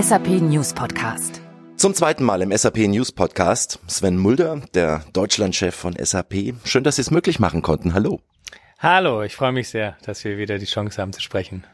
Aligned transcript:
SAP 0.00 0.28
News 0.28 0.72
Podcast. 0.72 1.42
Zum 1.76 1.94
zweiten 1.94 2.24
Mal 2.24 2.40
im 2.40 2.56
SAP 2.56 2.78
News 2.88 3.12
Podcast. 3.12 3.80
Sven 3.86 4.16
Mulder, 4.16 4.62
der 4.72 5.04
Deutschlandchef 5.12 5.74
von 5.74 5.94
SAP. 5.94 6.54
Schön, 6.64 6.84
dass 6.84 6.96
Sie 6.96 7.02
es 7.02 7.10
möglich 7.10 7.38
machen 7.38 7.60
konnten. 7.60 7.92
Hallo. 7.92 8.20
Hallo, 8.78 9.22
ich 9.22 9.34
freue 9.34 9.52
mich 9.52 9.68
sehr, 9.68 9.98
dass 10.04 10.24
wir 10.24 10.38
wieder 10.38 10.58
die 10.58 10.64
Chance 10.64 11.02
haben 11.02 11.12
zu 11.12 11.20
sprechen. 11.20 11.64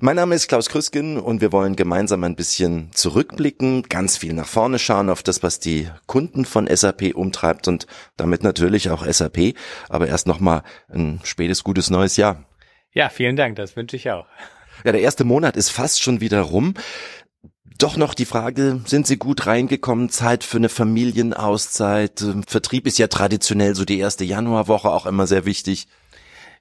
Mein 0.00 0.16
Name 0.16 0.34
ist 0.34 0.46
Klaus 0.46 0.68
Krüsken 0.68 1.18
und 1.18 1.40
wir 1.40 1.50
wollen 1.50 1.74
gemeinsam 1.74 2.22
ein 2.22 2.36
bisschen 2.36 2.92
zurückblicken, 2.92 3.82
ganz 3.84 4.16
viel 4.16 4.34
nach 4.34 4.46
vorne 4.46 4.78
schauen 4.78 5.10
auf 5.10 5.24
das, 5.24 5.42
was 5.42 5.58
die 5.58 5.88
Kunden 6.06 6.44
von 6.44 6.68
SAP 6.68 7.14
umtreibt 7.14 7.66
und 7.66 7.86
damit 8.16 8.44
natürlich 8.44 8.90
auch 8.90 9.04
SAP. 9.04 9.54
Aber 9.88 10.06
erst 10.06 10.28
nochmal 10.28 10.62
ein 10.88 11.20
spätes, 11.24 11.64
gutes 11.64 11.90
neues 11.90 12.16
Jahr. 12.16 12.44
Ja, 12.92 13.08
vielen 13.08 13.34
Dank, 13.34 13.56
das 13.56 13.74
wünsche 13.74 13.96
ich 13.96 14.08
auch. 14.10 14.26
Ja, 14.84 14.92
der 14.92 15.02
erste 15.02 15.24
Monat 15.24 15.56
ist 15.56 15.70
fast 15.70 16.02
schon 16.02 16.20
wieder 16.20 16.40
rum. 16.40 16.74
Doch 17.80 17.96
noch 17.96 18.12
die 18.12 18.26
Frage, 18.26 18.82
sind 18.84 19.06
Sie 19.06 19.16
gut 19.16 19.46
reingekommen? 19.46 20.10
Zeit 20.10 20.44
für 20.44 20.58
eine 20.58 20.68
Familienauszeit? 20.68 22.22
Vertrieb 22.46 22.86
ist 22.86 22.98
ja 22.98 23.06
traditionell 23.06 23.74
so 23.74 23.86
die 23.86 23.98
erste 23.98 24.22
Januarwoche 24.22 24.90
auch 24.90 25.06
immer 25.06 25.26
sehr 25.26 25.46
wichtig. 25.46 25.88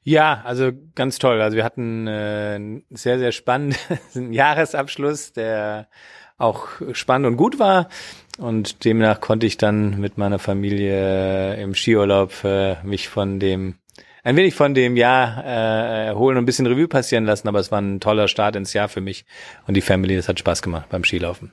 Ja, 0.04 0.42
also 0.46 0.72
ganz 0.96 1.20
toll. 1.20 1.42
Also 1.42 1.58
wir 1.58 1.66
hatten 1.66 2.08
äh, 2.08 2.54
einen 2.56 2.86
sehr, 2.90 3.20
sehr 3.20 3.34
spannenden 3.34 3.76
Jahresabschluss, 4.32 5.34
der 5.34 5.90
auch 6.38 6.68
spannend 6.94 7.28
und 7.28 7.36
gut 7.36 7.60
war. 7.60 7.90
Und 8.38 8.86
demnach 8.86 9.20
konnte 9.20 9.46
ich 9.46 9.58
dann 9.58 10.00
mit 10.00 10.18
meiner 10.18 10.40
Familie 10.40 11.56
im 11.56 11.76
Skiurlaub 11.76 12.46
äh, 12.46 12.82
mich 12.84 13.10
von 13.10 13.42
dem 13.42 13.76
ein 14.24 14.36
wenig 14.36 14.56
von 14.56 14.74
dem 14.74 14.98
Jahr 14.98 15.44
äh, 15.44 16.08
erholen 16.08 16.38
und 16.38 16.44
ein 16.44 16.46
bisschen 16.46 16.68
Revue 16.68 16.88
passieren 16.88 17.26
lassen, 17.26 17.48
aber 17.48 17.60
es 17.60 17.72
war 17.72 17.82
ein 17.82 18.00
toller 18.00 18.28
Start 18.28 18.56
ins 18.56 18.74
Jahr 18.74 18.90
für 18.90 19.02
mich 19.02 19.26
und 19.68 19.76
die 19.76 19.82
Family, 19.82 20.16
das 20.16 20.28
hat 20.28 20.40
Spaß 20.40 20.62
gemacht 20.62 20.90
beim 20.90 21.04
Skilaufen. 21.04 21.52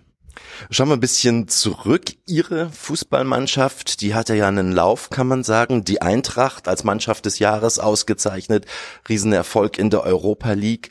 Schauen 0.70 0.89
wir 0.89 0.97
ein 0.97 1.00
bisschen 1.00 1.48
zurück. 1.48 2.05
Ihre 2.27 2.70
Fußballmannschaft, 2.70 4.00
die 4.00 4.14
hatte 4.14 4.34
ja 4.34 4.48
einen 4.48 4.73
Lauf, 4.73 5.11
kann 5.11 5.27
man 5.27 5.45
sagen. 5.45 5.84
Die 5.84 6.03
Eintracht 6.03 6.69
als 6.69 6.84
Mannschaft 6.84 7.27
des 7.27 7.39
Jahres 7.39 7.78
ausgezeichnet. 7.78 8.67
Riesenerfolg 9.08 9.78
in 9.78 9.91
der 9.91 10.03
Europa 10.03 10.53
League. 10.53 10.91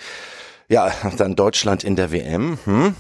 Ja, 0.68 0.92
dann 1.18 1.36
Deutschland 1.36 1.84
in 1.84 1.96
der 1.96 2.12
WM. 2.12 2.58
Hm. 2.66 2.96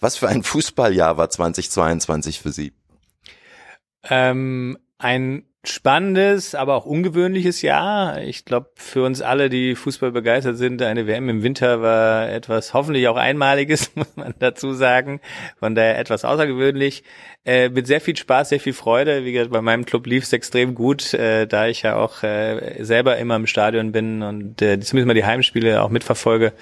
Was 0.00 0.16
für 0.16 0.28
ein 0.28 0.42
Fußballjahr 0.42 1.16
war 1.16 1.30
2022 1.30 2.40
für 2.40 2.52
Sie? 2.52 2.72
Ähm, 4.08 4.78
ein 4.98 5.44
spannendes, 5.64 6.54
aber 6.54 6.76
auch 6.76 6.86
ungewöhnliches 6.86 7.62
Jahr. 7.62 8.22
Ich 8.22 8.44
glaube, 8.44 8.70
für 8.76 9.04
uns 9.04 9.20
alle, 9.20 9.48
die 9.48 9.74
Fußball 9.74 10.12
begeistert 10.12 10.56
sind, 10.56 10.80
eine 10.82 11.06
WM 11.06 11.28
im 11.28 11.42
Winter 11.42 11.82
war 11.82 12.28
etwas 12.28 12.74
hoffentlich 12.74 13.08
auch 13.08 13.16
Einmaliges, 13.16 13.90
muss 13.94 14.16
man 14.16 14.34
dazu 14.38 14.72
sagen. 14.72 15.20
Von 15.58 15.74
daher 15.74 15.98
etwas 15.98 16.24
außergewöhnlich. 16.24 17.02
Äh, 17.44 17.70
mit 17.70 17.86
sehr 17.86 18.02
viel 18.02 18.14
Spaß, 18.14 18.50
sehr 18.50 18.60
viel 18.60 18.74
Freude. 18.74 19.24
Wie 19.24 19.32
gesagt, 19.32 19.50
bei 19.50 19.62
meinem 19.62 19.86
Club 19.86 20.06
lief 20.06 20.24
es 20.24 20.34
extrem 20.34 20.74
gut, 20.74 21.14
äh, 21.14 21.46
da 21.46 21.66
ich 21.66 21.80
ja 21.80 21.96
auch 21.96 22.22
äh, 22.22 22.84
selber 22.84 23.16
immer 23.16 23.36
im 23.36 23.46
Stadion 23.46 23.90
bin 23.90 24.22
und 24.22 24.60
äh, 24.60 24.78
zumindest 24.80 25.06
mal 25.06 25.14
die 25.14 25.24
Heimspiele 25.24 25.82
auch 25.82 25.88
mitverfolge, 25.88 26.52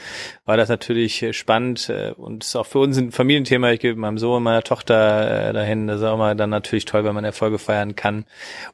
war 0.45 0.57
das 0.57 0.69
natürlich 0.69 1.27
spannend 1.33 1.89
äh, 1.89 2.13
und 2.13 2.45
ist 2.45 2.55
auch 2.55 2.67
für 2.67 2.79
uns 2.79 2.97
ein 2.99 3.11
Familienthema. 3.11 3.73
Ich 3.73 3.81
gebe 3.81 3.99
meinem 3.99 4.19
Sohn, 4.19 4.45
meiner 4.45 4.63
Tochter 4.63 5.49
äh, 5.49 5.53
dahin. 5.53 5.89
Das 5.89 5.99
ist 5.99 6.07
auch 6.07 6.19
mal 6.19 6.37
dann 6.37 6.51
natürlich 6.51 6.85
toll, 6.85 7.05
wenn 7.05 7.15
man 7.17 7.25
Erfolge 7.25 7.59
feiern 7.59 7.97
kann. 7.97 8.25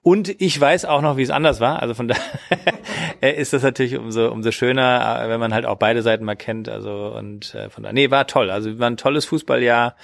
Und 0.03 0.12
ich 0.17 0.61
weiß 0.61 0.85
auch 0.85 1.01
noch, 1.01 1.17
wie 1.17 1.23
es 1.23 1.31
anders 1.31 1.61
war. 1.61 1.81
Also 1.81 1.95
von 1.95 2.09
daher 3.21 3.37
ist 3.37 3.53
das 3.53 3.63
natürlich 3.63 3.97
umso 3.97 4.31
umso 4.31 4.51
schöner, 4.51 5.23
äh, 5.25 5.29
wenn 5.29 5.41
man 5.41 5.55
halt 5.55 5.67
auch 5.67 5.77
beide 5.77 6.03
Seiten 6.03 6.25
mal 6.25 6.37
kennt. 6.37 6.69
Also 6.69 7.15
und 7.17 7.55
äh, 7.55 7.71
von 7.71 7.83
daher, 7.83 7.95
nee, 7.95 8.11
war 8.11 8.27
toll. 8.27 8.51
Also 8.51 8.79
war 8.79 8.89
ein 8.89 8.97
tolles 8.97 9.25
Fußballjahr. 9.27 9.97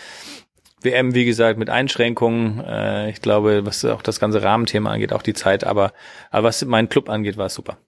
WM, 0.80 1.14
wie 1.14 1.24
gesagt, 1.24 1.58
mit 1.58 1.70
Einschränkungen. 1.70 2.64
Äh, 2.64 3.10
ich 3.10 3.20
glaube, 3.20 3.66
was 3.66 3.84
auch 3.84 4.02
das 4.02 4.20
ganze 4.20 4.42
Rahmenthema 4.42 4.92
angeht, 4.92 5.12
auch 5.12 5.22
die 5.22 5.34
Zeit. 5.34 5.64
Aber, 5.64 5.92
aber 6.30 6.48
was 6.48 6.64
meinen 6.64 6.88
Club 6.88 7.08
angeht, 7.08 7.36
war 7.36 7.46
es 7.46 7.54
super. 7.54 7.78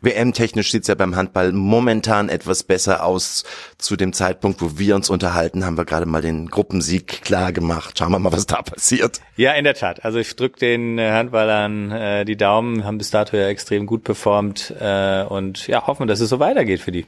WM-technisch 0.00 0.70
sieht's 0.70 0.88
ja 0.88 0.94
beim 0.94 1.16
Handball 1.16 1.52
momentan 1.52 2.28
etwas 2.28 2.62
besser 2.62 3.04
aus. 3.04 3.44
Zu 3.78 3.96
dem 3.96 4.12
Zeitpunkt, 4.12 4.60
wo 4.60 4.78
wir 4.78 4.94
uns 4.96 5.10
unterhalten, 5.10 5.64
haben 5.64 5.76
wir 5.76 5.84
gerade 5.84 6.06
mal 6.06 6.22
den 6.22 6.48
Gruppensieg 6.48 7.22
klar 7.22 7.52
gemacht. 7.52 7.98
Schauen 7.98 8.12
wir 8.12 8.18
mal, 8.18 8.32
was 8.32 8.46
da 8.46 8.62
passiert. 8.62 9.20
Ja, 9.36 9.52
in 9.52 9.64
der 9.64 9.74
Tat. 9.74 10.04
Also 10.04 10.18
ich 10.18 10.34
drücke 10.36 10.58
den 10.58 10.98
äh, 10.98 11.10
Handballern 11.10 11.90
äh, 11.90 12.24
die 12.24 12.36
Daumen, 12.36 12.84
haben 12.84 12.98
bis 12.98 13.10
dato 13.10 13.36
ja 13.36 13.48
extrem 13.48 13.86
gut 13.86 14.04
performt 14.04 14.74
äh, 14.80 15.24
und 15.24 15.66
ja, 15.66 15.86
hoffen, 15.86 16.06
dass 16.06 16.20
es 16.20 16.30
so 16.30 16.38
weitergeht 16.38 16.80
für 16.80 16.92
die. 16.92 17.06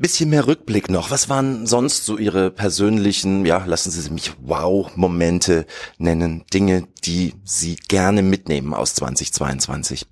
Bisschen 0.00 0.30
mehr 0.30 0.46
Rückblick 0.46 0.90
noch. 0.90 1.10
Was 1.10 1.28
waren 1.28 1.66
sonst 1.66 2.06
so 2.06 2.18
Ihre 2.18 2.52
persönlichen, 2.52 3.44
ja, 3.44 3.64
lassen 3.64 3.90
Sie 3.90 4.08
mich 4.10 4.30
Wow-Momente 4.40 5.66
nennen, 5.98 6.44
Dinge, 6.54 6.86
die 7.04 7.34
Sie 7.42 7.74
gerne 7.88 8.22
mitnehmen 8.22 8.74
aus 8.74 8.94
2022? 8.94 10.06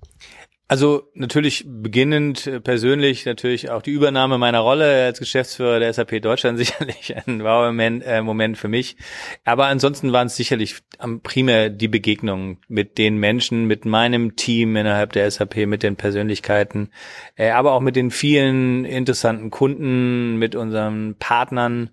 Also 0.69 1.09
natürlich 1.13 1.63
beginnend 1.65 2.45
äh, 2.45 2.59
persönlich 2.59 3.25
natürlich 3.25 3.69
auch 3.69 3.81
die 3.81 3.91
Übernahme 3.91 4.37
meiner 4.37 4.59
Rolle 4.59 5.05
als 5.05 5.19
Geschäftsführer 5.19 5.79
der 5.79 5.93
SAP 5.93 6.21
Deutschland 6.21 6.57
sicherlich 6.57 7.15
ein 7.15 7.41
Wow-Moment 7.41 8.03
äh, 8.05 8.21
Moment 8.21 8.57
für 8.57 8.67
mich. 8.67 8.97
Aber 9.45 9.67
ansonsten 9.67 10.11
waren 10.11 10.27
es 10.27 10.35
sicherlich 10.35 10.75
primär 11.23 11.69
die 11.69 11.87
Begegnungen 11.87 12.57
mit 12.67 12.97
den 12.97 13.17
Menschen, 13.17 13.65
mit 13.65 13.85
meinem 13.85 14.35
Team 14.35 14.75
innerhalb 14.75 15.13
der 15.13 15.31
SAP, 15.31 15.67
mit 15.67 15.83
den 15.83 15.95
Persönlichkeiten, 15.95 16.89
äh, 17.37 17.51
aber 17.51 17.71
auch 17.71 17.81
mit 17.81 17.95
den 17.95 18.11
vielen 18.11 18.83
interessanten 18.83 19.51
Kunden, 19.51 20.35
mit 20.35 20.55
unseren 20.55 21.15
Partnern 21.17 21.91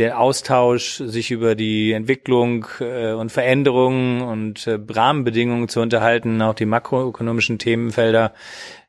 der 0.00 0.18
Austausch, 0.18 0.96
sich 0.96 1.30
über 1.30 1.54
die 1.54 1.92
Entwicklung 1.92 2.66
äh, 2.80 3.12
und 3.12 3.30
Veränderungen 3.30 4.22
und 4.22 4.66
äh, 4.66 4.78
Rahmenbedingungen 4.88 5.68
zu 5.68 5.80
unterhalten, 5.80 6.40
auch 6.40 6.54
die 6.54 6.64
makroökonomischen 6.64 7.58
Themenfelder. 7.58 8.32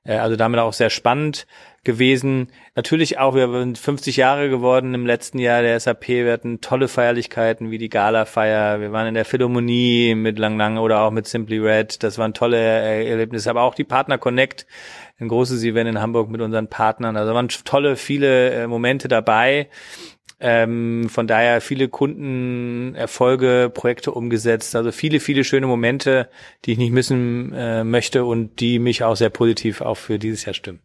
Äh, 0.05 0.15
also 0.15 0.37
damit 0.37 0.61
auch 0.61 0.71
sehr 0.71 0.89
spannend 0.89 1.47
gewesen. 1.83 2.47
Natürlich 2.75 3.17
auch, 3.17 3.35
wir 3.35 3.51
sind 3.51 3.77
50 3.77 4.15
Jahre 4.15 4.49
geworden 4.49 4.93
im 4.93 5.05
letzten 5.05 5.39
Jahr 5.39 5.61
der 5.61 5.79
SAP. 5.79 6.07
Wir 6.07 6.31
hatten 6.31 6.61
tolle 6.61 6.87
Feierlichkeiten 6.87 7.71
wie 7.71 7.77
die 7.77 7.89
Gala-Feier. 7.89 8.79
Wir 8.79 8.91
waren 8.91 9.07
in 9.07 9.15
der 9.15 9.25
Philharmonie 9.25 10.15
mit 10.15 10.39
Lang 10.39 10.57
Lang 10.57 10.77
oder 10.77 11.01
auch 11.01 11.11
mit 11.11 11.27
Simply 11.27 11.57
Red. 11.57 12.03
Das 12.03 12.17
waren 12.17 12.33
tolle 12.33 12.57
Erlebnisse. 12.57 13.49
Aber 13.49 13.63
auch 13.63 13.75
die 13.75 13.83
Partner 13.83 14.17
Connect, 14.17 14.65
ein 15.19 15.27
großes 15.27 15.63
Event 15.63 15.89
in 15.89 15.99
Hamburg 15.99 16.29
mit 16.29 16.41
unseren 16.41 16.67
Partnern. 16.67 17.17
Also 17.17 17.33
waren 17.33 17.49
tolle, 17.49 17.95
viele 17.95 18.51
äh, 18.51 18.67
Momente 18.67 19.07
dabei. 19.07 19.67
Ähm, 20.43 21.07
von 21.07 21.27
daher 21.27 21.61
viele 21.61 21.87
Kunden, 21.87 22.95
Erfolge, 22.95 23.71
Projekte 23.71 24.11
umgesetzt, 24.11 24.75
also 24.75 24.91
viele, 24.91 25.19
viele 25.19 25.43
schöne 25.43 25.67
Momente, 25.67 26.29
die 26.65 26.71
ich 26.71 26.77
nicht 26.79 26.91
missen 26.91 27.53
äh, 27.53 27.83
möchte 27.83 28.25
und 28.25 28.59
die 28.59 28.79
mich 28.79 29.03
auch 29.03 29.15
sehr 29.15 29.29
positiv 29.29 29.81
auch 29.81 29.97
für 29.97 30.17
dieses 30.17 30.43
Jahr 30.45 30.55
stimmen. 30.55 30.79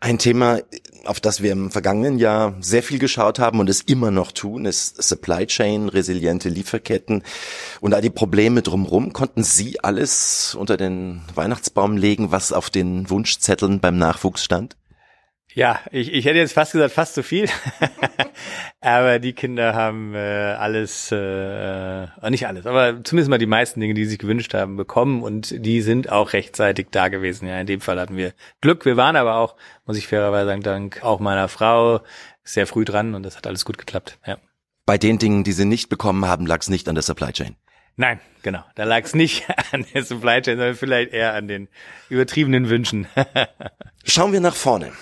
Ein 0.00 0.18
Thema, 0.18 0.60
auf 1.04 1.20
das 1.20 1.42
wir 1.42 1.52
im 1.52 1.70
vergangenen 1.70 2.18
Jahr 2.18 2.56
sehr 2.60 2.82
viel 2.82 2.98
geschaut 2.98 3.38
haben 3.38 3.60
und 3.60 3.70
es 3.70 3.82
immer 3.82 4.10
noch 4.10 4.32
tun, 4.32 4.64
ist 4.64 5.00
Supply 5.00 5.46
Chain, 5.46 5.88
resiliente 5.88 6.48
Lieferketten 6.48 7.22
und 7.80 7.94
all 7.94 8.02
die 8.02 8.10
Probleme 8.10 8.62
drumherum. 8.62 9.12
Konnten 9.12 9.44
Sie 9.44 9.78
alles 9.80 10.56
unter 10.58 10.76
den 10.76 11.22
Weihnachtsbaum 11.34 11.96
legen, 11.96 12.32
was 12.32 12.52
auf 12.52 12.70
den 12.70 13.08
Wunschzetteln 13.10 13.78
beim 13.78 13.96
Nachwuchs 13.96 14.42
stand? 14.42 14.76
Ja, 15.54 15.80
ich, 15.90 16.12
ich 16.12 16.24
hätte 16.24 16.38
jetzt 16.38 16.54
fast 16.54 16.72
gesagt, 16.72 16.94
fast 16.94 17.14
zu 17.14 17.22
viel. 17.22 17.48
aber 18.80 19.18
die 19.18 19.34
Kinder 19.34 19.74
haben 19.74 20.14
äh, 20.14 20.18
alles, 20.18 21.12
äh, 21.12 22.04
äh, 22.04 22.30
nicht 22.30 22.46
alles, 22.46 22.66
aber 22.66 23.04
zumindest 23.04 23.28
mal 23.28 23.38
die 23.38 23.46
meisten 23.46 23.80
Dinge, 23.80 23.94
die 23.94 24.04
sie 24.04 24.10
sich 24.10 24.18
gewünscht 24.18 24.54
haben, 24.54 24.76
bekommen 24.76 25.22
und 25.22 25.54
die 25.64 25.82
sind 25.82 26.10
auch 26.10 26.32
rechtzeitig 26.32 26.88
da 26.90 27.08
gewesen. 27.08 27.48
Ja, 27.48 27.60
in 27.60 27.66
dem 27.66 27.80
Fall 27.80 28.00
hatten 28.00 28.16
wir 28.16 28.32
Glück. 28.60 28.86
Wir 28.86 28.96
waren 28.96 29.16
aber 29.16 29.36
auch, 29.36 29.56
muss 29.84 29.98
ich 29.98 30.06
fairerweise 30.06 30.46
sagen, 30.46 30.62
dank 30.62 31.02
auch 31.02 31.20
meiner 31.20 31.48
Frau 31.48 32.00
sehr 32.44 32.66
früh 32.66 32.84
dran 32.84 33.14
und 33.14 33.22
das 33.22 33.36
hat 33.36 33.46
alles 33.46 33.64
gut 33.64 33.78
geklappt. 33.78 34.18
Ja. 34.26 34.38
Bei 34.86 34.98
den 34.98 35.18
Dingen, 35.18 35.44
die 35.44 35.52
sie 35.52 35.64
nicht 35.64 35.88
bekommen 35.90 36.26
haben, 36.26 36.46
lag 36.46 36.60
es 36.60 36.68
nicht 36.68 36.88
an 36.88 36.94
der 36.94 37.02
Supply 37.02 37.32
Chain. 37.32 37.56
Nein, 37.96 38.20
genau. 38.42 38.64
Da 38.74 38.84
lag 38.84 39.04
es 39.04 39.14
nicht 39.14 39.44
an 39.72 39.84
der 39.92 40.02
Supply 40.02 40.40
Chain, 40.40 40.56
sondern 40.56 40.76
vielleicht 40.76 41.12
eher 41.12 41.34
an 41.34 41.46
den 41.46 41.68
übertriebenen 42.08 42.70
Wünschen. 42.70 43.06
Schauen 44.04 44.32
wir 44.32 44.40
nach 44.40 44.56
vorne 44.56 44.92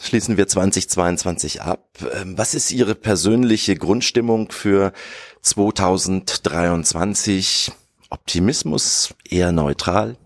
schließen 0.00 0.36
wir 0.36 0.48
2022 0.48 1.62
ab. 1.62 1.88
Ähm, 2.14 2.38
was 2.38 2.54
ist 2.54 2.72
Ihre 2.72 2.94
persönliche 2.94 3.76
Grundstimmung 3.76 4.50
für 4.50 4.92
2023? 5.42 7.72
Optimismus, 8.10 9.14
eher 9.28 9.52
neutral? 9.52 10.16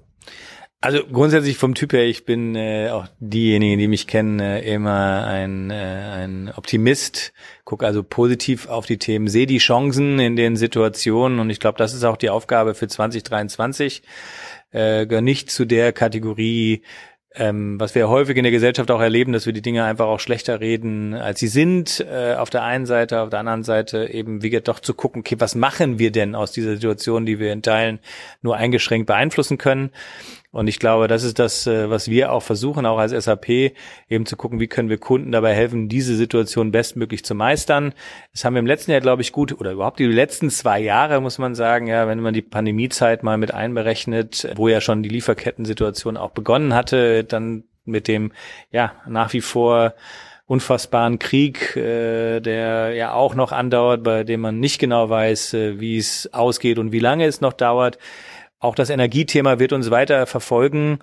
Also 0.82 1.05
grundsätzlich 1.05 1.58
vom 1.58 1.75
Typ 1.75 1.93
her, 1.93 2.06
ich 2.06 2.25
bin 2.25 2.56
äh, 2.56 2.88
auch 2.88 3.06
diejenigen, 3.19 3.79
die 3.79 3.87
mich 3.87 4.06
kennen, 4.06 4.41
äh, 4.41 4.61
immer 4.61 5.26
ein, 5.26 5.70
äh, 5.70 5.75
ein 5.75 6.50
Optimist, 6.56 7.35
gucke 7.64 7.85
also 7.85 8.02
positiv 8.02 8.67
auf 8.67 8.87
die 8.87 8.97
Themen, 8.97 9.29
sehe 9.29 9.47
die 9.47 9.58
Chancen 9.58 10.19
in 10.19 10.37
den 10.37 10.56
Situationen 10.56 11.38
und 11.38 11.50
ich 11.50 11.61
glaube, 11.61 11.76
das 11.76 11.93
ist 11.93 12.05
auch 12.05 12.17
die 12.17 12.31
Aufgabe 12.31 12.75
für 12.75 12.88
2023. 12.88 14.02
Äh, 14.70 15.06
gehört 15.06 15.25
nicht 15.25 15.50
zu 15.50 15.67
der 15.67 15.93
Kategorie 15.93 16.82
ähm, 17.34 17.78
was 17.78 17.94
wir 17.94 18.08
häufig 18.08 18.36
in 18.36 18.42
der 18.42 18.50
Gesellschaft 18.50 18.90
auch 18.90 19.00
erleben, 19.00 19.32
dass 19.32 19.46
wir 19.46 19.52
die 19.52 19.62
Dinge 19.62 19.84
einfach 19.84 20.06
auch 20.06 20.18
schlechter 20.18 20.60
reden, 20.60 21.14
als 21.14 21.38
sie 21.38 21.46
sind. 21.46 22.00
Äh, 22.00 22.34
auf 22.34 22.50
der 22.50 22.64
einen 22.64 22.86
Seite, 22.86 23.20
auf 23.20 23.30
der 23.30 23.38
anderen 23.38 23.62
Seite 23.62 24.10
eben, 24.12 24.42
wie 24.42 24.50
gesagt, 24.50 24.66
doch 24.68 24.80
zu 24.80 24.94
gucken, 24.94 25.20
okay, 25.20 25.36
was 25.38 25.54
machen 25.54 26.00
wir 26.00 26.10
denn 26.10 26.34
aus 26.34 26.50
dieser 26.50 26.74
Situation, 26.74 27.26
die 27.26 27.38
wir 27.38 27.52
in 27.52 27.62
Teilen 27.62 28.00
nur 28.42 28.56
eingeschränkt 28.56 29.06
beeinflussen 29.06 29.58
können. 29.58 29.90
Und 30.52 30.67
ich 30.67 30.81
glaube, 30.81 31.06
das 31.06 31.23
ist 31.23 31.38
das, 31.38 31.67
äh, 31.67 31.91
was 31.91 32.08
wir 32.08 32.32
auch 32.32 32.43
versuchen, 32.43 32.85
auch 32.85 32.99
als 32.99 33.12
SAP, 33.12 33.73
eben 34.08 34.26
zu 34.26 34.37
gucken, 34.37 34.58
wie 34.58 34.67
können 34.67 34.88
wir 34.88 34.99
Kunden 34.99 35.31
dabei 35.31 35.55
helfen, 35.55 35.88
diese 35.88 36.17
Situation 36.17 36.73
bestmöglich 36.73 37.25
zu 37.25 37.37
meistern. 37.37 37.94
Das 38.32 38.44
haben 38.44 38.55
wir 38.55 38.61
im 38.61 38.67
letzten 38.67 38.91
Jahr, 38.91 39.00
glaube 39.00 39.23
ich, 39.23 39.31
gut, 39.31 39.52
oder 39.52 39.73
überhaupt 39.73 40.00
die 40.00 40.06
letzten 40.06 40.50
zwei 40.50 40.81
Jahre, 40.81 41.20
muss 41.20 41.38
man 41.38 41.55
sagen, 41.55 41.87
ja, 41.87 42.08
wenn 42.08 42.20
man 42.20 42.35
die 42.35 42.43
Pandemiezeit 42.43 43.23
mal 43.23 43.38
mit 43.38 43.55
einberechnet, 43.55 44.52
wo 44.56 44.67
ja 44.67 44.81
schon 44.81 45.05
die 45.05 45.08
Lieferkettensituation 45.08 46.17
auch 46.17 46.31
begonnen 46.31 46.75
hatte, 46.75 47.23
dann 47.23 47.64
mit 47.85 48.08
dem, 48.08 48.32
ja, 48.73 48.93
nach 49.06 49.32
wie 49.32 49.41
vor 49.41 49.94
unfassbaren 50.50 51.20
Krieg, 51.20 51.76
äh, 51.76 52.41
der 52.41 52.93
ja 52.94 53.12
auch 53.12 53.37
noch 53.37 53.52
andauert, 53.52 54.02
bei 54.02 54.25
dem 54.25 54.41
man 54.41 54.58
nicht 54.58 54.81
genau 54.81 55.08
weiß, 55.08 55.55
äh, 55.55 55.79
wie 55.79 55.97
es 55.97 56.29
ausgeht 56.32 56.81
und 56.81 56.91
wie 56.91 56.99
lange 56.99 57.26
es 57.26 57.41
noch 57.41 57.52
dauert. 57.52 57.99
Auch 58.60 58.74
das 58.74 58.90
Energiethema 58.90 59.58
wird 59.58 59.72
uns 59.72 59.90
weiter 59.90 60.26
verfolgen 60.26 60.98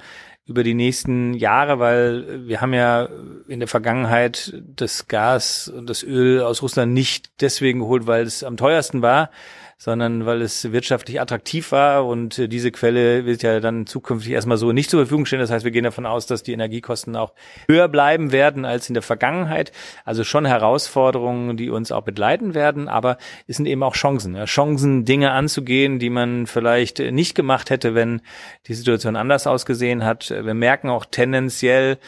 über 0.46 0.64
die 0.64 0.76
nächsten 0.76 1.34
Jahre, 1.34 1.80
weil 1.80 2.48
wir 2.48 2.62
haben 2.62 2.74
ja 2.74 3.10
in 3.48 3.60
der 3.60 3.68
Vergangenheit 3.68 4.54
das 4.76 5.08
Gas 5.08 5.68
und 5.68 5.90
das 5.90 6.04
Öl 6.04 6.42
aus 6.42 6.62
Russland 6.62 6.94
nicht 6.94 7.32
deswegen 7.42 7.80
geholt, 7.80 8.08
weil 8.08 8.24
es 8.24 8.44
am 8.44 8.56
teuersten 8.58 9.02
war, 9.02 9.32
sondern 9.78 10.26
weil 10.26 10.42
es 10.42 10.72
wirtschaftlich 10.72 11.22
attraktiv 11.22 11.72
war 11.72 12.06
und 12.08 12.40
äh, 12.40 12.48
diese 12.48 12.72
Quelle 12.72 13.26
wird 13.26 13.44
ja 13.44 13.60
dann 13.60 13.86
zukünftig 13.86 14.34
erstmal 14.34 14.58
so 14.58 14.72
nicht 14.72 14.90
zur 14.90 15.02
Verfügung 15.02 15.28
stehen. 15.28 15.40
Das 15.40 15.52
heißt, 15.52 15.66
wir 15.66 15.72
gehen 15.72 15.84
davon 15.84 16.08
aus, 16.08 16.26
dass 16.26 16.42
die 16.42 16.54
Energiekosten 16.54 17.16
auch 17.16 17.34
höher 17.68 17.88
bleiben 17.88 18.32
werden 18.32 18.66
als 18.66 18.90
in 18.90 18.96
der 18.96 19.04
Vergangenheit. 19.04 19.72
Also 20.04 20.24
schon 20.24 20.46
Herausforderungen, 20.46 21.58
die 21.58 21.70
uns 21.70 21.92
auch 21.92 22.02
begleiten 22.02 22.56
werden, 22.56 22.88
aber 22.88 23.18
es 23.46 23.58
sind 23.58 23.68
eben 23.68 23.84
auch 23.84 23.94
Chancen. 23.94 24.36
Ja. 24.36 24.46
Chancen, 24.46 25.06
Dinge 25.06 25.32
anzugehen, 25.32 26.00
die 26.00 26.10
man 26.10 26.48
vielleicht 26.48 26.98
nicht 27.00 27.36
gemacht 27.36 27.70
hätte, 27.70 27.94
wenn 27.94 28.22
die 28.68 28.74
Situation 28.74 29.16
anders 29.16 29.46
ausgesehen 29.46 30.04
hat. 30.04 30.32
Wir 30.32 30.56
merken 30.56 30.90
auch 30.90 31.06
tendenziell, 31.06 32.00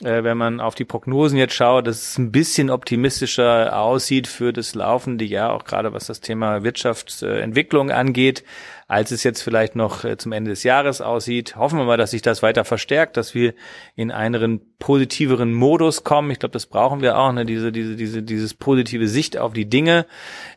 äh, 0.00 0.24
wenn 0.24 0.38
man 0.38 0.60
auf 0.60 0.74
die 0.74 0.84
Prognosen 0.84 1.38
jetzt 1.38 1.54
schaut, 1.54 1.86
dass 1.86 2.02
es 2.02 2.18
ein 2.18 2.32
bisschen 2.32 2.70
optimistischer 2.70 3.78
aussieht 3.78 4.26
für 4.26 4.52
das 4.52 4.74
laufende 4.74 5.24
Jahr, 5.24 5.52
auch 5.52 5.64
gerade 5.64 5.92
was 5.92 6.06
das 6.06 6.20
Thema 6.20 6.62
Wirtschaftsentwicklung 6.62 7.90
angeht 7.90 8.44
als 8.90 9.12
es 9.12 9.22
jetzt 9.22 9.42
vielleicht 9.42 9.76
noch 9.76 10.04
äh, 10.04 10.16
zum 10.16 10.32
Ende 10.32 10.50
des 10.50 10.64
Jahres 10.64 11.00
aussieht. 11.00 11.54
Hoffen 11.54 11.78
wir 11.78 11.84
mal, 11.84 11.96
dass 11.96 12.10
sich 12.10 12.22
das 12.22 12.42
weiter 12.42 12.64
verstärkt, 12.64 13.16
dass 13.16 13.36
wir 13.36 13.54
in 13.94 14.10
einen 14.10 14.60
positiveren 14.80 15.54
Modus 15.54 16.02
kommen. 16.02 16.32
Ich 16.32 16.40
glaube, 16.40 16.54
das 16.54 16.66
brauchen 16.66 17.00
wir 17.00 17.16
auch, 17.16 17.32
ne? 17.32 17.46
diese, 17.46 17.70
diese, 17.70 17.94
diese, 17.94 18.24
dieses 18.24 18.52
positive 18.54 19.06
Sicht 19.06 19.38
auf 19.38 19.52
die 19.52 19.70
Dinge, 19.70 20.06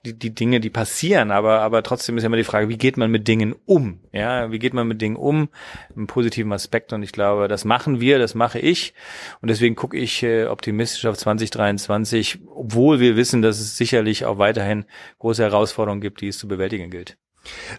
die, 0.04 0.18
die 0.18 0.34
Dinge, 0.34 0.60
die 0.60 0.72
passieren. 0.72 1.30
Aber, 1.30 1.60
aber 1.60 1.84
trotzdem 1.84 2.18
ist 2.18 2.24
ja 2.24 2.28
immer 2.28 2.38
die 2.38 2.44
Frage, 2.44 2.70
wie 2.70 2.78
geht 2.80 2.98
man 2.98 3.12
mit 3.12 3.28
Dingen 3.28 3.54
um? 3.66 4.00
Ja, 4.12 4.52
wie 4.52 4.58
geht 4.58 4.74
man 4.74 4.88
mit 4.88 5.00
Dingen 5.00 5.16
um? 5.16 5.50
Im 5.96 6.08
positiven 6.08 6.52
Aspekt. 6.54 6.92
Und 6.92 7.04
ich 7.04 7.12
glaube, 7.12 7.48
das 7.48 7.66
machen 7.66 8.02
wir, 8.02 8.18
das 8.18 8.34
mache 8.34 8.58
ich. 8.58 8.96
Und 9.42 9.50
deswegen 9.52 9.76
gucke 9.76 9.96
ich 9.96 10.24
äh, 10.24 10.48
optimistisch 10.48 11.06
auf 11.06 11.20
2023, 11.20 12.40
obwohl 12.48 13.00
wir 13.00 13.16
wissen, 13.16 13.44
dass 13.44 13.60
es 13.60 13.78
sicherlich 13.78 14.26
auch 14.26 14.40
weiterhin 14.40 14.86
große 15.20 15.44
Herausforderungen 15.44 16.02
gibt, 16.02 16.22
die 16.22 16.30
es 16.30 16.40
zu 16.40 16.48
bewältigen 16.48 16.90
gilt. 16.90 17.16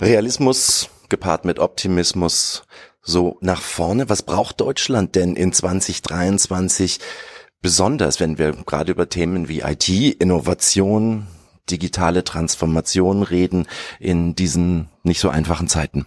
Realismus 0.00 0.90
gepaart 1.08 1.44
mit 1.44 1.58
Optimismus 1.58 2.64
so 3.02 3.38
nach 3.40 3.60
vorne. 3.60 4.08
Was 4.08 4.22
braucht 4.22 4.60
Deutschland 4.60 5.14
denn 5.14 5.36
in 5.36 5.52
2023 5.52 6.98
besonders, 7.60 8.20
wenn 8.20 8.38
wir 8.38 8.52
gerade 8.52 8.92
über 8.92 9.08
Themen 9.08 9.48
wie 9.48 9.60
IT, 9.60 9.88
Innovation, 9.88 11.26
digitale 11.70 12.24
Transformation 12.24 13.22
reden 13.22 13.66
in 13.98 14.34
diesen 14.34 14.88
nicht 15.02 15.20
so 15.20 15.28
einfachen 15.28 15.68
Zeiten? 15.68 16.06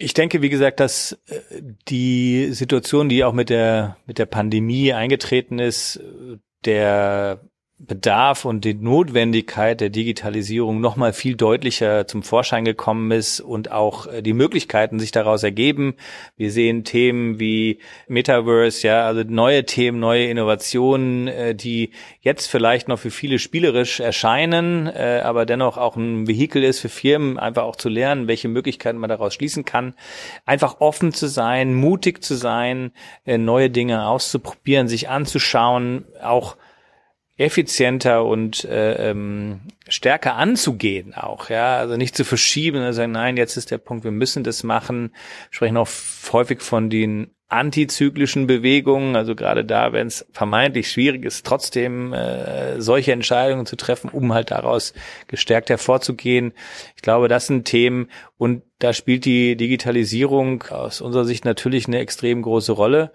Ich 0.00 0.14
denke, 0.14 0.42
wie 0.42 0.48
gesagt, 0.48 0.78
dass 0.78 1.18
äh, 1.26 1.62
die 1.88 2.52
Situation, 2.52 3.08
die 3.08 3.24
auch 3.24 3.32
mit 3.32 3.50
der, 3.50 3.96
mit 4.06 4.18
der 4.18 4.26
Pandemie 4.26 4.92
eingetreten 4.92 5.58
ist, 5.58 6.00
der 6.64 7.40
Bedarf 7.80 8.44
und 8.44 8.64
die 8.64 8.74
Notwendigkeit 8.74 9.80
der 9.80 9.88
Digitalisierung 9.88 10.80
noch 10.80 10.96
mal 10.96 11.12
viel 11.12 11.36
deutlicher 11.36 12.08
zum 12.08 12.24
Vorschein 12.24 12.64
gekommen 12.64 13.12
ist 13.12 13.38
und 13.38 13.70
auch 13.70 14.08
äh, 14.08 14.20
die 14.20 14.32
Möglichkeiten 14.32 14.98
sich 14.98 15.12
daraus 15.12 15.44
ergeben. 15.44 15.94
Wir 16.36 16.50
sehen 16.50 16.82
Themen 16.82 17.38
wie 17.38 17.78
Metaverse, 18.08 18.84
ja, 18.84 19.06
also 19.06 19.22
neue 19.22 19.64
Themen, 19.64 20.00
neue 20.00 20.26
Innovationen, 20.26 21.28
äh, 21.28 21.54
die 21.54 21.92
jetzt 22.20 22.48
vielleicht 22.48 22.88
noch 22.88 22.98
für 22.98 23.12
viele 23.12 23.38
spielerisch 23.38 24.00
erscheinen, 24.00 24.88
äh, 24.88 25.22
aber 25.22 25.46
dennoch 25.46 25.76
auch 25.76 25.94
ein 25.94 26.26
Vehikel 26.26 26.64
ist 26.64 26.80
für 26.80 26.88
Firmen, 26.88 27.38
einfach 27.38 27.62
auch 27.62 27.76
zu 27.76 27.88
lernen, 27.88 28.26
welche 28.26 28.48
Möglichkeiten 28.48 28.98
man 28.98 29.08
daraus 29.08 29.34
schließen 29.34 29.64
kann. 29.64 29.94
Einfach 30.46 30.80
offen 30.80 31.12
zu 31.12 31.28
sein, 31.28 31.74
mutig 31.74 32.24
zu 32.24 32.34
sein, 32.34 32.90
neue 33.24 33.70
Dinge 33.70 34.08
auszuprobieren, 34.08 34.88
sich 34.88 35.08
anzuschauen, 35.08 36.04
auch 36.20 36.56
effizienter 37.38 38.24
und 38.24 38.64
äh, 38.64 39.10
ähm, 39.10 39.60
stärker 39.88 40.34
anzugehen 40.34 41.14
auch, 41.14 41.50
ja, 41.50 41.78
also 41.78 41.96
nicht 41.96 42.16
zu 42.16 42.24
verschieben 42.24 42.84
und 42.84 42.92
sagen, 42.92 43.12
nein, 43.12 43.36
jetzt 43.36 43.56
ist 43.56 43.70
der 43.70 43.78
Punkt, 43.78 44.04
wir 44.04 44.10
müssen 44.10 44.42
das 44.44 44.64
machen. 44.64 45.12
Wir 45.50 45.54
sprechen 45.56 45.76
auch 45.76 45.88
häufig 46.32 46.60
von 46.60 46.90
den 46.90 47.30
antizyklischen 47.48 48.46
Bewegungen, 48.46 49.16
also 49.16 49.34
gerade 49.34 49.64
da, 49.64 49.92
wenn 49.94 50.08
es 50.08 50.26
vermeintlich 50.32 50.90
schwierig 50.90 51.24
ist, 51.24 51.46
trotzdem 51.46 52.12
äh, 52.12 52.80
solche 52.80 53.12
Entscheidungen 53.12 53.64
zu 53.64 53.76
treffen, 53.76 54.10
um 54.10 54.34
halt 54.34 54.50
daraus 54.50 54.92
gestärkt 55.28 55.70
hervorzugehen. 55.70 56.52
Ich 56.94 57.02
glaube, 57.02 57.28
das 57.28 57.46
sind 57.46 57.64
Themen 57.64 58.10
und 58.36 58.62
da 58.80 58.92
spielt 58.92 59.24
die 59.24 59.56
Digitalisierung 59.56 60.64
aus 60.64 61.00
unserer 61.00 61.24
Sicht 61.24 61.46
natürlich 61.46 61.86
eine 61.86 62.00
extrem 62.00 62.42
große 62.42 62.72
Rolle. 62.72 63.12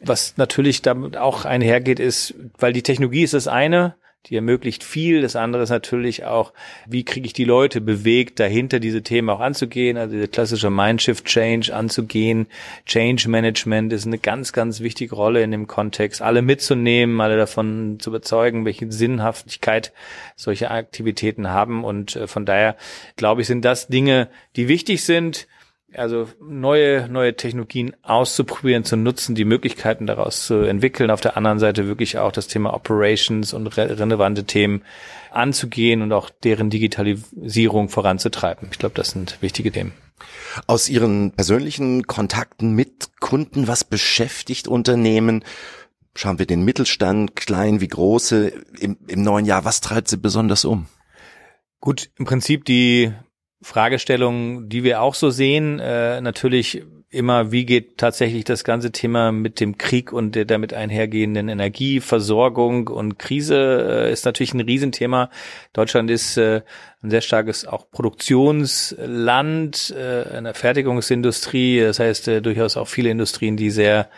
Was 0.00 0.36
natürlich 0.36 0.82
damit 0.82 1.16
auch 1.16 1.44
einhergeht, 1.44 2.00
ist, 2.00 2.34
weil 2.58 2.72
die 2.72 2.82
Technologie 2.82 3.22
ist 3.22 3.34
das 3.34 3.48
eine, 3.48 3.94
die 4.26 4.36
ermöglicht 4.36 4.82
viel. 4.84 5.20
Das 5.20 5.36
andere 5.36 5.62
ist 5.62 5.70
natürlich 5.70 6.24
auch, 6.24 6.52
wie 6.86 7.04
kriege 7.04 7.26
ich 7.26 7.32
die 7.32 7.44
Leute 7.44 7.80
bewegt, 7.80 8.40
dahinter 8.40 8.80
diese 8.80 9.02
Themen 9.02 9.28
auch 9.28 9.40
anzugehen, 9.40 9.96
also 9.96 10.14
diese 10.14 10.28
klassische 10.28 10.70
Mindshift 10.70 11.24
Change 11.26 11.74
anzugehen. 11.74 12.46
Change 12.86 13.28
Management 13.28 13.92
ist 13.92 14.06
eine 14.06 14.18
ganz, 14.18 14.52
ganz 14.52 14.80
wichtige 14.80 15.14
Rolle 15.14 15.42
in 15.42 15.50
dem 15.50 15.66
Kontext, 15.66 16.22
alle 16.22 16.42
mitzunehmen, 16.42 17.20
alle 17.20 17.36
davon 17.36 17.98
zu 18.00 18.10
überzeugen, 18.10 18.64
welche 18.64 18.90
Sinnhaftigkeit 18.90 19.92
solche 20.36 20.70
Aktivitäten 20.70 21.50
haben. 21.50 21.84
Und 21.84 22.16
äh, 22.16 22.26
von 22.26 22.46
daher, 22.46 22.76
glaube 23.16 23.42
ich, 23.42 23.46
sind 23.46 23.64
das 23.64 23.88
Dinge, 23.88 24.28
die 24.56 24.68
wichtig 24.68 25.04
sind 25.04 25.46
also 25.96 26.28
neue, 26.40 27.08
neue 27.08 27.36
Technologien 27.36 27.94
auszuprobieren, 28.02 28.84
zu 28.84 28.96
nutzen, 28.96 29.34
die 29.34 29.44
Möglichkeiten 29.44 30.06
daraus 30.06 30.46
zu 30.46 30.54
entwickeln. 30.62 31.10
Auf 31.10 31.20
der 31.20 31.36
anderen 31.36 31.58
Seite 31.58 31.86
wirklich 31.86 32.18
auch 32.18 32.32
das 32.32 32.46
Thema 32.46 32.74
Operations 32.74 33.52
und 33.52 33.66
re 33.76 33.98
relevante 33.98 34.44
Themen 34.44 34.82
anzugehen 35.30 36.02
und 36.02 36.12
auch 36.12 36.30
deren 36.30 36.70
Digitalisierung 36.70 37.88
voranzutreiben. 37.88 38.68
Ich 38.70 38.78
glaube, 38.78 38.94
das 38.94 39.10
sind 39.10 39.38
wichtige 39.40 39.72
Themen. 39.72 39.92
Aus 40.66 40.88
Ihren 40.88 41.32
persönlichen 41.32 42.06
Kontakten 42.06 42.72
mit 42.72 43.10
Kunden, 43.20 43.66
was 43.66 43.84
beschäftigt 43.84 44.68
Unternehmen? 44.68 45.44
Schauen 46.14 46.38
wir 46.38 46.46
den 46.46 46.64
Mittelstand, 46.64 47.34
klein 47.34 47.80
wie 47.80 47.88
große, 47.88 48.52
im, 48.78 48.96
im 49.08 49.22
neuen 49.22 49.46
Jahr, 49.46 49.64
was 49.64 49.80
treibt 49.80 50.08
sie 50.08 50.16
besonders 50.16 50.64
um? 50.64 50.86
Gut, 51.80 52.10
im 52.16 52.24
Prinzip 52.24 52.64
die 52.64 53.12
Fragestellung, 53.64 54.68
die 54.68 54.84
wir 54.84 55.00
auch 55.00 55.14
so 55.14 55.30
sehen, 55.30 55.80
äh, 55.80 56.20
natürlich 56.20 56.84
immer, 57.14 57.52
wie 57.52 57.64
geht 57.64 57.96
tatsächlich 57.96 58.44
das 58.44 58.64
ganze 58.64 58.92
Thema 58.92 59.32
mit 59.32 59.60
dem 59.60 59.78
Krieg 59.78 60.12
und 60.12 60.34
der 60.34 60.44
damit 60.44 60.74
einhergehenden 60.74 61.48
Energieversorgung 61.48 62.88
und 62.88 63.18
Krise 63.18 64.04
äh, 64.06 64.12
ist 64.12 64.26
natürlich 64.26 64.52
ein 64.52 64.60
Riesenthema. 64.60 65.30
Deutschland 65.72 66.10
ist 66.10 66.36
äh, 66.36 66.62
ein 67.02 67.10
sehr 67.10 67.20
starkes 67.20 67.66
auch 67.66 67.88
Produktionsland, 67.90 69.94
äh, 69.96 70.24
eine 70.36 70.54
Fertigungsindustrie, 70.54 71.80
das 71.80 72.00
heißt 72.00 72.28
äh, 72.28 72.42
durchaus 72.42 72.76
auch 72.76 72.88
viele 72.88 73.10
Industrien, 73.10 73.56
die 73.56 73.70
sehr 73.70 74.08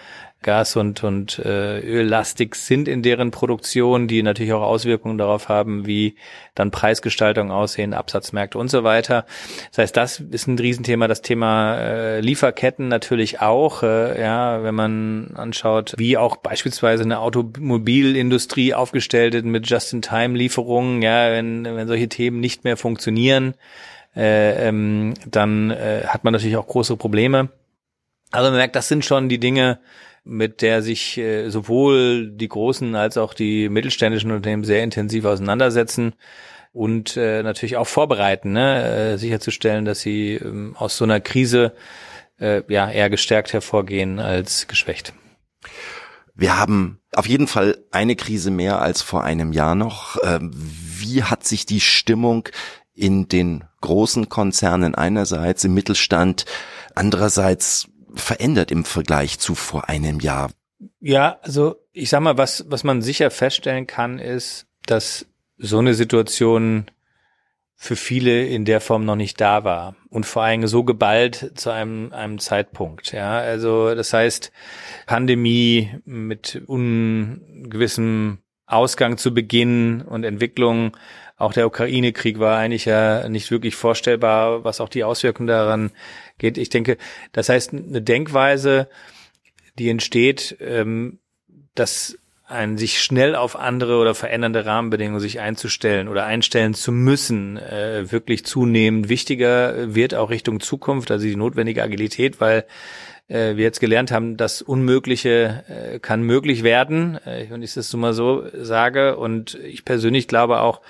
Gas- 0.43 0.77
und, 0.77 1.03
und 1.03 1.39
äh, 1.41 1.81
Öllastig 1.81 2.55
sind 2.55 2.87
in 2.89 3.03
deren 3.03 3.31
Produktion, 3.31 4.07
die 4.07 4.23
natürlich 4.23 4.53
auch 4.53 4.63
Auswirkungen 4.63 5.19
darauf 5.19 5.49
haben, 5.49 5.87
wie 5.87 6.15
dann 6.55 6.71
Preisgestaltung 6.71 7.51
aussehen, 7.51 7.95
Absatzmärkte 7.95 8.59
und 8.59 8.69
so 8.69 8.85
weiter. 8.85 9.27
Das 9.71 9.79
heißt, 9.79 9.97
das 9.97 10.21
ist 10.21 10.47
ein 10.47 10.59
Riesenthema. 10.59 11.09
Das 11.09 11.23
Thema 11.23 11.79
äh, 11.79 12.21
Lieferketten 12.21 12.87
natürlich 12.87 13.41
auch. 13.41 13.83
Äh, 13.83 14.21
ja, 14.21 14.63
wenn 14.63 14.75
man 14.75 15.33
anschaut, 15.35 15.95
wie 15.97 16.17
auch 16.17 16.37
beispielsweise 16.37 17.03
eine 17.03 17.19
Automobilindustrie 17.19 18.75
aufgestellt 18.75 19.35
ist 19.35 19.45
mit 19.45 19.69
Just-in-Time-Lieferungen. 19.69 21.03
Ja, 21.03 21.33
wenn, 21.33 21.65
wenn 21.65 21.89
solche 21.89 22.09
Themen 22.09 22.41
nicht 22.41 22.63
mehr 22.63 22.77
funktionieren, 22.77 23.55
äh, 24.15 24.69
ähm, 24.69 25.15
dann 25.27 25.71
äh, 25.71 26.05
hat 26.07 26.25
man 26.25 26.33
natürlich 26.33 26.57
auch 26.57 26.67
große 26.67 26.97
Probleme. 26.97 27.49
Also 28.31 28.51
man 28.51 28.59
merkt, 28.59 28.77
das 28.77 28.89
sind 28.89 29.05
schon 29.05 29.29
die 29.29 29.39
Dinge, 29.39 29.79
mit 30.27 30.61
der 30.61 30.83
sich 30.83 31.17
äh, 31.19 31.49
sowohl 31.49 32.31
die 32.31 32.49
großen 32.49 32.95
als 32.97 33.17
auch 33.17 33.33
die 33.33 33.69
mittelständischen 33.69 34.33
Unternehmen 34.33 34.65
sehr 34.65 34.83
intensiv 34.83 35.25
auseinandersetzen 35.25 36.15
und 36.73 37.17
äh, 37.17 37.43
natürlich 37.43 37.77
auch 37.77 37.87
vorbereiten, 37.87 38.53
ne? 38.53 39.13
äh, 39.15 39.19
sicherzustellen, 39.19 39.85
dass 39.85 40.01
sie 40.01 40.35
ähm, 40.35 40.75
aus 40.77 40.97
so 40.97 41.05
einer 41.05 41.21
Krise 41.21 41.73
äh, 42.39 42.63
ja 42.69 42.91
eher 42.91 43.09
gestärkt 43.09 43.53
hervorgehen 43.53 44.19
als 44.19 44.67
geschwächt. 44.67 45.15
Wir 46.35 46.59
haben 46.59 47.01
auf 47.13 47.27
jeden 47.27 47.47
Fall 47.47 47.79
eine 47.93 48.15
Krise 48.15 48.51
mehr 48.51 48.83
als 48.83 49.01
vor 49.01 49.25
einem 49.25 49.53
Jahr 49.53 49.75
noch. 49.75 50.19
Ähm, 50.23 50.51
wie 50.55 51.23
hat 51.23 51.45
sich 51.45 51.65
die 51.65 51.81
Stimmung 51.81 52.49
in 52.93 53.29
den 53.29 53.65
großen 53.81 54.29
Konzernen 54.29 54.95
einerseits, 54.95 55.65
im 55.65 55.73
Mittelstand, 55.75 56.45
andererseits 56.95 57.89
verändert 58.17 58.71
im 58.71 58.85
Vergleich 58.85 59.39
zu 59.39 59.55
vor 59.55 59.89
einem 59.89 60.21
Jahr? 60.21 60.51
Ja, 61.01 61.39
also 61.43 61.77
ich 61.93 62.11
sag 62.11 62.21
mal, 62.21 62.37
was, 62.37 62.65
was 62.69 62.85
man 62.85 63.03
sicher 63.03 63.31
feststellen 63.31 63.87
kann, 63.87 64.19
ist, 64.19 64.67
dass 64.87 65.27
so 65.59 65.79
eine 65.79 65.95
Situation 65.95 66.87
für 67.77 67.97
viele 67.97 68.47
in 68.47 68.65
der 68.65 68.81
Form 68.81 69.05
noch 69.05 69.17
nicht 69.17 69.41
da 69.41 69.65
war 69.65 69.97
und 70.09 70.25
vor 70.25 70.43
allem 70.43 70.67
so 70.67 70.83
geballt 70.83 71.53
zu 71.57 71.71
einem, 71.71 72.13
einem 72.13 72.39
Zeitpunkt. 72.39 73.13
Ja, 73.13 73.39
also 73.39 73.95
das 73.95 74.13
heißt, 74.13 74.51
Pandemie 75.07 75.91
mit 76.07 76.63
ungewissem 76.67 78.39
Ausgang 78.67 79.19
zu 79.19 79.33
Beginn 79.33 80.03
und 80.03 80.25
Entwicklung, 80.25 80.97
auch 81.37 81.53
der 81.53 81.67
Ukraine-Krieg 81.67 82.39
war 82.39 82.57
eigentlich 82.57 82.87
ja 82.87 83.29
nicht 83.29 83.51
wirklich 83.51 83.77
vorstellbar, 83.77 84.65
was 84.65 84.81
auch 84.81 84.89
die 84.89 85.05
Auswirkungen 85.05 85.47
daran 85.47 85.91
geht. 86.39 86.59
Ich 86.59 86.69
denke, 86.69 86.97
das 87.33 87.49
heißt, 87.49 87.73
eine 87.73 88.03
Denkweise, 88.03 88.89
die 89.79 89.91
entsteht, 89.91 90.57
ähm, 90.61 91.19
dass 91.75 92.19
ein 92.49 92.79
sich 92.79 93.03
schnell 93.03 93.35
auf 93.35 93.57
andere 93.57 93.99
oder 93.99 94.15
verändernde 94.15 94.65
Rahmenbedingungen 94.65 95.21
sich 95.21 95.41
einzustellen 95.41 96.07
oder 96.07 96.27
einstellen 96.27 96.75
zu 96.75 96.93
müssen, 96.93 97.57
äh, 97.57 98.11
wirklich 98.13 98.45
zunehmend 98.45 99.09
wichtiger 99.09 99.95
wird 99.95 100.15
auch 100.15 100.31
Richtung 100.31 100.61
Zukunft, 100.61 101.11
also 101.11 101.27
die 101.27 101.35
notwendige 101.35 101.83
Agilität, 101.83 102.41
weil 102.41 102.65
äh, 103.29 103.57
wir 103.57 103.65
jetzt 103.65 103.81
gelernt 103.81 104.13
haben, 104.13 104.37
das 104.37 104.63
Unmögliche 104.63 105.65
äh, 105.69 105.99
kann 105.99 106.23
möglich 106.23 106.63
werden, 106.63 107.17
äh, 107.25 107.47
wenn 107.49 107.63
ich 107.63 107.75
das 107.75 107.91
so 107.91 107.99
mal 107.99 108.13
so 108.13 108.45
sage. 108.53 109.17
Und 109.17 109.55
ich 109.65 109.85
persönlich 109.85 110.29
glaube 110.29 110.61
auch, 110.61 110.81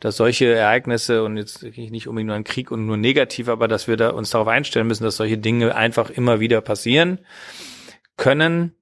dass 0.00 0.16
solche 0.16 0.52
Ereignisse 0.52 1.24
und 1.24 1.36
jetzt 1.36 1.62
nicht 1.62 2.06
unbedingt 2.06 2.28
nur 2.28 2.36
ein 2.36 2.44
Krieg 2.44 2.70
und 2.70 2.86
nur 2.86 2.98
negativ, 2.98 3.48
aber 3.48 3.66
dass 3.66 3.88
wir 3.88 3.96
da 3.96 4.10
uns 4.10 4.30
darauf 4.30 4.48
einstellen 4.48 4.86
müssen, 4.86 5.04
dass 5.04 5.16
solche 5.16 5.38
Dinge 5.38 5.74
einfach 5.74 6.10
immer 6.10 6.38
wieder 6.38 6.60
passieren 6.60 7.18
können 8.16 8.75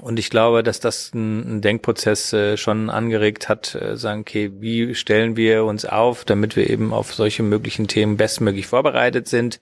und 0.00 0.18
ich 0.18 0.30
glaube, 0.30 0.62
dass 0.62 0.80
das 0.80 1.12
ein, 1.12 1.56
ein 1.56 1.60
Denkprozess 1.60 2.32
äh, 2.32 2.56
schon 2.56 2.88
angeregt 2.88 3.48
hat, 3.48 3.74
äh, 3.74 3.96
sagen, 3.96 4.22
okay, 4.22 4.50
wie 4.58 4.94
stellen 4.94 5.36
wir 5.36 5.64
uns 5.64 5.84
auf, 5.84 6.24
damit 6.24 6.56
wir 6.56 6.70
eben 6.70 6.94
auf 6.94 7.12
solche 7.12 7.42
möglichen 7.42 7.88
Themen 7.88 8.16
bestmöglich 8.16 8.66
vorbereitet 8.66 9.28
sind. 9.28 9.60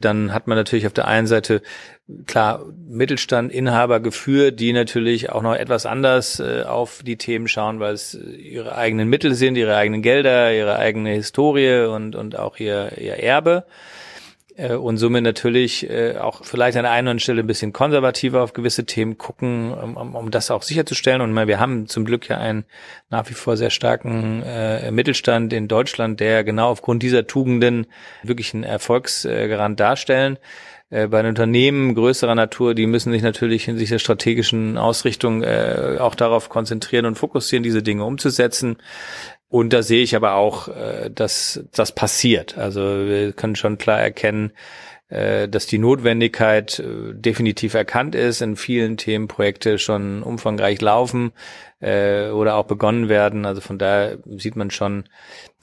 Dann 0.00 0.32
hat 0.32 0.46
man 0.46 0.56
natürlich 0.56 0.86
auf 0.86 0.92
der 0.92 1.08
einen 1.08 1.26
Seite 1.26 1.60
klar 2.26 2.64
Mittelstand, 2.88 3.50
Inhaber 3.50 3.98
geführt, 3.98 4.60
die 4.60 4.72
natürlich 4.72 5.30
auch 5.30 5.42
noch 5.42 5.54
etwas 5.54 5.86
anders 5.86 6.38
äh, 6.38 6.62
auf 6.62 7.02
die 7.02 7.16
Themen 7.16 7.48
schauen, 7.48 7.80
weil 7.80 7.94
es 7.94 8.14
ihre 8.14 8.76
eigenen 8.76 9.08
Mittel 9.08 9.34
sind, 9.34 9.56
ihre 9.56 9.76
eigenen 9.76 10.02
Gelder, 10.02 10.54
ihre 10.54 10.76
eigene 10.76 11.10
Historie 11.10 11.86
und, 11.86 12.14
und 12.14 12.38
auch 12.38 12.58
ihr, 12.58 12.96
ihr 12.96 13.14
Erbe. 13.14 13.64
Äh, 14.56 14.74
und 14.74 14.96
somit 14.98 15.24
natürlich 15.24 15.88
äh, 15.88 16.16
auch 16.16 16.44
vielleicht 16.44 16.76
an 16.76 16.84
der 16.84 16.92
einen 16.92 17.08
oder 17.08 17.18
Stelle 17.18 17.40
ein 17.40 17.46
bisschen 17.46 17.72
konservativer 17.72 18.42
auf 18.42 18.52
gewisse 18.52 18.84
Themen 18.84 19.18
gucken, 19.18 19.72
um, 19.72 20.14
um 20.14 20.30
das 20.30 20.50
auch 20.50 20.62
sicherzustellen. 20.62 21.20
Und 21.20 21.34
wir 21.34 21.60
haben 21.60 21.86
zum 21.88 22.04
Glück 22.04 22.28
ja 22.28 22.38
einen 22.38 22.64
nach 23.10 23.28
wie 23.28 23.34
vor 23.34 23.56
sehr 23.56 23.70
starken 23.70 24.42
äh, 24.42 24.90
Mittelstand 24.90 25.52
in 25.52 25.68
Deutschland, 25.68 26.20
der 26.20 26.44
genau 26.44 26.70
aufgrund 26.70 27.02
dieser 27.02 27.26
Tugenden 27.26 27.86
wirklich 28.22 28.54
einen 28.54 28.64
Erfolgsgarant 28.64 29.78
darstellen. 29.80 30.38
Äh, 30.90 31.08
bei 31.08 31.22
den 31.22 31.30
Unternehmen 31.30 31.94
größerer 31.94 32.34
Natur, 32.34 32.74
die 32.74 32.86
müssen 32.86 33.10
sich 33.10 33.22
natürlich 33.22 33.64
hinsichtlich 33.64 33.90
der 33.90 33.98
strategischen 33.98 34.78
Ausrichtung 34.78 35.42
äh, 35.42 35.96
auch 35.98 36.14
darauf 36.14 36.48
konzentrieren 36.48 37.06
und 37.06 37.16
fokussieren, 37.16 37.64
diese 37.64 37.82
Dinge 37.82 38.04
umzusetzen. 38.04 38.76
Und 39.54 39.72
da 39.72 39.84
sehe 39.84 40.02
ich 40.02 40.16
aber 40.16 40.34
auch, 40.34 40.66
äh, 40.66 41.12
dass 41.14 41.62
das 41.70 41.92
passiert. 41.92 42.58
Also 42.58 42.80
wir 42.80 43.32
können 43.32 43.54
schon 43.54 43.78
klar 43.78 44.00
erkennen, 44.00 44.50
äh, 45.10 45.48
dass 45.48 45.68
die 45.68 45.78
Notwendigkeit 45.78 46.80
äh, 46.80 47.14
definitiv 47.14 47.74
erkannt 47.74 48.16
ist, 48.16 48.42
in 48.42 48.56
vielen 48.56 48.96
Themen 48.96 49.28
Projekte 49.28 49.78
schon 49.78 50.24
umfangreich 50.24 50.80
laufen 50.80 51.30
oder 51.80 52.56
auch 52.56 52.64
begonnen 52.64 53.10
werden. 53.10 53.44
Also 53.44 53.60
von 53.60 53.78
daher 53.78 54.18
sieht 54.38 54.56
man 54.56 54.70
schon, 54.70 55.04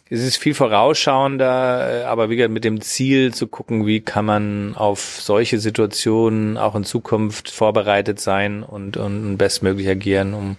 es 0.07 0.24
ist 0.24 0.38
viel 0.38 0.53
vorausschauender, 0.53 2.05
aber 2.07 2.29
wie 2.29 2.36
gesagt, 2.36 2.53
mit 2.53 2.63
dem 2.63 2.79
Ziel 2.79 3.33
zu 3.33 3.48
gucken, 3.48 3.88
wie 3.88 4.01
kann 4.01 4.25
man 4.25 4.75
auf 4.75 5.19
solche 5.19 5.57
Situationen 5.57 6.57
auch 6.57 6.75
in 6.75 6.83
Zukunft 6.83 7.50
vorbereitet 7.50 8.19
sein 8.19 8.62
und, 8.62 8.98
und 8.98 9.38
bestmöglich 9.38 9.89
agieren, 9.89 10.36
um 10.36 10.57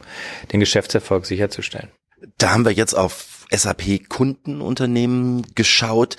den 0.52 0.58
Geschäftserfolg 0.58 1.26
sicherzustellen. 1.26 1.90
Da 2.38 2.50
haben 2.50 2.64
wir 2.64 2.72
jetzt 2.72 2.94
auf 2.94 3.46
SAP 3.50 4.08
Kundenunternehmen 4.08 5.54
geschaut. 5.54 6.16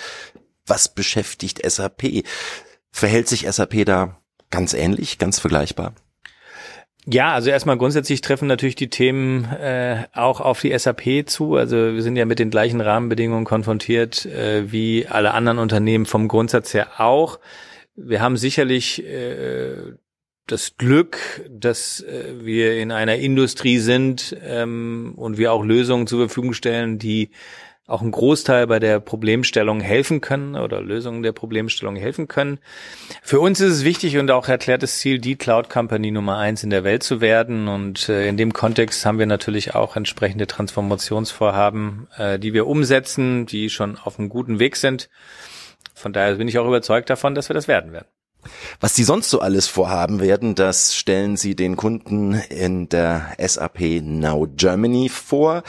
Was 0.66 0.94
beschäftigt 0.94 1.60
SAP? 1.68 2.24
Verhält 2.90 3.28
sich 3.28 3.46
SAP 3.50 3.84
da 3.84 4.20
ganz 4.50 4.72
ähnlich, 4.72 5.18
ganz 5.18 5.38
vergleichbar? 5.38 5.94
Ja, 7.06 7.34
also 7.34 7.50
erstmal 7.50 7.76
grundsätzlich 7.76 8.22
treffen 8.22 8.48
natürlich 8.48 8.76
die 8.76 8.88
Themen 8.88 9.44
äh, 9.44 10.06
auch 10.14 10.40
auf 10.40 10.60
die 10.60 10.76
SAP 10.78 11.26
zu. 11.26 11.56
Also 11.56 11.76
wir 11.76 12.02
sind 12.02 12.16
ja 12.16 12.24
mit 12.24 12.38
den 12.38 12.48
gleichen 12.48 12.80
Rahmenbedingungen 12.80 13.44
konfrontiert 13.44 14.24
äh, 14.24 14.72
wie 14.72 15.06
alle 15.06 15.34
anderen 15.34 15.58
Unternehmen 15.58 16.06
vom 16.06 16.28
Grundsatz 16.28 16.72
her 16.72 17.00
auch. 17.00 17.40
Wir 17.94 18.22
haben 18.22 18.38
sicherlich 18.38 19.04
äh, 19.04 19.76
das 20.46 20.76
Glück, 20.76 21.18
dass 21.48 22.00
äh, 22.00 22.34
wir 22.40 22.76
in 22.76 22.92
einer 22.92 23.16
Industrie 23.16 23.78
sind 23.78 24.36
ähm, 24.42 25.14
und 25.16 25.38
wir 25.38 25.52
auch 25.52 25.64
Lösungen 25.64 26.06
zur 26.06 26.20
Verfügung 26.20 26.52
stellen, 26.52 26.98
die 26.98 27.30
auch 27.86 28.00
einen 28.00 28.12
Großteil 28.12 28.66
bei 28.66 28.78
der 28.78 28.98
Problemstellung 28.98 29.80
helfen 29.80 30.22
können 30.22 30.56
oder 30.56 30.80
Lösungen 30.80 31.22
der 31.22 31.32
Problemstellung 31.32 31.96
helfen 31.96 32.28
können. 32.28 32.58
Für 33.22 33.40
uns 33.40 33.60
ist 33.60 33.72
es 33.72 33.84
wichtig 33.84 34.16
und 34.16 34.30
auch 34.30 34.48
erklärtes 34.48 34.98
Ziel, 34.98 35.18
die 35.18 35.36
Cloud 35.36 35.68
Company 35.68 36.10
Nummer 36.10 36.38
eins 36.38 36.62
in 36.62 36.70
der 36.70 36.82
Welt 36.84 37.02
zu 37.02 37.20
werden. 37.20 37.68
Und 37.68 38.08
äh, 38.08 38.26
in 38.26 38.38
dem 38.38 38.54
Kontext 38.54 39.04
haben 39.04 39.18
wir 39.18 39.26
natürlich 39.26 39.74
auch 39.74 39.96
entsprechende 39.96 40.46
Transformationsvorhaben, 40.46 42.08
äh, 42.16 42.38
die 42.38 42.54
wir 42.54 42.66
umsetzen, 42.66 43.44
die 43.44 43.68
schon 43.68 43.98
auf 43.98 44.18
einem 44.18 44.30
guten 44.30 44.58
Weg 44.58 44.76
sind. 44.76 45.10
Von 45.94 46.14
daher 46.14 46.36
bin 46.36 46.48
ich 46.48 46.58
auch 46.58 46.66
überzeugt 46.66 47.10
davon, 47.10 47.34
dass 47.34 47.50
wir 47.50 47.54
das 47.54 47.68
werden 47.68 47.92
werden. 47.92 48.08
Was 48.80 48.94
Sie 48.94 49.04
sonst 49.04 49.30
so 49.30 49.40
alles 49.40 49.66
vorhaben 49.66 50.20
werden, 50.20 50.54
das 50.54 50.94
stellen 50.94 51.36
Sie 51.36 51.54
den 51.54 51.76
Kunden 51.76 52.34
in 52.34 52.88
der 52.88 53.34
SAP 53.38 54.02
Now 54.02 54.46
Germany 54.56 55.08
vor. 55.08 55.62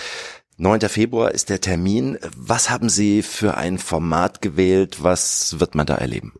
9. 0.58 0.82
Februar 0.82 1.32
ist 1.32 1.50
der 1.50 1.60
Termin. 1.60 2.18
Was 2.38 2.70
haben 2.70 2.88
Sie 2.88 3.22
für 3.22 3.58
ein 3.58 3.78
Format 3.78 4.42
gewählt? 4.42 5.04
Was 5.04 5.60
wird 5.60 5.76
man 5.76 5.86
da 5.86 5.96
erleben? 5.96 6.34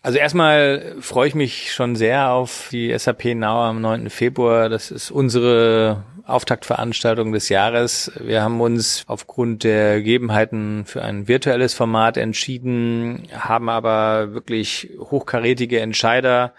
Also 0.00 0.18
erstmal 0.18 0.96
freue 1.00 1.28
ich 1.28 1.34
mich 1.34 1.72
schon 1.74 1.96
sehr 1.96 2.30
auf 2.30 2.68
die 2.70 2.96
SAP 2.96 3.34
Now 3.34 3.64
am 3.64 3.80
9. 3.80 4.08
Februar. 4.10 4.68
Das 4.68 4.90
ist 4.90 5.10
unsere 5.10 6.04
Auftaktveranstaltung 6.28 7.32
des 7.32 7.48
Jahres. 7.48 8.12
Wir 8.20 8.42
haben 8.42 8.60
uns 8.60 9.02
aufgrund 9.06 9.64
der 9.64 9.98
Gegebenheiten 9.98 10.84
für 10.84 11.02
ein 11.02 11.26
virtuelles 11.26 11.74
Format 11.74 12.16
entschieden, 12.16 13.28
haben 13.32 13.68
aber 13.68 14.34
wirklich 14.34 14.90
hochkarätige 14.98 15.80
Entscheider 15.80 16.52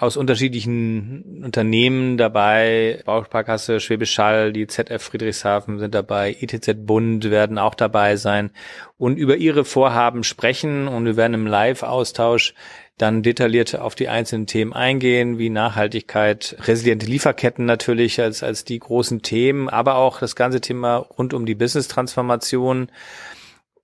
aus 0.00 0.16
unterschiedlichen 0.16 1.42
Unternehmen 1.44 2.16
dabei. 2.16 3.02
Bausparkasse, 3.04 3.80
Schwäbisch 3.80 4.18
Hall, 4.18 4.52
die 4.52 4.66
ZF 4.66 5.02
Friedrichshafen 5.02 5.78
sind 5.78 5.94
dabei, 5.94 6.36
ITZ 6.40 6.86
Bund 6.86 7.30
werden 7.30 7.58
auch 7.58 7.74
dabei 7.74 8.16
sein 8.16 8.50
und 8.98 9.16
über 9.16 9.36
ihre 9.36 9.64
Vorhaben 9.64 10.24
sprechen 10.24 10.88
und 10.88 11.04
wir 11.04 11.16
werden 11.16 11.34
im 11.34 11.46
Live-Austausch 11.46 12.54
dann 13.02 13.22
detailliert 13.22 13.74
auf 13.74 13.96
die 13.96 14.08
einzelnen 14.08 14.46
Themen 14.46 14.72
eingehen, 14.72 15.36
wie 15.36 15.50
Nachhaltigkeit, 15.50 16.56
resiliente 16.60 17.06
Lieferketten 17.06 17.64
natürlich 17.64 18.20
als, 18.20 18.44
als 18.44 18.64
die 18.64 18.78
großen 18.78 19.22
Themen, 19.22 19.68
aber 19.68 19.96
auch 19.96 20.20
das 20.20 20.36
ganze 20.36 20.60
Thema 20.60 20.96
rund 20.96 21.34
um 21.34 21.44
die 21.44 21.56
Business-Transformation. 21.56 22.88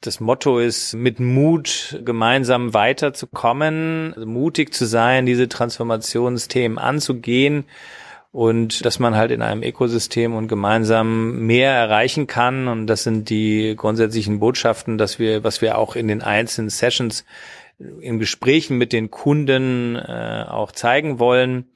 Das 0.00 0.20
Motto 0.20 0.60
ist, 0.60 0.94
mit 0.94 1.18
Mut 1.18 2.00
gemeinsam 2.04 2.72
weiterzukommen, 2.74 4.12
also 4.14 4.28
mutig 4.28 4.72
zu 4.72 4.86
sein, 4.86 5.26
diese 5.26 5.48
Transformationsthemen 5.48 6.78
anzugehen 6.78 7.64
und 8.30 8.84
dass 8.84 9.00
man 9.00 9.16
halt 9.16 9.32
in 9.32 9.42
einem 9.42 9.64
Ökosystem 9.64 10.36
und 10.36 10.46
gemeinsam 10.46 11.44
mehr 11.44 11.72
erreichen 11.72 12.28
kann. 12.28 12.68
Und 12.68 12.86
das 12.86 13.02
sind 13.02 13.30
die 13.30 13.74
grundsätzlichen 13.76 14.38
Botschaften, 14.38 14.96
dass 14.96 15.18
wir, 15.18 15.42
was 15.42 15.60
wir 15.60 15.76
auch 15.76 15.96
in 15.96 16.06
den 16.06 16.22
einzelnen 16.22 16.70
Sessions 16.70 17.24
in 17.78 18.18
Gesprächen 18.18 18.76
mit 18.76 18.92
den 18.92 19.10
Kunden 19.10 19.96
äh, 19.96 20.44
auch 20.48 20.72
zeigen 20.72 21.18
wollen. 21.18 21.66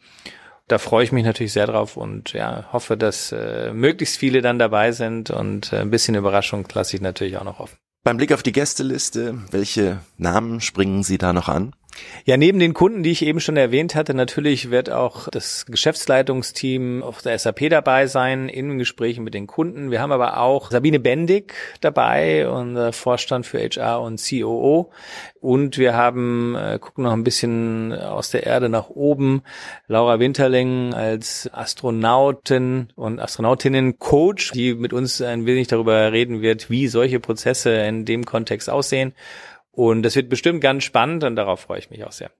da 0.69 0.79
freue 0.79 1.05
ich 1.05 1.13
mich 1.13 1.25
natürlich 1.25 1.53
sehr 1.53 1.67
drauf 1.67 1.97
und 1.97 2.33
ja, 2.33 2.73
hoffe, 2.73 2.97
dass 2.97 3.33
äh, 3.33 3.73
möglichst 3.73 4.17
viele 4.17 4.43
dann 4.43 4.59
dabei 4.59 4.93
sind 4.93 5.31
und 5.31 5.73
äh, 5.73 5.81
ein 5.81 5.91
bisschen 5.91 6.15
Überraschung 6.15 6.67
lasse 6.73 6.97
ich 6.97 7.03
natürlich 7.03 7.37
auch 7.37 7.45
noch 7.45 7.61
offen. 7.61 7.77
Beim 8.05 8.17
Blick 8.17 8.33
auf 8.33 8.43
die 8.43 8.53
Gästeliste, 8.53 9.39
welche 9.51 10.01
Namen 10.17 10.61
springen 10.61 11.05
Sie 11.05 11.19
da 11.19 11.33
noch 11.33 11.49
an? 11.49 11.73
Ja, 12.25 12.37
neben 12.37 12.59
den 12.59 12.73
Kunden, 12.73 13.03
die 13.03 13.11
ich 13.11 13.25
eben 13.25 13.41
schon 13.41 13.57
erwähnt 13.57 13.95
hatte, 13.95 14.15
natürlich 14.15 14.71
wird 14.71 14.91
auch 14.91 15.29
das 15.29 15.67
Geschäftsleitungsteam 15.67 17.03
auf 17.03 17.21
der 17.21 17.39
SAP 17.39 17.69
dabei 17.69 18.07
sein, 18.07 18.49
in 18.49 18.79
Gesprächen 18.79 19.25
mit 19.25 19.35
den 19.35 19.47
Kunden. 19.47 19.91
Wir 19.91 20.01
haben 20.01 20.13
aber 20.13 20.39
auch 20.39 20.71
Sabine 20.71 21.01
Bendig 21.01 21.55
dabei, 21.81 22.49
unser 22.49 22.93
Vorstand 22.93 23.47
für 23.47 23.59
HR 23.59 24.01
und 24.01 24.23
COO. 24.23 24.91
Und 25.41 25.77
wir 25.77 25.95
haben, 25.95 26.55
äh, 26.55 26.79
gucken 26.81 27.05
noch 27.05 27.13
ein 27.13 27.25
bisschen 27.25 27.93
aus 27.93 28.31
der 28.31 28.47
Erde 28.47 28.69
nach 28.69 28.89
oben, 28.89 29.43
Laura 29.89 30.21
Winterling 30.21 30.95
als 30.95 31.51
Astronautin 31.53 32.93
und 32.95 33.19
Astronautinnen-Coach, 33.19 34.53
die 34.53 34.75
mit 34.75 34.93
uns 34.93 35.21
ein 35.21 35.45
wenig 35.45 35.67
darüber 35.67 36.13
reden 36.13 36.43
wird, 36.43 36.71
wie 36.71 36.87
solche 36.87 37.19
Prozesse 37.19 37.73
in 37.73 38.05
dem 38.05 38.25
Kontext 38.25 38.71
aussehen. 38.71 39.15
Und 39.73 40.03
das 40.03 40.15
wird 40.15 40.29
bestimmt 40.29 40.61
ganz 40.61 40.85
spannend 40.85 41.25
und 41.25 41.35
darauf 41.37 41.61
freue 41.61 41.79
ich 41.79 41.91
mich 41.91 42.05
auch 42.05 42.13
sehr. 42.13 42.31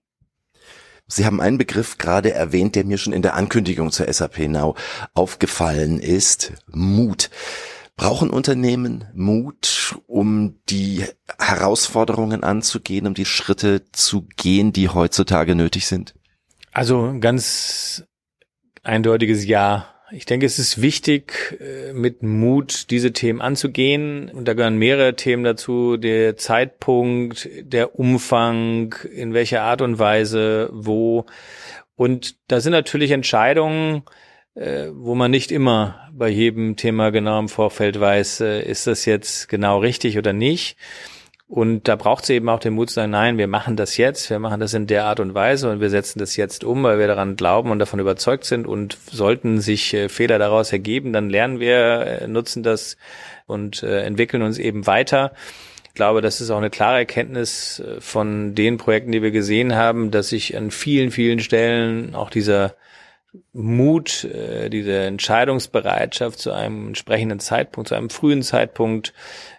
Sie 1.07 1.25
haben 1.25 1.41
einen 1.41 1.57
Begriff 1.57 1.97
gerade 1.97 2.31
erwähnt, 2.31 2.75
der 2.75 2.85
mir 2.85 2.97
schon 2.97 3.13
in 3.13 3.21
der 3.21 3.33
Ankündigung 3.33 3.91
zur 3.91 4.11
SAP 4.11 4.47
Now 4.47 4.75
aufgefallen 5.13 5.99
ist. 5.99 6.53
Mut. 6.67 7.29
Brauchen 7.95 8.29
Unternehmen 8.29 9.05
Mut, 9.13 9.99
um 10.07 10.59
die 10.69 11.05
Herausforderungen 11.37 12.43
anzugehen, 12.43 13.05
um 13.05 13.13
die 13.13 13.25
Schritte 13.25 13.83
zu 13.91 14.27
gehen, 14.35 14.73
die 14.73 14.89
heutzutage 14.89 15.53
nötig 15.53 15.85
sind? 15.85 16.15
Also 16.71 17.15
ganz 17.19 18.05
eindeutiges 18.81 19.45
Ja. 19.45 19.92
Ich 20.15 20.27
denke, 20.27 20.45
es 20.45 20.59
ist 20.59 20.79
wichtig, 20.79 21.57
äh, 21.59 21.91
mit 21.91 22.21
Mut 22.21 22.91
diese 22.91 23.13
Themen 23.13 23.41
anzugehen. 23.41 24.29
Und 24.29 24.47
da 24.47 24.53
gehören 24.53 24.77
mehrere 24.77 25.15
Themen 25.15 25.43
dazu. 25.43 25.97
Der 25.97 26.37
Zeitpunkt, 26.37 27.49
der 27.63 27.99
Umfang, 27.99 28.93
in 29.11 29.33
welcher 29.33 29.63
Art 29.63 29.81
und 29.81 29.97
Weise, 29.97 30.69
wo. 30.71 31.25
Und 31.95 32.35
da 32.47 32.59
sind 32.59 32.73
natürlich 32.73 33.09
Entscheidungen, 33.09 34.03
äh, 34.53 34.87
wo 34.93 35.15
man 35.15 35.31
nicht 35.31 35.51
immer 35.51 36.07
bei 36.11 36.29
jedem 36.29 36.75
Thema 36.75 37.09
genau 37.09 37.39
im 37.39 37.49
Vorfeld 37.49 37.99
weiß, 37.99 38.41
äh, 38.41 38.61
ist 38.61 38.85
das 38.85 39.05
jetzt 39.05 39.49
genau 39.49 39.79
richtig 39.79 40.19
oder 40.19 40.31
nicht. 40.31 40.77
Und 41.53 41.87
da 41.87 41.95
braucht 41.95 42.23
es 42.23 42.31
eben 42.31 42.49
auch 42.49 42.59
den 42.59 42.73
Mut 42.73 42.89
zu 42.89 42.95
sagen, 42.95 43.11
nein, 43.11 43.37
wir 43.37 43.45
machen 43.45 43.75
das 43.75 43.95
jetzt, 43.97 44.31
wir 44.31 44.39
machen 44.39 44.59
das 44.59 44.73
in 44.73 44.87
der 44.87 45.05
Art 45.05 45.19
und 45.19 45.35
Weise 45.35 45.69
und 45.69 45.81
wir 45.81 45.91
setzen 45.91 46.17
das 46.17 46.35
jetzt 46.35 46.63
um, 46.63 46.81
weil 46.81 46.97
wir 46.97 47.05
daran 47.05 47.35
glauben 47.35 47.69
und 47.69 47.77
davon 47.77 47.99
überzeugt 47.99 48.45
sind 48.45 48.65
und 48.65 48.97
sollten 49.11 49.61
sich 49.61 49.93
äh, 49.93 50.09
Fehler 50.09 50.39
daraus 50.39 50.71
ergeben, 50.71 51.13
dann 51.13 51.29
lernen 51.29 51.59
wir, 51.59 52.21
äh, 52.23 52.27
nutzen 52.27 52.63
das 52.63 52.97
und 53.45 53.83
äh, 53.83 54.01
entwickeln 54.01 54.41
uns 54.41 54.57
eben 54.57 54.87
weiter. 54.87 55.33
Ich 55.89 55.93
glaube, 55.93 56.21
das 56.23 56.41
ist 56.41 56.49
auch 56.49 56.57
eine 56.57 56.71
klare 56.71 56.97
Erkenntnis 56.97 57.83
von 57.99 58.55
den 58.55 58.77
Projekten, 58.77 59.11
die 59.11 59.21
wir 59.21 59.29
gesehen 59.29 59.75
haben, 59.75 60.09
dass 60.09 60.29
sich 60.29 60.57
an 60.57 60.71
vielen, 60.71 61.11
vielen 61.11 61.37
Stellen 61.37 62.15
auch 62.15 62.31
dieser 62.31 62.73
Mut, 63.51 64.27
diese 64.71 65.01
Entscheidungsbereitschaft 65.03 66.39
zu 66.39 66.51
einem 66.51 66.87
entsprechenden 66.87 67.39
Zeitpunkt, 67.39 67.89
zu 67.89 67.95
einem 67.95 68.09
frühen 68.09 68.41
Zeitpunkt 68.41 69.13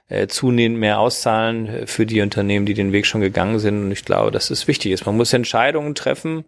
äh, 0.08 0.26
zunehmend 0.26 0.78
mehr 0.78 0.98
auszahlen 0.98 1.66
äh, 1.66 1.86
für 1.86 2.06
die 2.06 2.20
Unternehmen, 2.20 2.66
die 2.66 2.74
den 2.74 2.92
Weg 2.92 3.06
schon 3.06 3.20
gegangen 3.20 3.58
sind. 3.58 3.84
Und 3.84 3.90
ich 3.90 4.04
glaube, 4.04 4.30
dass 4.30 4.50
es 4.50 4.68
wichtig 4.68 4.92
ist. 4.92 5.06
Man 5.06 5.16
muss 5.16 5.32
Entscheidungen 5.32 5.94
treffen, 5.94 6.44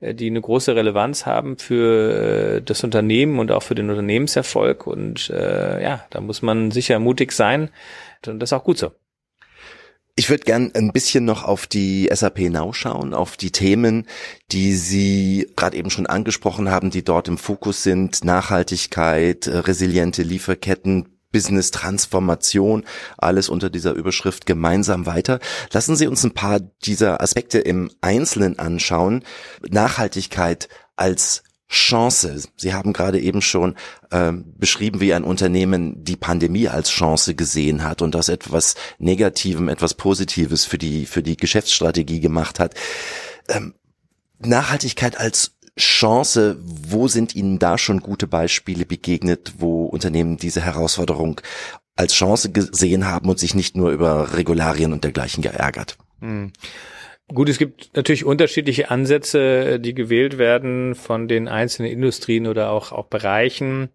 äh, 0.00 0.14
die 0.14 0.28
eine 0.28 0.40
große 0.40 0.76
Relevanz 0.76 1.26
haben 1.26 1.58
für 1.58 2.60
das 2.60 2.84
Unternehmen 2.84 3.38
und 3.38 3.50
auch 3.50 3.62
für 3.62 3.74
den 3.74 3.90
Unternehmenserfolg. 3.90 4.86
Und 4.86 5.30
äh, 5.30 5.82
ja, 5.82 6.04
da 6.10 6.20
muss 6.20 6.42
man 6.42 6.70
sicher 6.70 6.98
mutig 6.98 7.32
sein. 7.32 7.70
Und 8.26 8.38
das 8.38 8.50
ist 8.50 8.52
auch 8.54 8.64
gut 8.64 8.78
so. 8.78 8.92
Ich 10.14 10.28
würde 10.28 10.44
gern 10.44 10.70
ein 10.74 10.92
bisschen 10.92 11.24
noch 11.24 11.42
auf 11.44 11.66
die 11.66 12.10
SAP 12.12 12.40
Now 12.50 12.74
schauen, 12.74 13.14
auf 13.14 13.38
die 13.38 13.50
Themen, 13.50 14.06
die 14.50 14.74
Sie 14.74 15.50
gerade 15.56 15.74
eben 15.78 15.88
schon 15.88 16.06
angesprochen 16.06 16.70
haben, 16.70 16.90
die 16.90 17.02
dort 17.02 17.28
im 17.28 17.38
Fokus 17.38 17.82
sind. 17.82 18.22
Nachhaltigkeit, 18.22 19.48
resiliente 19.48 20.22
Lieferketten, 20.22 21.11
Business-Transformation, 21.32 22.84
alles 23.18 23.48
unter 23.48 23.70
dieser 23.70 23.94
Überschrift 23.94 24.46
gemeinsam 24.46 25.06
weiter. 25.06 25.40
Lassen 25.72 25.96
Sie 25.96 26.06
uns 26.06 26.22
ein 26.24 26.34
paar 26.34 26.60
dieser 26.60 27.20
Aspekte 27.20 27.58
im 27.58 27.90
Einzelnen 28.00 28.58
anschauen. 28.58 29.24
Nachhaltigkeit 29.68 30.68
als 30.96 31.42
Chance. 31.72 32.42
Sie 32.56 32.74
haben 32.74 32.92
gerade 32.92 33.18
eben 33.18 33.40
schon 33.40 33.76
ähm, 34.10 34.44
beschrieben, 34.58 35.00
wie 35.00 35.14
ein 35.14 35.24
Unternehmen 35.24 36.04
die 36.04 36.16
Pandemie 36.16 36.68
als 36.68 36.90
Chance 36.90 37.34
gesehen 37.34 37.82
hat 37.82 38.02
und 38.02 38.14
das 38.14 38.28
etwas 38.28 38.74
Negativem, 38.98 39.70
etwas 39.70 39.94
Positives 39.94 40.66
für 40.66 40.76
die 40.76 41.06
für 41.06 41.22
die 41.22 41.38
Geschäftsstrategie 41.38 42.20
gemacht 42.20 42.60
hat. 42.60 42.74
Ähm, 43.48 43.74
Nachhaltigkeit 44.38 45.18
als 45.18 45.52
Chance, 45.78 46.58
wo 46.62 47.08
sind 47.08 47.34
Ihnen 47.34 47.58
da 47.58 47.78
schon 47.78 48.00
gute 48.00 48.26
Beispiele 48.26 48.84
begegnet, 48.84 49.54
wo 49.58 49.86
Unternehmen 49.86 50.36
diese 50.36 50.60
Herausforderung 50.60 51.40
als 51.96 52.14
Chance 52.14 52.52
gesehen 52.52 53.06
haben 53.06 53.28
und 53.28 53.38
sich 53.38 53.54
nicht 53.54 53.76
nur 53.76 53.90
über 53.90 54.36
Regularien 54.36 54.92
und 54.92 55.04
dergleichen 55.04 55.42
geärgert? 55.42 55.96
Hm. 56.20 56.52
Gut, 57.28 57.48
es 57.48 57.56
gibt 57.56 57.96
natürlich 57.96 58.24
unterschiedliche 58.24 58.90
Ansätze, 58.90 59.80
die 59.80 59.94
gewählt 59.94 60.36
werden 60.36 60.94
von 60.94 61.28
den 61.28 61.48
einzelnen 61.48 61.90
Industrien 61.90 62.46
oder 62.46 62.70
auch, 62.70 62.92
auch 62.92 63.06
Bereichen. 63.06 63.88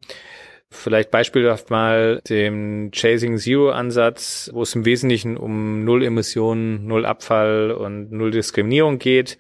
Vielleicht 0.70 1.12
beispielhaft 1.12 1.70
mal 1.70 2.22
dem 2.28 2.92
Chasing 2.92 3.38
Zero 3.38 3.70
Ansatz, 3.70 4.50
wo 4.54 4.64
es 4.64 4.76
im 4.76 4.86
Wesentlichen 4.86 5.38
um 5.38 5.86
Null 5.86 6.04
Emissionen, 6.04 6.88
Null 6.88 7.06
Abfall 7.06 7.72
und 7.72 8.12
Null 8.12 8.32
Diskriminierung 8.32 8.98
geht. 8.98 9.38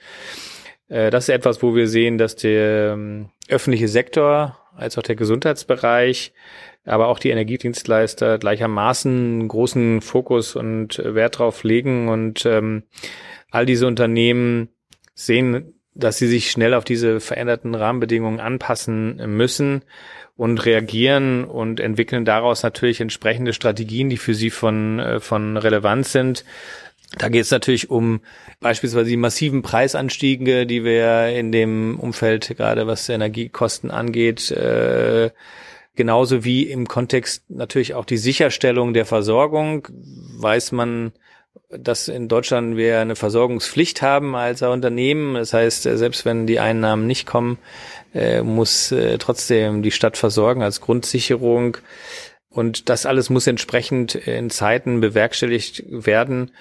Äh, 0.89 1.10
das 1.10 1.26
ist 1.26 1.36
etwas, 1.36 1.62
wo 1.62 1.76
wir 1.76 1.88
sehen, 1.88 2.17
dass 2.17 2.36
der 2.36 2.93
ähm, 2.93 3.30
öffentliche 3.50 3.88
Sektor 3.88 4.58
als 4.76 4.97
auch 4.97 5.04
der 5.04 5.15
Gesundheitsbereich, 5.15 6.34
aber 6.86 7.08
auch 7.08 7.19
die 7.19 7.30
Energiedienstleister 7.30 8.38
gleichermaßen 8.38 9.47
großen 9.47 10.02
Fokus 10.02 10.56
und 10.56 11.00
Wert 11.04 11.39
drauf 11.39 11.63
legen 11.63 12.08
und 12.08 12.45
ähm, 12.45 12.84
all 13.52 13.65
diese 13.65 13.88
Unternehmen 13.88 14.69
sehen, 15.13 15.73
dass 15.95 16.17
sie 16.17 16.28
sich 16.28 16.52
schnell 16.52 16.73
auf 16.73 16.84
diese 16.84 17.19
veränderten 17.19 17.73
Rahmenbedingungen 17.73 18.39
anpassen 18.39 19.15
müssen 19.36 19.82
und 20.36 20.63
reagieren 20.63 21.43
und 21.43 21.80
entwickeln 21.80 22.23
daraus 22.23 22.62
natürlich 22.62 23.02
entsprechende 23.02 23.54
Strategien, 23.54 24.10
die 24.10 24.17
für 24.17 24.36
sie 24.36 24.52
von, 24.52 25.00
äh, 25.00 25.19
von 25.19 25.58
Relevanz 25.58 26.12
sind. 26.12 26.45
Da 27.17 27.30
geht 27.30 27.43
es 27.43 27.52
natürlich 27.52 27.89
um 27.89 28.20
beispielsweise 28.60 29.10
die 29.10 29.17
massiven 29.17 29.62
Preisanstiege, 29.62 30.65
die 30.65 30.84
wir 30.84 31.28
in 31.30 31.52
dem 31.52 32.00
Umfeld, 32.00 32.56
gerade 32.58 32.86
was 32.86 33.08
Energiekosten 33.08 33.91
angeht, 33.91 34.52
äh, 34.52 35.32
genauso 35.96 36.43
wie 36.43 36.63
im 36.63 36.88
Kontext 36.88 37.50
natürlich 37.50 37.93
auch 37.93 38.06
die 38.06 38.17
Sicherstellung 38.17 38.93
der 38.93 39.06
Versorgung, 39.06 39.88
weiß 39.89 40.74
man, 40.74 41.13
dass 41.70 42.08
in 42.08 42.28
Deutschland 42.28 42.78
wir 42.78 43.00
eine 43.00 43.15
Versorgungspflicht 43.15 44.02
haben 44.02 44.36
als 44.36 44.62
Unternehmen. 44.62 45.34
Das 45.34 45.54
heißt, 45.54 45.84
selbst 45.84 46.24
wenn 46.24 46.48
die 46.48 46.60
Einnahmen 46.60 47.08
nicht 47.08 47.26
kommen, 47.26 47.58
äh, 48.13 48.41
muss 48.41 48.91
äh, 48.91 49.17
trotzdem 49.17 49.82
die 49.82 49.91
Stadt 49.91 50.17
versorgen 50.17 50.62
als 50.62 50.82
Grundsicherung. 50.82 51.78
Und 52.50 52.89
das 52.89 53.06
alles 53.06 53.30
muss 53.30 53.48
entsprechend 53.48 54.15
in 54.15 54.50
Zeiten 54.50 55.02
bewerkstelligt 55.02 55.84
werden, 55.89 56.52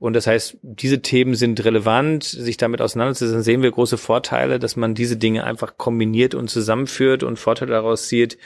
und 0.00 0.14
das 0.14 0.26
heißt, 0.26 0.56
diese 0.62 1.02
Themen 1.02 1.34
sind 1.34 1.62
relevant, 1.62 2.24
sich 2.24 2.56
damit 2.56 2.80
auseinanderzusetzen, 2.80 3.42
sehen 3.42 3.62
wir 3.62 3.70
große 3.70 3.98
Vorteile, 3.98 4.58
dass 4.58 4.74
man 4.74 4.94
diese 4.94 5.18
Dinge 5.18 5.44
einfach 5.44 5.76
kombiniert 5.76 6.34
und 6.34 6.48
zusammenführt 6.48 7.22
und 7.22 7.38
Vorteile 7.38 7.72
daraus 7.72 8.08
zieht. 8.08 8.38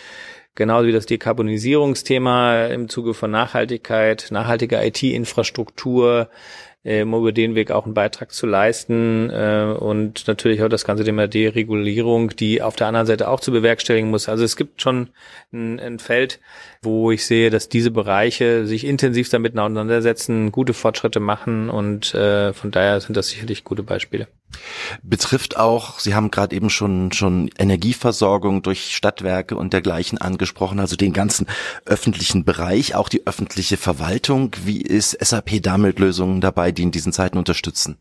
Genauso 0.56 0.88
wie 0.88 0.92
das 0.92 1.06
Dekarbonisierungsthema 1.06 2.66
im 2.66 2.88
Zuge 2.88 3.14
von 3.14 3.30
Nachhaltigkeit, 3.30 4.28
nachhaltiger 4.30 4.84
IT-Infrastruktur, 4.84 6.28
äh, 6.82 7.02
um 7.02 7.14
über 7.14 7.32
den 7.32 7.54
Weg 7.54 7.70
auch 7.70 7.84
einen 7.84 7.94
Beitrag 7.94 8.32
zu 8.32 8.46
leisten 8.46 9.30
äh, 9.30 9.74
und 9.78 10.26
natürlich 10.26 10.62
auch 10.62 10.68
das 10.68 10.84
ganze 10.84 11.04
Thema 11.04 11.28
Deregulierung, 11.28 12.30
die 12.30 12.62
auf 12.62 12.76
der 12.76 12.88
anderen 12.88 13.06
Seite 13.06 13.28
auch 13.28 13.40
zu 13.40 13.52
bewerkstelligen 13.52 14.10
muss. 14.10 14.28
Also 14.28 14.44
es 14.44 14.56
gibt 14.56 14.82
schon 14.82 15.10
ein, 15.52 15.80
ein 15.80 15.98
Feld, 15.98 16.40
wo 16.84 17.10
ich 17.10 17.26
sehe, 17.26 17.50
dass 17.50 17.68
diese 17.68 17.90
Bereiche 17.90 18.66
sich 18.66 18.84
intensiv 18.84 19.28
damit 19.28 19.58
auseinandersetzen, 19.58 20.52
gute 20.52 20.74
Fortschritte 20.74 21.20
machen 21.20 21.70
und 21.70 22.14
äh, 22.14 22.52
von 22.52 22.70
daher 22.70 23.00
sind 23.00 23.16
das 23.16 23.28
sicherlich 23.28 23.64
gute 23.64 23.82
Beispiele. 23.82 24.28
Betrifft 25.02 25.56
auch, 25.56 25.98
Sie 25.98 26.14
haben 26.14 26.30
gerade 26.30 26.54
eben 26.54 26.70
schon 26.70 27.10
schon 27.12 27.50
Energieversorgung 27.58 28.62
durch 28.62 28.94
Stadtwerke 28.94 29.56
und 29.56 29.72
dergleichen 29.72 30.18
angesprochen, 30.18 30.78
also 30.78 30.96
den 30.96 31.12
ganzen 31.12 31.46
öffentlichen 31.84 32.44
Bereich, 32.44 32.94
auch 32.94 33.08
die 33.08 33.26
öffentliche 33.26 33.76
Verwaltung. 33.76 34.52
Wie 34.64 34.80
ist 34.80 35.18
SAP 35.24 35.62
da 35.62 35.78
mit 35.78 35.98
Lösungen 35.98 36.40
dabei, 36.40 36.72
die 36.72 36.82
in 36.82 36.92
diesen 36.92 37.12
Zeiten 37.12 37.38
unterstützen? 37.38 37.98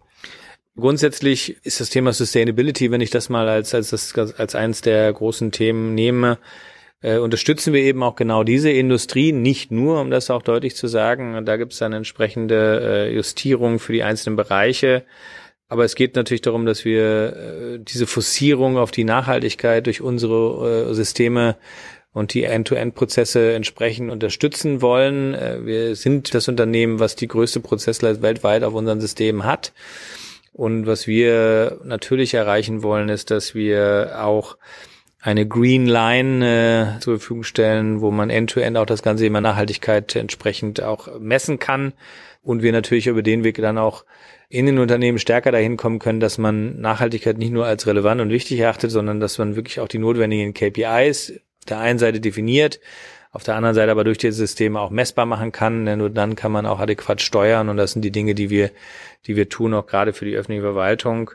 Grundsätzlich 0.75 1.57
ist 1.63 1.79
das 1.79 1.91
Thema 1.91 2.13
Sustainability, 2.13 2.89
wenn 2.89 3.01
ich 3.01 3.11
das 3.11 3.29
mal 3.29 3.47
als, 3.47 3.75
als, 3.75 3.91
das, 3.91 4.15
als 4.15 4.55
eines 4.55 4.81
der 4.81 5.13
großen 5.13 5.51
Themen 5.51 5.93
nehme, 5.93 6.39
äh, 7.03 7.17
unterstützen 7.17 7.73
wir 7.73 7.81
eben 7.81 8.01
auch 8.01 8.15
genau 8.15 8.43
diese 8.43 8.71
Industrie, 8.71 9.33
nicht 9.33 9.71
nur, 9.71 10.01
um 10.01 10.09
das 10.09 10.31
auch 10.31 10.41
deutlich 10.41 10.75
zu 10.75 10.87
sagen, 10.87 11.45
da 11.45 11.57
gibt 11.57 11.73
es 11.73 11.79
dann 11.79 11.93
entsprechende 11.93 13.09
äh, 13.09 13.13
Justierungen 13.13 13.77
für 13.77 13.93
die 13.93 14.03
einzelnen 14.03 14.37
Bereiche. 14.37 15.03
Aber 15.67 15.83
es 15.83 15.95
geht 15.95 16.15
natürlich 16.15 16.41
darum, 16.41 16.65
dass 16.65 16.85
wir 16.85 17.35
äh, 17.35 17.79
diese 17.79 18.07
Fossierung 18.07 18.77
auf 18.77 18.91
die 18.91 19.03
Nachhaltigkeit 19.03 19.85
durch 19.85 20.01
unsere 20.01 20.89
äh, 20.89 20.93
Systeme 20.93 21.57
und 22.13 22.33
die 22.33 22.43
End-to-End-Prozesse 22.43 23.53
entsprechend 23.53 24.11
unterstützen 24.11 24.81
wollen. 24.81 25.33
Äh, 25.33 25.65
wir 25.65 25.95
sind 25.95 26.33
das 26.33 26.47
Unternehmen, 26.47 26.99
was 26.99 27.15
die 27.15 27.27
größte 27.27 27.59
Prozessleistung 27.59 28.23
weltweit 28.23 28.63
auf 28.63 28.75
unseren 28.75 29.01
Systemen 29.01 29.43
hat. 29.43 29.73
Und 30.53 30.85
was 30.85 31.07
wir 31.07 31.79
natürlich 31.83 32.35
erreichen 32.35 32.83
wollen, 32.83 33.09
ist, 33.09 33.31
dass 33.31 33.55
wir 33.55 34.19
auch 34.21 34.57
eine 35.23 35.47
Green 35.47 35.85
Line 35.85 36.97
äh, 36.97 36.99
zur 36.99 37.17
Verfügung 37.17 37.43
stellen, 37.43 38.01
wo 38.01 38.11
man 38.11 38.29
end-to-end 38.29 38.75
-End 38.75 38.81
auch 38.81 38.85
das 38.85 39.01
ganze 39.01 39.23
Thema 39.23 39.39
Nachhaltigkeit 39.39 40.13
entsprechend 40.17 40.83
auch 40.83 41.17
messen 41.17 41.59
kann. 41.59 41.93
Und 42.41 42.61
wir 42.61 42.73
natürlich 42.73 43.07
über 43.07 43.23
den 43.23 43.45
Weg 43.45 43.55
dann 43.55 43.77
auch 43.77 44.03
in 44.49 44.65
den 44.65 44.79
Unternehmen 44.79 45.17
stärker 45.17 45.53
dahin 45.53 45.77
kommen 45.77 45.99
können, 45.99 46.19
dass 46.19 46.37
man 46.37 46.81
Nachhaltigkeit 46.81 47.37
nicht 47.37 47.53
nur 47.53 47.65
als 47.65 47.87
relevant 47.87 48.19
und 48.19 48.31
wichtig 48.31 48.59
erachtet, 48.59 48.91
sondern 48.91 49.21
dass 49.21 49.37
man 49.37 49.55
wirklich 49.55 49.79
auch 49.79 49.87
die 49.87 49.97
notwendigen 49.97 50.53
KPIs 50.53 51.39
der 51.69 51.79
einen 51.79 51.99
Seite 51.99 52.19
definiert, 52.19 52.81
auf 53.31 53.43
der 53.43 53.55
anderen 53.55 53.73
Seite 53.73 53.91
aber 53.91 54.03
durch 54.03 54.17
die 54.17 54.31
Systeme 54.31 54.79
auch 54.81 54.89
messbar 54.89 55.25
machen 55.25 55.53
kann, 55.53 55.85
denn 55.85 55.99
nur 55.99 56.09
dann 56.09 56.35
kann 56.35 56.51
man 56.51 56.65
auch 56.65 56.79
adäquat 56.79 57.21
steuern 57.21 57.69
und 57.69 57.77
das 57.77 57.93
sind 57.93 58.03
die 58.03 58.11
Dinge, 58.11 58.35
die 58.35 58.49
wir, 58.49 58.71
die 59.25 59.37
wir 59.37 59.47
tun, 59.47 59.73
auch 59.73 59.87
gerade 59.87 60.11
für 60.11 60.25
die 60.25 60.35
öffentliche 60.35 60.63
Verwaltung. 60.63 61.31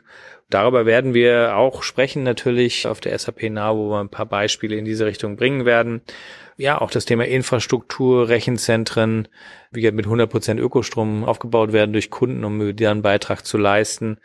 Darüber 0.49 0.87
werden 0.87 1.13
wir 1.13 1.55
auch 1.55 1.83
sprechen 1.83 2.23
natürlich 2.23 2.87
auf 2.87 2.99
der 2.99 3.17
SAP 3.17 3.43
Now, 3.51 3.77
wo 3.77 3.91
wir 3.91 3.99
ein 3.99 4.09
paar 4.09 4.25
Beispiele 4.25 4.75
in 4.75 4.85
diese 4.85 5.05
Richtung 5.05 5.35
bringen 5.35 5.65
werden. 5.65 6.01
Ja, 6.57 6.81
auch 6.81 6.89
das 6.89 7.05
Thema 7.05 7.25
Infrastruktur, 7.25 8.29
Rechenzentren, 8.29 9.27
wie 9.71 9.89
mit 9.91 10.07
100% 10.07 10.57
Ökostrom 10.57 11.23
aufgebaut 11.23 11.71
werden 11.71 11.93
durch 11.93 12.09
Kunden, 12.09 12.43
um 12.43 12.75
deren 12.75 13.03
Beitrag 13.03 13.45
zu 13.45 13.57
leisten. 13.57 14.17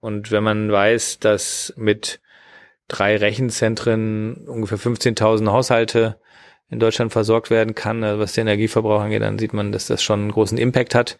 Und 0.00 0.30
wenn 0.30 0.44
man 0.44 0.70
weiß, 0.70 1.18
dass 1.18 1.74
mit 1.76 2.20
drei 2.86 3.16
Rechenzentren 3.16 4.46
ungefähr 4.46 4.78
15.000 4.78 5.50
Haushalte 5.50 6.20
in 6.70 6.78
Deutschland 6.78 7.12
versorgt 7.12 7.50
werden 7.50 7.74
kann, 7.74 8.04
also 8.04 8.20
was 8.20 8.34
den 8.34 8.46
Energieverbrauch 8.46 9.00
angeht, 9.00 9.22
dann 9.22 9.38
sieht 9.38 9.52
man, 9.52 9.72
dass 9.72 9.86
das 9.86 10.02
schon 10.02 10.20
einen 10.20 10.32
großen 10.32 10.58
Impact 10.58 10.94
hat. 10.94 11.18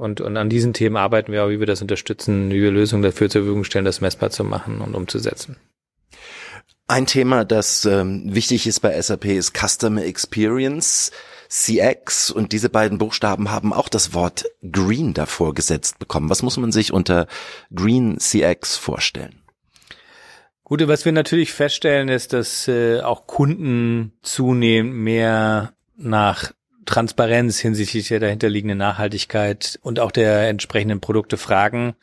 Und, 0.00 0.22
und 0.22 0.38
an 0.38 0.48
diesen 0.48 0.72
Themen 0.72 0.96
arbeiten 0.96 1.30
wir 1.30 1.44
auch, 1.44 1.50
wie 1.50 1.60
wir 1.60 1.66
das 1.66 1.82
unterstützen, 1.82 2.50
wie 2.50 2.62
wir 2.62 2.70
Lösungen 2.70 3.02
dafür 3.02 3.28
zur 3.28 3.42
Verfügung 3.42 3.64
stellen, 3.64 3.84
das 3.84 4.00
messbar 4.00 4.30
zu 4.30 4.44
machen 4.44 4.80
und 4.80 4.94
umzusetzen. 4.94 5.56
Ein 6.88 7.04
Thema, 7.04 7.44
das 7.44 7.84
ähm, 7.84 8.22
wichtig 8.34 8.66
ist 8.66 8.80
bei 8.80 8.98
SAP, 8.98 9.26
ist 9.26 9.54
Customer 9.54 10.02
Experience. 10.02 11.12
CX 11.50 12.30
und 12.30 12.52
diese 12.52 12.70
beiden 12.70 12.96
Buchstaben 12.96 13.50
haben 13.50 13.74
auch 13.74 13.90
das 13.90 14.14
Wort 14.14 14.46
Green 14.72 15.12
davor 15.12 15.52
gesetzt 15.52 15.98
bekommen. 15.98 16.30
Was 16.30 16.42
muss 16.42 16.56
man 16.56 16.72
sich 16.72 16.94
unter 16.94 17.26
Green 17.74 18.18
CX 18.18 18.78
vorstellen? 18.78 19.42
Gute, 20.64 20.88
was 20.88 21.04
wir 21.04 21.12
natürlich 21.12 21.52
feststellen, 21.52 22.08
ist, 22.08 22.32
dass 22.32 22.68
äh, 22.68 23.02
auch 23.02 23.26
Kunden 23.26 24.12
zunehmend 24.22 24.94
mehr 24.94 25.74
nach 25.96 26.52
Transparenz 26.86 27.58
hinsichtlich 27.58 28.08
der 28.08 28.20
dahinterliegenden 28.20 28.78
Nachhaltigkeit 28.78 29.78
und 29.82 30.00
auch 30.00 30.10
der 30.10 30.48
entsprechenden 30.48 31.00
Produkte 31.00 31.36
fragen. 31.36 31.94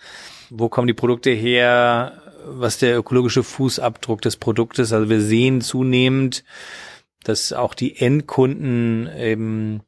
Wo 0.49 0.69
kommen 0.69 0.87
die 0.87 0.93
Produkte 0.93 1.31
her? 1.31 2.21
Was 2.45 2.77
der 2.77 2.97
ökologische 2.97 3.43
Fußabdruck 3.43 4.21
des 4.21 4.37
Produktes? 4.37 4.93
Also 4.93 5.09
wir 5.09 5.21
sehen 5.21 5.61
zunehmend, 5.61 6.43
dass 7.23 7.51
auch 7.51 7.73
die 7.73 7.99
Endkunden 7.99 9.09
eben 9.17 9.81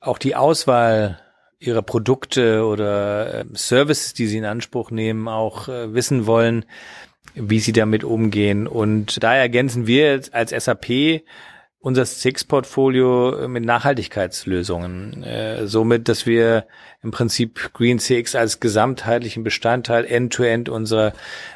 auch 0.00 0.18
die 0.18 0.36
Auswahl 0.36 1.20
ihrer 1.58 1.82
Produkte 1.82 2.64
oder 2.64 3.40
äh, 3.40 3.44
Services, 3.54 4.14
die 4.14 4.26
sie 4.26 4.38
in 4.38 4.44
Anspruch 4.44 4.90
nehmen, 4.90 5.28
auch 5.28 5.68
äh, 5.68 5.94
wissen 5.94 6.26
wollen, 6.26 6.64
wie 7.34 7.60
sie 7.60 7.72
damit 7.72 8.04
umgehen. 8.04 8.66
Und 8.66 9.22
da 9.22 9.34
ergänzen 9.34 9.86
wir 9.86 10.20
als 10.32 10.50
SAP 10.64 11.22
unser 11.86 12.04
CX-Portfolio 12.04 13.46
mit 13.46 13.64
Nachhaltigkeitslösungen. 13.64 15.22
Äh, 15.22 15.68
somit, 15.68 16.08
dass 16.08 16.26
wir 16.26 16.66
im 17.04 17.12
Prinzip 17.12 17.72
Green 17.74 18.00
CX 18.00 18.34
als 18.34 18.58
gesamtheitlichen 18.58 19.44
Bestandteil 19.44 20.04
end-to-end 20.04 20.68
-end 20.68 20.72
unserer 20.72 21.12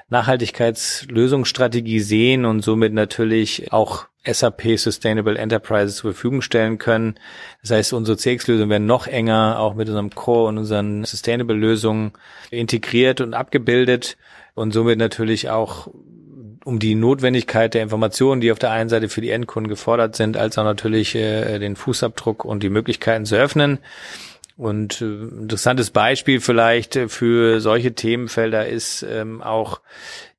Nachhaltigkeitslösungsstrategie 0.08 1.98
sehen 1.98 2.44
und 2.44 2.62
somit 2.62 2.92
natürlich 2.92 3.72
auch 3.72 4.06
SAP 4.24 4.78
Sustainable 4.78 5.36
Enterprises 5.36 5.96
zur 5.96 6.12
Verfügung 6.12 6.42
stellen 6.42 6.78
können. 6.78 7.16
Das 7.62 7.72
heißt, 7.72 7.92
unsere 7.92 8.16
CX-Lösungen 8.16 8.70
werden 8.70 8.86
noch 8.86 9.08
enger 9.08 9.58
auch 9.58 9.74
mit 9.74 9.88
unserem 9.88 10.10
Core 10.10 10.50
und 10.50 10.58
unseren 10.58 11.04
Sustainable-Lösungen 11.04 12.12
integriert 12.52 13.20
und 13.20 13.34
abgebildet 13.34 14.16
und 14.54 14.72
somit 14.72 14.96
natürlich 14.96 15.50
auch 15.50 15.88
um 16.64 16.78
die 16.78 16.94
Notwendigkeit 16.94 17.74
der 17.74 17.82
Informationen, 17.82 18.40
die 18.40 18.52
auf 18.52 18.58
der 18.58 18.70
einen 18.70 18.90
Seite 18.90 19.08
für 19.08 19.20
die 19.20 19.30
Endkunden 19.30 19.68
gefordert 19.68 20.16
sind, 20.16 20.36
als 20.36 20.58
auch 20.58 20.64
natürlich 20.64 21.14
äh, 21.14 21.58
den 21.58 21.76
Fußabdruck 21.76 22.44
und 22.44 22.62
die 22.62 22.70
Möglichkeiten 22.70 23.24
zu 23.24 23.36
öffnen. 23.36 23.78
Und 24.56 25.00
äh, 25.00 25.04
interessantes 25.04 25.90
Beispiel 25.90 26.40
vielleicht 26.40 26.98
für 27.08 27.60
solche 27.60 27.94
Themenfelder 27.94 28.66
ist 28.68 29.02
ähm, 29.02 29.42
auch 29.42 29.80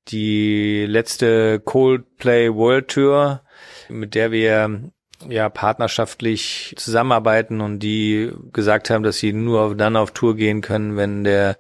die 0.10 0.86
letzte 0.88 1.60
Coldplay 1.60 2.54
World 2.54 2.90
Tour, 2.90 3.42
mit 3.90 4.16
der 4.16 4.32
wir 4.32 4.92
ja 5.28 5.50
partnerschaftlich 5.50 6.74
zusammenarbeiten 6.78 7.62
und 7.62 7.80
die 7.80 8.32
gesagt 8.54 8.90
haben, 8.90 9.04
dass 9.04 9.18
sie 9.18 9.34
nur 9.34 9.76
dann 9.76 9.96
auf 9.96 10.12
Tour 10.12 10.36
gehen 10.36 10.62
können, 10.62 10.98
wenn 10.98 11.24
der 11.24 11.58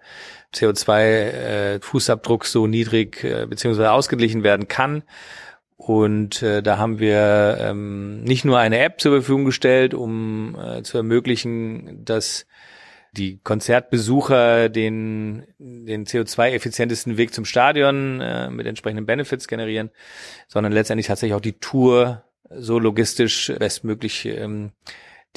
CO2-Fußabdruck 0.54 2.44
äh, 2.44 2.48
so 2.48 2.68
niedrig 2.68 3.24
äh, 3.24 3.46
beziehungsweise 3.48 3.92
ausgeglichen 3.92 4.44
werden 4.44 4.68
kann. 4.68 5.04
Und 5.78 6.44
äh, 6.44 6.62
da 6.62 6.78
haben 6.78 7.00
wir 7.00 7.58
ähm, 7.60 8.24
nicht 8.24 8.46
nur 8.46 8.60
eine 8.60 8.80
App 8.80 9.02
zur 9.02 9.14
Verfügung 9.14 9.46
gestellt, 9.46 9.94
um 9.94 10.56
äh, 10.56 10.84
zu 10.84 10.98
ermöglichen, 10.98 12.06
dass 12.06 12.46
die 13.14 13.40
Konzertbesucher 13.44 14.70
den, 14.70 15.44
den 15.58 16.06
CO2-effizientesten 16.06 17.18
Weg 17.18 17.34
zum 17.34 17.46
Stadion 17.46 18.22
äh, 18.22 18.50
mit 18.50 18.68
entsprechenden 18.68 19.06
Benefits 19.06 19.48
generieren, 19.48 19.90
sondern 20.48 20.72
letztendlich 20.72 21.08
tatsächlich 21.08 21.36
auch 21.36 21.42
die 21.42 21.60
Tour 21.60 22.24
so 22.50 22.80
logistisch 22.80 23.52
bestmöglich 23.58 24.26
ähm, 24.26 24.72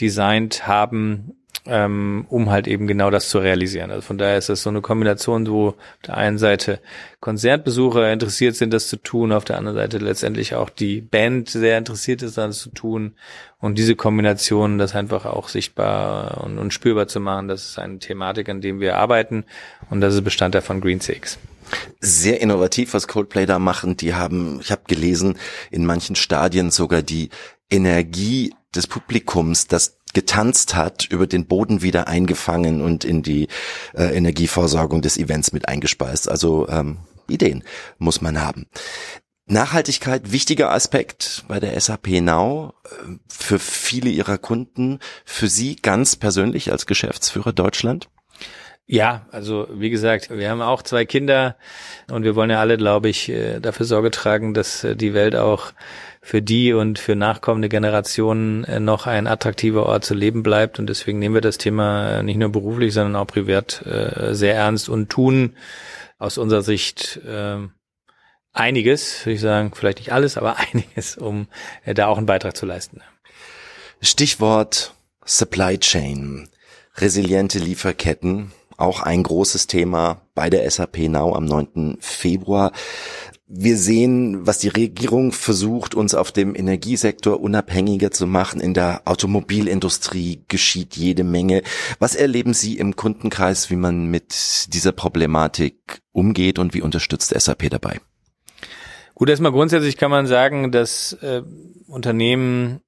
designt 0.00 0.66
haben, 0.66 1.37
ähm, 1.67 2.27
um 2.29 2.51
halt 2.51 2.67
eben 2.69 2.87
genau 2.87 3.11
das 3.11 3.29
zu 3.29 3.38
realisieren. 3.38 3.90
Also 3.90 4.03
von 4.03 4.19
daher 4.19 4.37
ist 4.37 4.49
das 4.49 4.62
so 4.62 4.71
eine 4.71 4.83
Kombination, 4.83 5.47
wo 5.49 5.69
auf 5.69 5.75
der 6.07 6.17
einen 6.17 6.38
Seite 6.38 6.81
Konzertbesucher 7.21 8.12
interessiert 8.12 8.55
sind, 8.57 8.73
das 8.75 8.88
zu 8.88 8.97
tun, 8.97 9.33
auf 9.33 9.45
der 9.45 9.57
anderen 9.57 9.79
Seite 9.79 9.99
letztendlich 9.99 10.55
auch 10.55 10.69
die 10.69 11.01
Band 11.01 11.49
sehr 11.49 11.79
interessiert 11.79 12.23
ist, 12.23 12.37
das 12.37 12.59
zu 12.59 12.71
tun. 12.71 13.14
Und 13.61 13.79
diese 13.79 13.97
Kombination, 13.97 14.77
das 14.77 14.95
einfach 14.95 15.25
auch 15.25 15.49
sichtbar 15.49 16.45
und, 16.45 16.59
und 16.59 16.75
spürbar 16.75 17.09
zu 17.09 17.21
machen, 17.21 17.49
das 17.49 17.64
ist 17.71 17.79
eine 17.79 17.99
Thematik, 17.99 18.51
an 18.51 18.61
dem 18.61 18.81
wir 18.81 18.99
arbeiten 18.99 19.45
und 19.88 20.03
das 20.03 20.14
ist 20.14 20.23
Bestandteil 20.23 20.62
von 20.62 20.81
Green 20.81 21.01
Six 21.01 21.38
sehr 21.99 22.43
innovativ, 22.43 22.93
was 22.93 23.09
Coldplay 23.09 23.47
da 23.47 23.59
machen. 23.59 23.97
Die 23.97 24.14
haben, 24.14 24.61
ich 24.61 24.71
habe 24.71 24.83
gelesen, 24.87 25.38
in 25.71 25.87
manchen 25.87 26.14
Stadien 26.14 26.71
sogar 26.71 27.01
die 27.01 27.31
Energie 27.71 28.55
des 28.75 28.87
Publikums, 28.87 29.67
das 29.67 29.99
getanzt 30.14 30.74
hat, 30.74 31.07
über 31.11 31.27
den 31.27 31.46
Boden 31.46 31.83
wieder 31.83 32.09
eingefangen 32.09 32.81
und 32.81 33.05
in 33.05 33.22
die 33.22 33.48
äh, 33.94 34.16
Energieversorgung 34.16 35.03
des 35.03 35.18
Events 35.18 35.53
mit 35.53 35.68
eingespeist. 35.68 36.31
Also 36.31 36.68
ähm, 36.68 36.98
Ideen 37.29 37.64
muss 37.98 38.20
man 38.20 38.40
haben. 38.40 38.66
Nachhaltigkeit, 39.46 40.33
wichtiger 40.33 40.72
Aspekt 40.72 41.44
bei 41.48 41.61
der 41.61 41.79
SAP 41.79 42.09
Now 42.22 42.72
äh, 42.85 43.18
für 43.29 43.59
viele 43.59 44.09
ihrer 44.09 44.38
Kunden, 44.38 45.00
für 45.27 45.48
Sie 45.48 45.77
ganz 45.77 46.16
persönlich 46.16 46.72
als 46.72 46.87
Geschäftsführer 46.87 47.53
Deutschland? 47.53 48.09
Ja, 48.87 49.27
also 49.33 49.66
wie 49.72 49.88
gesagt, 49.88 50.29
wir 50.31 50.50
haben 50.50 50.61
auch 50.61 50.83
zwei 50.83 51.07
Kinder 51.07 51.57
und 52.11 52.24
wir 52.24 52.37
wollen 52.37 52.50
ja 52.50 52.61
alle, 52.61 52.77
glaube 52.77 53.09
ich, 53.09 53.31
äh, 53.31 53.61
dafür 53.61 53.87
Sorge 53.87 54.11
tragen, 54.11 54.53
dass 54.53 54.85
äh, 54.85 54.94
die 54.94 55.14
Welt 55.14 55.37
auch 55.37 55.72
für 56.24 56.40
die 56.40 56.72
und 56.72 56.98
für 56.98 57.14
nachkommende 57.14 57.68
Generationen 57.68 58.64
äh, 58.64 58.80
noch 58.80 59.06
ein 59.06 59.26
attraktiver 59.26 59.84
Ort 59.84 60.06
zu 60.06 60.14
leben 60.14 60.42
bleibt. 60.42 60.78
Und 60.78 60.88
deswegen 60.88 61.18
nehmen 61.18 61.34
wir 61.34 61.42
das 61.42 61.58
Thema 61.58 62.18
äh, 62.18 62.22
nicht 62.22 62.38
nur 62.38 62.48
beruflich, 62.48 62.94
sondern 62.94 63.14
auch 63.14 63.26
privat 63.26 63.84
äh, 63.84 64.34
sehr 64.34 64.54
ernst 64.54 64.88
und 64.88 65.10
tun 65.10 65.54
aus 66.18 66.38
unserer 66.38 66.62
Sicht 66.62 67.20
einiges, 68.52 69.26
würde 69.26 69.34
ich 69.34 69.40
sagen, 69.40 69.72
vielleicht 69.74 69.98
nicht 69.98 70.12
alles, 70.12 70.38
aber 70.38 70.56
einiges, 70.72 71.18
um 71.18 71.48
da 71.84 72.06
auch 72.06 72.16
einen 72.16 72.26
Beitrag 72.26 72.56
zu 72.56 72.64
leisten. 72.64 73.02
Stichwort 74.00 74.94
Supply 75.26 75.76
Chain, 75.76 76.48
resiliente 76.96 77.58
Lieferketten 77.58 78.52
auch 78.76 79.00
ein 79.00 79.22
großes 79.22 79.66
Thema 79.66 80.22
bei 80.34 80.50
der 80.50 80.68
SAP 80.70 81.08
Now 81.08 81.34
am 81.34 81.44
9. 81.44 81.98
Februar. 82.00 82.72
Wir 83.46 83.76
sehen, 83.76 84.46
was 84.46 84.59
die 84.59 84.68
Regierung 84.68 85.30
versucht, 85.30 85.94
uns 85.94 86.14
auf 86.14 86.33
dem 86.33 86.54
Energiesektor 86.54 87.40
unabhängiger 87.40 88.11
zu 88.11 88.26
machen. 88.26 88.59
In 88.59 88.72
der 88.72 89.02
Automobilindustrie 89.04 90.44
geschieht 90.48 90.96
jede 90.96 91.24
Menge. 91.24 91.62
Was 91.98 92.14
erleben 92.14 92.54
Sie 92.54 92.78
im 92.78 92.96
Kundenkreis, 92.96 93.68
wie 93.68 93.76
man 93.76 94.07
mit 94.07 94.72
dieser 94.72 94.92
Problematik 94.92 96.00
umgeht 96.12 96.59
und 96.59 96.72
wie 96.72 96.80
unterstützt 96.80 97.38
SAP 97.38 97.68
dabei? 97.68 98.00
Gut, 99.14 99.28
erstmal 99.28 99.52
grundsätzlich 99.52 99.98
kann 99.98 100.11
man 100.11 100.26
sagen, 100.26 100.72
dass 100.72 101.12
äh, 101.20 101.42
Unternehmen 101.87 102.80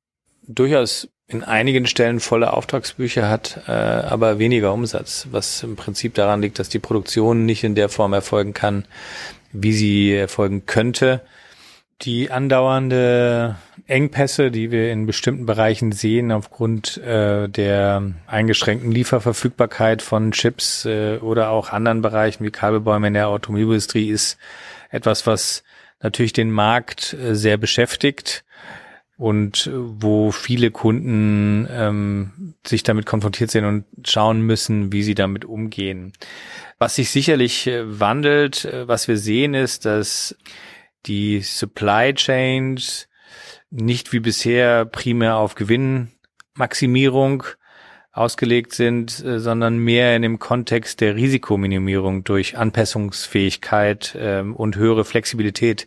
durchaus 0.49 1.09
in 1.29 1.43
einigen 1.43 1.87
Stellen 1.87 2.19
volle 2.19 2.53
Auftragsbücher 2.53 3.29
hat, 3.29 3.65
äh, 3.67 3.73
aber 3.73 4.39
weniger 4.39 4.73
Umsatz, 4.73 5.27
was 5.31 5.63
im 5.63 5.77
Prinzip 5.77 6.15
daran 6.15 6.41
liegt, 6.41 6.59
dass 6.59 6.69
die 6.69 6.79
Produktion 6.79 7.45
nicht 7.45 7.63
in 7.65 7.75
der 7.75 7.89
Form 7.89 8.13
erfolgen 8.13 8.55
kann, 8.55 8.87
wie 9.63 9.73
sie 9.73 10.15
erfolgen 10.15 10.67
könnte. 10.67 11.23
Die 12.03 12.31
andauernde 12.31 13.57
Engpässe, 13.87 14.51
die 14.51 14.71
wir 14.71 14.93
in 14.93 15.07
bestimmten 15.07 15.47
Bereichen 15.47 15.93
sehen, 15.93 16.31
aufgrund 16.31 16.99
äh, 16.99 17.49
der 17.49 18.03
eingeschränkten 18.27 18.93
Lieferverfügbarkeit 18.93 20.03
von 20.03 20.33
Chips 20.33 20.85
äh, 20.85 21.17
oder 21.19 21.51
auch 21.51 21.71
anderen 21.71 22.03
Bereichen 22.03 22.45
wie 22.45 22.51
Kabelbäume 22.51 23.07
in 23.09 23.15
der 23.15 23.29
Automobilindustrie, 23.29 24.11
ist 24.11 24.37
etwas, 24.91 25.27
was 25.27 25.65
natürlich 26.03 26.35
den 26.35 26.51
Markt 26.51 27.15
äh, 27.15 27.35
sehr 27.35 27.57
beschäftigt 27.57 28.45
und 29.17 29.67
äh, 29.67 29.73
wo 29.75 30.31
viele 30.31 30.71
Kunden 30.71 31.67
ähm, 31.71 32.55
sich 32.67 32.83
damit 32.83 33.07
konfrontiert 33.07 33.51
sehen 33.51 33.65
und 33.65 33.85
schauen 34.07 34.43
müssen, 34.43 34.93
wie 34.93 35.03
sie 35.03 35.15
damit 35.15 35.45
umgehen. 35.45 36.13
Was 36.79 36.97
sich 36.97 37.11
sicherlich 37.11 37.67
äh, 37.67 38.01
wandelt, 38.01 38.67
äh, 38.67 38.87
was 38.87 39.09
wir 39.09 39.17
sehen, 39.17 39.55
ist, 39.55 39.87
dass 39.87 40.37
die 41.07 41.41
Supply 41.41 42.13
Chains 42.15 43.09
nicht 43.71 44.13
wie 44.13 44.21
bisher 44.21 44.85
primär 44.85 45.37
auf 45.37 45.55
Gewinnmaximierung 45.55 47.45
ausgelegt 48.13 48.73
sind, 48.73 49.11
sondern 49.11 49.79
mehr 49.79 50.17
in 50.17 50.23
dem 50.23 50.39
Kontext 50.39 51.01
der 51.03 51.17
Risikominimierung 51.17 52.25
durch 52.25 52.57
Anpassungsfähigkeit 52.57 54.17
ähm, 54.19 54.57
und 54.57 54.77
höhere 54.77 55.05
Flexibilität 55.05 55.87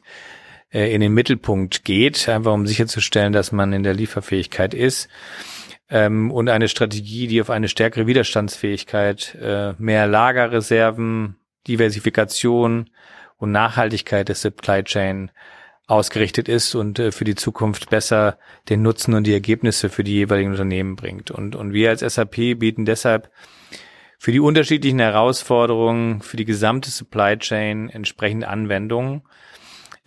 äh, 0.71 0.93
in 0.93 1.01
den 1.01 1.13
Mittelpunkt 1.13 1.83
geht, 1.83 2.29
einfach 2.29 2.53
um 2.53 2.67
sicherzustellen, 2.67 3.33
dass 3.33 3.51
man 3.51 3.73
in 3.73 3.83
der 3.83 3.93
Lieferfähigkeit 3.93 4.73
ist. 4.73 5.09
Ähm, 5.89 6.31
und 6.31 6.49
eine 6.49 6.67
Strategie, 6.67 7.27
die 7.27 7.41
auf 7.41 7.49
eine 7.49 7.67
stärkere 7.67 8.05
Widerstandsfähigkeit, 8.05 9.35
äh, 9.41 9.73
mehr 9.77 10.07
Lagerreserven, 10.07 11.35
Diversifikation 11.67 12.89
und 13.37 13.51
Nachhaltigkeit 13.51 14.29
des 14.29 14.41
Supply 14.41 14.83
Chain 14.83 15.31
ausgerichtet 15.87 16.47
ist 16.47 16.75
und 16.75 16.99
äh, 16.99 17.11
für 17.11 17.25
die 17.25 17.35
Zukunft 17.35 17.89
besser 17.89 18.37
den 18.69 18.83
Nutzen 18.83 19.15
und 19.15 19.25
die 19.25 19.33
Ergebnisse 19.33 19.89
für 19.89 20.03
die 20.03 20.13
jeweiligen 20.13 20.51
Unternehmen 20.51 20.95
bringt. 20.95 21.31
Und, 21.31 21.55
und 21.55 21.73
wir 21.73 21.89
als 21.89 22.01
SAP 22.01 22.59
bieten 22.59 22.85
deshalb 22.85 23.31
für 24.19 24.31
die 24.31 24.39
unterschiedlichen 24.39 24.99
Herausforderungen 24.99 26.21
für 26.21 26.37
die 26.37 26.45
gesamte 26.45 26.91
Supply 26.91 27.37
Chain 27.39 27.89
entsprechende 27.89 28.47
Anwendungen 28.47 29.23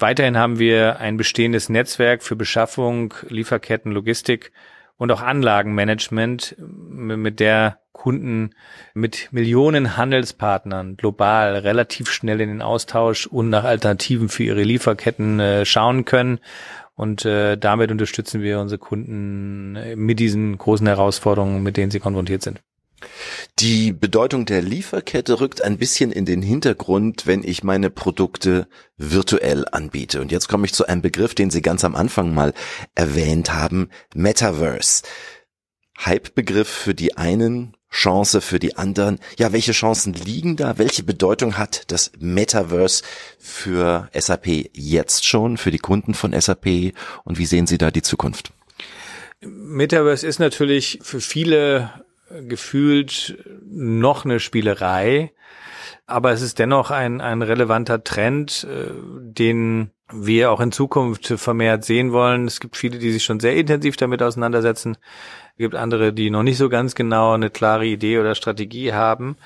Weiterhin 0.03 0.37
haben 0.37 0.59
wir 0.59 0.99
ein 0.99 1.17
bestehendes 1.17 1.69
Netzwerk 1.69 2.25
für 2.25 2.35
Beschaffung, 2.35 3.15
Lieferketten, 3.29 3.93
Logistik 3.93 4.51
und 4.97 5.13
auch 5.13 5.23
Anlagenmanagement, 5.23 6.57
mit 6.59 7.39
der 7.39 7.79
Kunden 7.93 8.51
mit 8.95 9.29
Millionen 9.31 9.97
Handelspartnern 9.97 10.97
global 10.97 11.55
relativ 11.55 12.11
schnell 12.11 12.41
in 12.41 12.49
den 12.49 12.63
Austausch 12.63 13.29
und 13.29 13.49
nach 13.49 13.63
Alternativen 13.63 14.29
für 14.29 14.43
ihre 14.43 14.65
Lieferketten 14.65 15.39
äh, 15.39 15.65
schauen 15.65 16.05
können. 16.05 16.41
Und 16.97 17.25
äh, 17.25 17.57
damit 17.57 17.93
unterstützen 17.93 18.43
wir 18.43 18.59
unsere 18.59 18.81
Kunden 18.81 19.79
mit 19.95 20.19
diesen 20.19 20.59
großen 20.59 20.89
Herausforderungen, 20.89 21.63
mit 21.63 21.77
denen 21.77 21.93
sie 21.93 22.01
konfrontiert 22.01 22.43
sind. 22.43 22.61
Die 23.59 23.93
Bedeutung 23.93 24.47
der 24.47 24.63
Lieferkette 24.63 25.41
rückt 25.41 25.63
ein 25.63 25.79
bisschen 25.79 26.13
in 26.13 26.25
den 26.25 26.43
Hintergrund, 26.43 27.27
wenn 27.27 27.45
ich 27.45 27.63
meine 27.63 27.91
Produkte 27.91 28.67
virtuell 28.97 29.67
anbiete. 29.71 30.21
Und 30.21 30.33
jetzt 30.33 30.49
komme 30.49 30.67
ich 30.67 30.75
zu 30.75 30.87
einem 30.87 31.03
Begriff, 31.03 31.35
den 31.35 31.51
Sie 31.51 31.63
ganz 31.63 31.85
am 31.85 31.95
Anfang 31.95 32.35
mal 32.35 32.55
erwähnt 32.95 33.53
haben, 33.53 33.91
Metaverse. 34.15 35.03
Hype-Begriff 36.05 36.69
für 36.69 36.95
die 36.95 37.17
einen, 37.17 37.77
Chance 37.93 38.41
für 38.41 38.59
die 38.59 38.77
anderen. 38.77 39.19
Ja, 39.39 39.53
welche 39.53 39.73
Chancen 39.73 40.15
liegen 40.15 40.57
da? 40.57 40.79
Welche 40.79 41.03
Bedeutung 41.03 41.59
hat 41.59 41.91
das 41.93 42.11
Metaverse 42.19 43.05
für 43.39 44.09
SAP 44.15 44.71
jetzt 44.73 45.27
schon, 45.27 45.59
für 45.59 45.71
die 45.71 45.79
Kunden 45.79 46.15
von 46.15 46.33
SAP? 46.33 46.95
Und 47.25 47.39
wie 47.39 47.47
sehen 47.47 47.67
Sie 47.67 47.79
da 47.79 47.91
die 47.91 48.03
Zukunft? 48.03 48.53
Metaverse 49.43 50.27
ist 50.27 50.39
natürlich 50.39 51.01
für 51.03 51.21
viele 51.21 51.93
gefühlt 52.49 53.39
noch 53.65 54.25
eine 54.25 54.41
Spielerei, 54.41 55.33
aber 56.07 56.33
es 56.33 56.43
ist 56.43 56.59
dennoch 56.59 56.91
ein, 56.91 57.21
ein 57.21 57.43
relevanter 57.43 58.05
Trend, 58.05 58.67
äh, 58.71 58.91
den 59.23 59.91
wir 60.13 60.51
auch 60.51 60.61
in 60.61 60.73
Zukunft 60.73 61.27
vermehrt 61.27 61.85
sehen 61.85 62.13
wollen. 62.13 62.47
Es 62.47 62.61
gibt 62.61 62.77
viele, 62.77 62.99
die 62.99 63.13
sich 63.13 63.25
schon 63.25 63.41
sehr 63.41 63.57
intensiv 63.57 63.97
damit 63.97 64.23
auseinandersetzen. 64.23 64.99
Es 65.53 65.59
gibt 65.59 65.75
andere, 65.75 66.13
die 66.13 66.31
noch 66.31 66.43
nicht 66.43 66.59
so 66.59 66.69
ganz 66.69 66.95
genau 66.95 67.33
eine 67.33 67.51
klare 67.51 67.87
Idee 67.87 68.19
oder 68.19 68.35
Strategie 68.35 68.93
haben. 68.93 69.37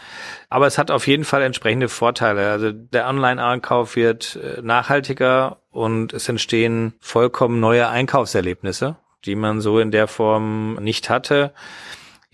Aber 0.49 0.67
es 0.67 0.79
hat 0.79 0.91
auf 0.91 1.07
jeden 1.07 1.25
Fall 1.25 1.43
entsprechende 1.43 1.89
Vorteile. 1.89 2.51
Also 2.51 2.73
der 2.73 3.09
Online-Einkauf 3.09 3.97
wird 3.97 4.37
äh, 4.37 4.61
nachhaltiger 4.63 5.59
und 5.71 6.13
es 6.13 6.29
entstehen 6.29 6.95
vollkommen 7.01 7.61
neue 7.61 7.89
Einkaufserlebnisse, 7.89 8.97
die 9.25 9.37
man 9.37 9.61
so 9.61 9.79
in 9.79 9.91
der 9.91 10.09
Form 10.09 10.75
nicht 10.77 11.11
hatte. 11.11 11.53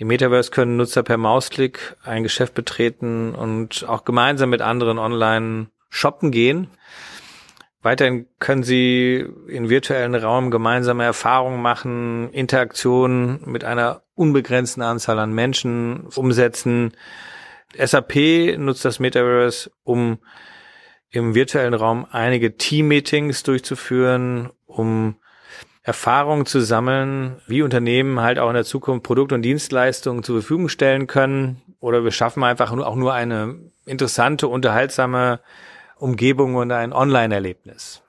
Im 0.03 0.09
Metaverse 0.09 0.51
können 0.51 0.77
Nutzer 0.79 1.05
per 1.05 1.17
Mausklick 1.17 1.97
ein 2.03 2.25
Geschäft 2.25 2.55
betreten 2.55 3.37
und 3.37 3.85
auch 3.88 4.05
gemeinsam 4.05 4.51
mit 4.51 4.61
anderen 4.61 4.99
online 4.99 5.69
shoppen 5.91 6.33
gehen. 6.33 6.67
Weiterhin 7.83 8.27
können 8.41 8.65
sie 8.65 9.25
in 9.47 9.71
virtuellen 9.71 10.17
Raum 10.17 10.51
gemeinsame 10.51 11.05
Erfahrungen 11.05 11.62
machen, 11.62 12.31
Interaktionen 12.33 13.43
mit 13.47 13.62
einer 13.62 14.03
unbegrenzten 14.17 14.83
Anzahl 14.83 15.21
an 15.21 15.33
Menschen 15.35 16.09
umsetzen. 16.17 16.95
SAP 17.79 18.59
nutzt 18.59 18.85
das 18.85 18.99
Metaverse, 18.99 19.71
um 19.85 20.19
im 21.11 21.37
virtuellen 21.37 21.75
Raum 21.75 22.09
einige 22.11 22.57
Team-Meetings 22.57 23.45
durchzuführen, 23.45 24.51
um 24.67 25.15
Erfahrung 25.85 26.47
zu 26.47 26.61
sammeln, 26.61 27.40
wie 27.47 27.62
Unternehmen 27.62 28.21
halt 28.21 28.38
auch 28.38 28.49
in 28.49 28.55
der 28.55 28.64
Zukunft 28.64 29.03
Produkte 29.03 29.35
und 29.35 29.42
Dienstleistungen 29.42 30.23
zur 30.23 30.40
Verfügung 30.40 30.68
stellen 30.68 31.07
können. 31.09 31.61
Oder 31.81 32.05
wir 32.05 32.12
schaffen 32.12 32.45
einfach 32.45 32.71
auch 32.71 32.95
nur 32.95 33.12
eine 33.12 33.57
interessante, 33.85 34.47
unterhaltsame 34.47 35.40
Umgebung 35.97 36.55
und 36.55 36.71
ein 36.71 36.92
Online-Erlebnis. 36.92 38.03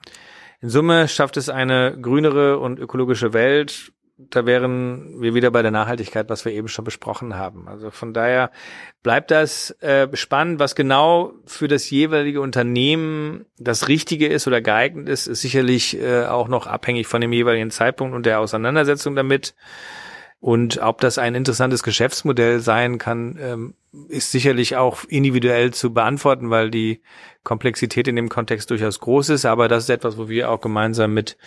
In 0.62 0.70
Summe 0.70 1.08
schafft 1.08 1.36
es 1.38 1.50
eine 1.50 1.98
grünere 2.00 2.60
und 2.60 2.80
ökologische 2.80 3.34
Welt, 3.34 3.93
da 4.18 4.46
wären 4.46 5.22
wir 5.22 5.34
wieder 5.34 5.50
bei 5.50 5.62
der 5.62 5.72
Nachhaltigkeit, 5.72 6.30
was 6.30 6.46
wir 6.46 6.52
eben 6.52 6.68
schon 6.68 6.86
besprochen 6.86 7.36
haben. 7.36 7.68
Also 7.68 7.90
von 7.90 8.14
daher 8.14 8.52
bleibt 9.02 9.32
das 9.32 9.72
äh, 9.82 10.08
spannend. 10.16 10.60
Was 10.60 10.76
genau 10.76 11.34
für 11.46 11.68
das 11.68 11.90
jeweilige 11.90 12.40
Unternehmen 12.42 13.46
das 13.58 13.88
Richtige 13.88 14.28
ist 14.28 14.46
oder 14.46 14.62
geeignet 14.62 15.10
ist, 15.10 15.28
ist 15.28 15.42
sicherlich 15.42 16.00
äh, 16.00 16.26
auch 16.26 16.48
noch 16.48 16.68
abhängig 16.68 17.08
von 17.08 17.22
dem 17.22 17.34
jeweiligen 17.34 17.72
Zeitpunkt 17.72 18.16
und 18.16 18.26
der 18.26 18.40
Auseinandersetzung 18.40 19.16
damit. 19.16 19.56
Und 20.40 20.80
ob 20.80 21.00
das 21.00 21.18
ein 21.18 21.36
interessantes 21.36 21.84
Geschäftsmodell 21.84 22.60
sein 22.60 22.98
kann, 22.98 23.40
ähm, 23.40 23.74
ist 24.10 24.32
sicherlich 24.32 24.76
auch 24.76 25.06
individuell 25.06 25.72
zu 25.72 25.94
beantworten, 25.94 26.50
weil 26.50 26.70
die 26.70 27.02
Komplexität 27.44 28.08
in 28.08 28.16
dem 28.16 28.30
Kontext 28.30 28.70
durchaus 28.70 29.00
groß 29.00 29.30
ist. 29.30 29.46
Aber 29.46 29.68
das 29.68 29.84
ist 29.84 29.90
etwas, 29.90 30.18
wo 30.18 30.30
wir 30.30 30.50
auch 30.50 30.62
gemeinsam 30.62 31.14
mit 31.14 31.38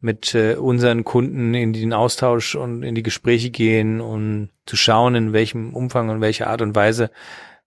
mit 0.00 0.34
äh, 0.34 0.54
unseren 0.54 1.04
Kunden 1.04 1.54
in 1.54 1.72
den 1.72 1.92
Austausch 1.92 2.54
und 2.54 2.82
in 2.82 2.94
die 2.94 3.02
Gespräche 3.02 3.50
gehen 3.50 4.00
und 4.00 4.50
zu 4.66 4.76
schauen, 4.76 5.14
in 5.14 5.32
welchem 5.32 5.74
Umfang 5.74 6.10
und 6.10 6.20
welcher 6.20 6.48
Art 6.48 6.62
und 6.62 6.74
Weise 6.74 7.10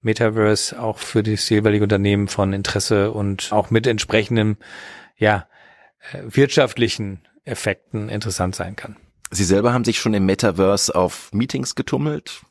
Metaverse 0.02 0.80
auch 0.80 0.98
für 0.98 1.24
das 1.24 1.50
jeweilige 1.50 1.84
Unternehmen 1.84 2.28
von 2.28 2.54
Interesse 2.54 3.12
und 3.12 3.52
auch 3.52 3.70
mit 3.70 3.88
entsprechendem, 3.88 4.58
ja, 5.18 5.48
äh, 6.12 6.22
wirtschaftlichen 6.24 7.28
Effekten 7.44 8.10
interessant 8.10 8.56
sein 8.56 8.76
kann. 8.76 8.96
Sie 9.32 9.44
selber 9.44 9.74
haben 9.74 9.84
sich 9.84 10.00
schon 10.00 10.14
im 10.14 10.26
Metaverse 10.26 10.96
auf 10.96 11.32
Meetings 11.34 11.76
getummelt? 11.76 12.42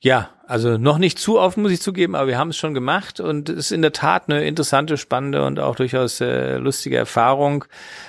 Ja, 0.00 0.30
also 0.46 0.78
noch 0.78 0.98
nicht 0.98 1.18
zu 1.18 1.40
oft, 1.40 1.56
muss 1.56 1.72
ich 1.72 1.82
zugeben, 1.82 2.14
aber 2.14 2.28
wir 2.28 2.38
haben 2.38 2.50
es 2.50 2.56
schon 2.56 2.72
gemacht 2.72 3.18
und 3.18 3.48
es 3.48 3.56
ist 3.56 3.72
in 3.72 3.82
der 3.82 3.92
Tat 3.92 4.24
eine 4.28 4.44
interessante, 4.44 4.96
spannende 4.96 5.44
und 5.44 5.58
auch 5.58 5.74
durchaus 5.74 6.20
äh, 6.20 6.56
lustige 6.56 6.96
Erfahrung. 6.96 7.64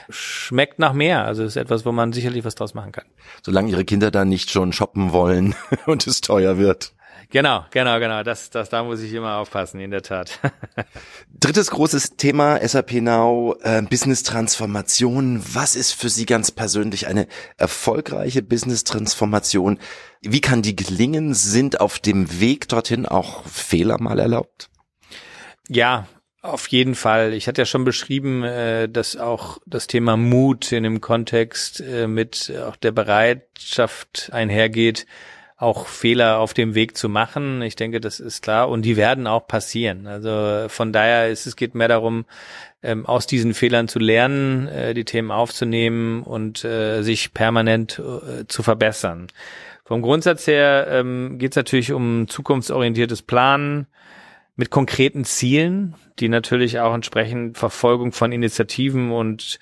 Schmeckt 0.08 0.78
nach 0.78 0.94
mehr, 0.94 1.26
also 1.26 1.44
ist 1.44 1.56
etwas, 1.56 1.88
wo 1.88 1.92
man 1.92 2.14
sicherlich 2.14 2.46
was 2.46 2.54
draus 2.54 2.76
machen 2.76 2.92
kann. 2.92 3.06
Solange 3.44 3.72
Ihre 3.72 3.86
Kinder 3.86 4.12
da 4.12 4.24
nicht 4.24 4.52
schon 4.52 4.72
shoppen 4.72 5.14
wollen 5.14 5.56
und 5.88 6.06
es 6.06 6.22
teuer 6.22 6.60
wird. 6.60 6.94
Genau, 7.32 7.64
genau, 7.70 8.00
genau. 8.00 8.24
Das, 8.24 8.50
das, 8.50 8.70
da 8.70 8.84
muss 8.84 9.02
ich 9.02 9.14
immer 9.14 9.38
aufpassen, 9.38 9.80
in 9.80 9.92
der 9.92 10.02
Tat. 10.02 10.40
Drittes 11.40 11.70
großes 11.70 12.18
Thema 12.18 12.60
SAP 12.68 12.94
Now, 12.94 13.56
äh, 13.62 13.84
Business 13.84 14.24
Transformation. 14.24 15.40
Was 15.54 15.76
ist 15.76 15.92
für 15.92 16.10
Sie 16.10 16.26
ganz 16.26 16.50
persönlich 16.50 17.06
eine 17.06 17.28
erfolgreiche 17.58 18.42
Business 18.42 18.84
Transformation? 18.84 19.78
Wie 20.22 20.42
kann 20.42 20.64
die 20.64 20.76
gelingen? 20.76 21.36
Sind 21.36 21.82
auf 21.82 22.00
dem 22.00 22.40
Weg 22.40 22.68
dorthin 22.68 23.06
auch 23.06 23.46
Fehler 23.46 24.02
mal 24.02 24.18
erlaubt? 24.18 24.72
Ja, 25.68 26.08
auf 26.42 26.68
jeden 26.70 26.96
Fall. 26.96 27.34
Ich 27.34 27.48
hatte 27.48 27.62
ja 27.62 27.66
schon 27.68 27.84
beschrieben, 27.84 28.44
äh, 28.44 28.90
dass 28.90 29.18
auch 29.18 29.60
das 29.68 29.86
Thema 29.86 30.18
Mut 30.18 30.72
in 30.72 30.82
dem 30.82 31.00
Kontext 31.00 31.80
äh, 31.80 32.08
mit 32.08 32.52
auch 32.68 32.76
der 32.76 32.92
Bereitschaft 32.92 34.32
einhergeht, 34.34 35.06
auch 35.60 35.88
Fehler 35.88 36.40
auf 36.40 36.54
dem 36.54 36.74
Weg 36.74 36.96
zu 36.96 37.10
machen. 37.10 37.62
Ich 37.62 37.76
denke, 37.76 38.00
das 38.00 38.22
ist 38.22 38.42
klar 38.42 38.70
und 38.70 38.84
die 38.84 38.96
werden 38.96 39.28
auch 39.28 39.46
passieren. 39.46 40.08
Also 40.08 40.70
von 40.70 40.94
daher 40.94 41.30
ist 41.30 41.46
es 41.46 41.58
geht 41.58 41.76
mehr 41.76 41.90
darum, 41.90 42.26
ähm, 42.82 43.06
aus 43.06 43.28
diesen 43.28 43.54
Fehlern 43.54 43.90
zu 43.90 44.00
lernen, 44.00 44.70
äh, 44.70 44.94
die 44.94 45.04
Themen 45.04 45.32
aufzunehmen 45.32 46.24
und 46.24 46.64
äh, 46.64 47.02
sich 47.02 47.34
permanent 47.34 48.00
äh, 48.00 48.48
zu 48.48 48.64
verbessern. 48.64 49.28
Vom 49.84 50.02
Grundsatz 50.02 50.48
her 50.48 50.88
ähm, 50.90 51.40
geht 51.40 51.52
es 51.52 51.58
natürlich 51.58 51.92
um 51.92 52.30
zukunftsorientiertes 52.30 53.22
Planen 53.22 53.88
mit 54.56 54.70
konkreten 54.70 55.26
Zielen, 55.26 55.96
die 56.20 56.30
natürlich 56.30 56.80
auch 56.80 56.94
entsprechend 56.94 57.58
Verfolgung 57.58 58.14
von 58.14 58.32
Initiativen 58.32 59.12
und 59.12 59.60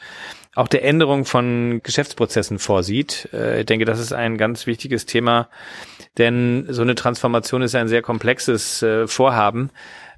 auch 0.58 0.68
der 0.68 0.84
Änderung 0.84 1.26
von 1.26 1.82
Geschäftsprozessen 1.84 2.58
vorsieht. 2.58 3.30
Äh, 3.32 3.60
ich 3.60 3.66
denke, 3.68 3.86
das 3.86 4.00
ist 4.00 4.12
ein 4.12 4.38
ganz 4.38 4.66
wichtiges 4.66 5.06
Thema, 5.06 5.50
denn 6.18 6.66
so 6.70 6.82
eine 6.82 6.96
Transformation 6.96 7.62
ist 7.62 7.76
ein 7.76 7.88
sehr 7.88 8.02
komplexes 8.02 8.82
äh, 8.82 9.08
Vorhaben. 9.08 9.70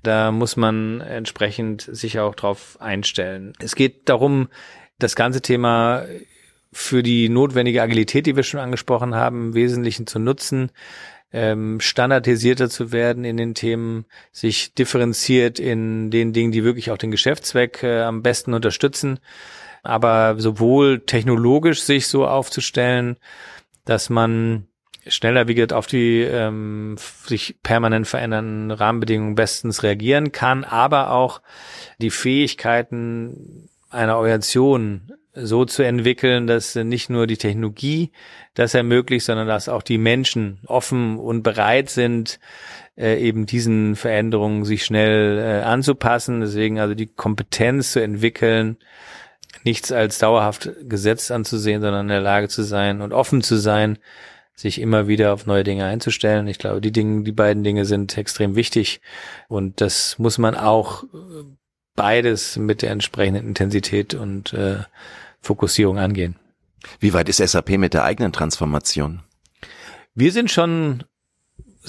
Da 0.01 0.31
muss 0.31 0.55
man 0.55 1.01
entsprechend 1.01 1.81
sich 1.81 2.19
auch 2.19 2.35
drauf 2.35 2.77
einstellen. 2.79 3.51
Es 3.59 3.75
geht 3.75 4.07
darum, 4.07 4.47
das 4.97 5.17
ganze 5.17 5.41
Thema 5.41 6.05
für 6.71 7.03
die 7.03 7.27
notwendige 7.27 7.81
Agilität, 7.81 8.25
die 8.25 8.37
wir 8.37 8.43
schon 8.43 8.61
angesprochen 8.61 9.15
haben, 9.15 9.47
im 9.47 9.53
Wesentlichen 9.55 10.07
zu 10.07 10.19
nutzen, 10.19 10.71
ähm, 11.33 11.81
standardisierter 11.81 12.69
zu 12.69 12.93
werden 12.93 13.25
in 13.25 13.35
den 13.35 13.55
Themen, 13.55 14.05
sich 14.31 14.73
differenziert 14.73 15.59
in 15.59 16.11
den 16.11 16.31
Dingen, 16.31 16.53
die 16.53 16.63
wirklich 16.63 16.91
auch 16.91 16.97
den 16.97 17.11
Geschäftszweck 17.11 17.83
äh, 17.83 18.03
am 18.03 18.23
besten 18.23 18.53
unterstützen 18.53 19.19
aber 19.83 20.35
sowohl 20.37 21.01
technologisch 21.01 21.81
sich 21.81 22.07
so 22.07 22.27
aufzustellen, 22.27 23.17
dass 23.85 24.09
man 24.09 24.67
schneller 25.07 25.47
wie 25.47 25.55
gesagt 25.55 25.73
auf 25.73 25.87
die 25.87 26.21
ähm, 26.21 26.95
sich 27.25 27.57
permanent 27.63 28.07
verändernden 28.07 28.71
Rahmenbedingungen 28.71 29.35
bestens 29.35 29.83
reagieren 29.83 30.31
kann, 30.31 30.63
aber 30.63 31.11
auch 31.11 31.41
die 31.99 32.11
Fähigkeiten 32.11 33.69
einer 33.89 34.17
Organisation 34.17 35.13
so 35.33 35.65
zu 35.65 35.83
entwickeln, 35.83 36.47
dass 36.47 36.75
nicht 36.75 37.09
nur 37.09 37.27
die 37.27 37.37
Technologie 37.37 38.11
das 38.53 38.73
ermöglicht, 38.73 39.25
sondern 39.25 39.47
dass 39.47 39.69
auch 39.69 39.83
die 39.83 39.97
Menschen 39.97 40.59
offen 40.65 41.17
und 41.17 41.43
bereit 41.43 41.89
sind, 41.89 42.39
äh, 42.97 43.19
eben 43.19 43.45
diesen 43.45 43.95
Veränderungen 43.95 44.65
sich 44.65 44.83
schnell 44.83 45.37
äh, 45.37 45.63
anzupassen. 45.63 46.41
Deswegen 46.41 46.79
also 46.79 46.95
die 46.95 47.07
Kompetenz 47.07 47.93
zu 47.93 48.01
entwickeln, 48.01 48.77
nichts 49.63 49.91
als 49.91 50.19
dauerhaft 50.19 50.71
gesetzt 50.87 51.31
anzusehen, 51.31 51.81
sondern 51.81 52.05
in 52.05 52.09
der 52.09 52.21
Lage 52.21 52.47
zu 52.47 52.63
sein 52.63 53.01
und 53.01 53.13
offen 53.13 53.41
zu 53.41 53.57
sein, 53.57 53.97
sich 54.55 54.81
immer 54.81 55.07
wieder 55.07 55.33
auf 55.33 55.45
neue 55.45 55.63
Dinge 55.63 55.85
einzustellen. 55.85 56.47
Ich 56.47 56.59
glaube, 56.59 56.81
die 56.81 56.91
Dinge, 56.91 57.23
die 57.23 57.31
beiden 57.31 57.63
Dinge 57.63 57.85
sind 57.85 58.17
extrem 58.17 58.55
wichtig 58.55 59.01
und 59.47 59.79
das 59.81 60.19
muss 60.19 60.37
man 60.37 60.55
auch 60.55 61.03
äh, 61.03 61.07
beides 61.95 62.57
mit 62.57 62.81
der 62.81 62.91
entsprechenden 62.91 63.47
Intensität 63.47 64.13
und 64.13 64.53
äh, 64.53 64.79
Fokussierung 65.41 65.97
angehen. 65.97 66.35
Wie 66.99 67.13
weit 67.13 67.29
ist 67.29 67.37
SAP 67.37 67.71
mit 67.71 67.93
der 67.93 68.03
eigenen 68.03 68.33
Transformation? 68.33 69.21
Wir 70.13 70.31
sind 70.31 70.51
schon 70.51 71.03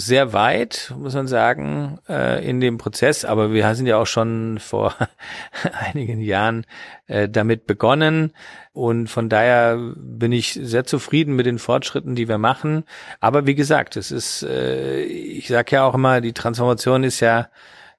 sehr 0.01 0.33
weit, 0.33 0.93
muss 0.97 1.15
man 1.15 1.27
sagen, 1.27 1.99
äh, 2.09 2.47
in 2.47 2.61
dem 2.61 2.79
Prozess. 2.79 3.25
Aber 3.25 3.53
wir 3.53 3.75
sind 3.75 3.87
ja 3.87 3.99
auch 3.99 4.07
schon 4.07 4.59
vor 4.59 4.95
einigen 5.73 6.21
Jahren 6.21 6.67
äh, 7.07 7.29
damit 7.29 7.67
begonnen. 7.67 8.33
Und 8.73 9.09
von 9.09 9.29
daher 9.29 9.79
bin 9.97 10.33
ich 10.33 10.55
sehr 10.55 10.85
zufrieden 10.85 11.37
mit 11.37 11.47
den 11.47 11.59
Fortschritten, 11.59 12.15
die 12.15 12.29
wir 12.29 12.39
machen. 12.39 12.85
Aber 13.21 13.47
wie 13.47 13.55
gesagt, 13.55 13.97
es 13.97 14.11
ist, 14.11 14.43
äh, 14.43 15.03
ich 15.03 15.49
sage 15.49 15.77
ja 15.77 15.85
auch 15.85 15.95
immer, 15.95 16.21
die 16.21 16.33
Transformation 16.33 17.05
ist 17.05 17.21
ja 17.21 17.49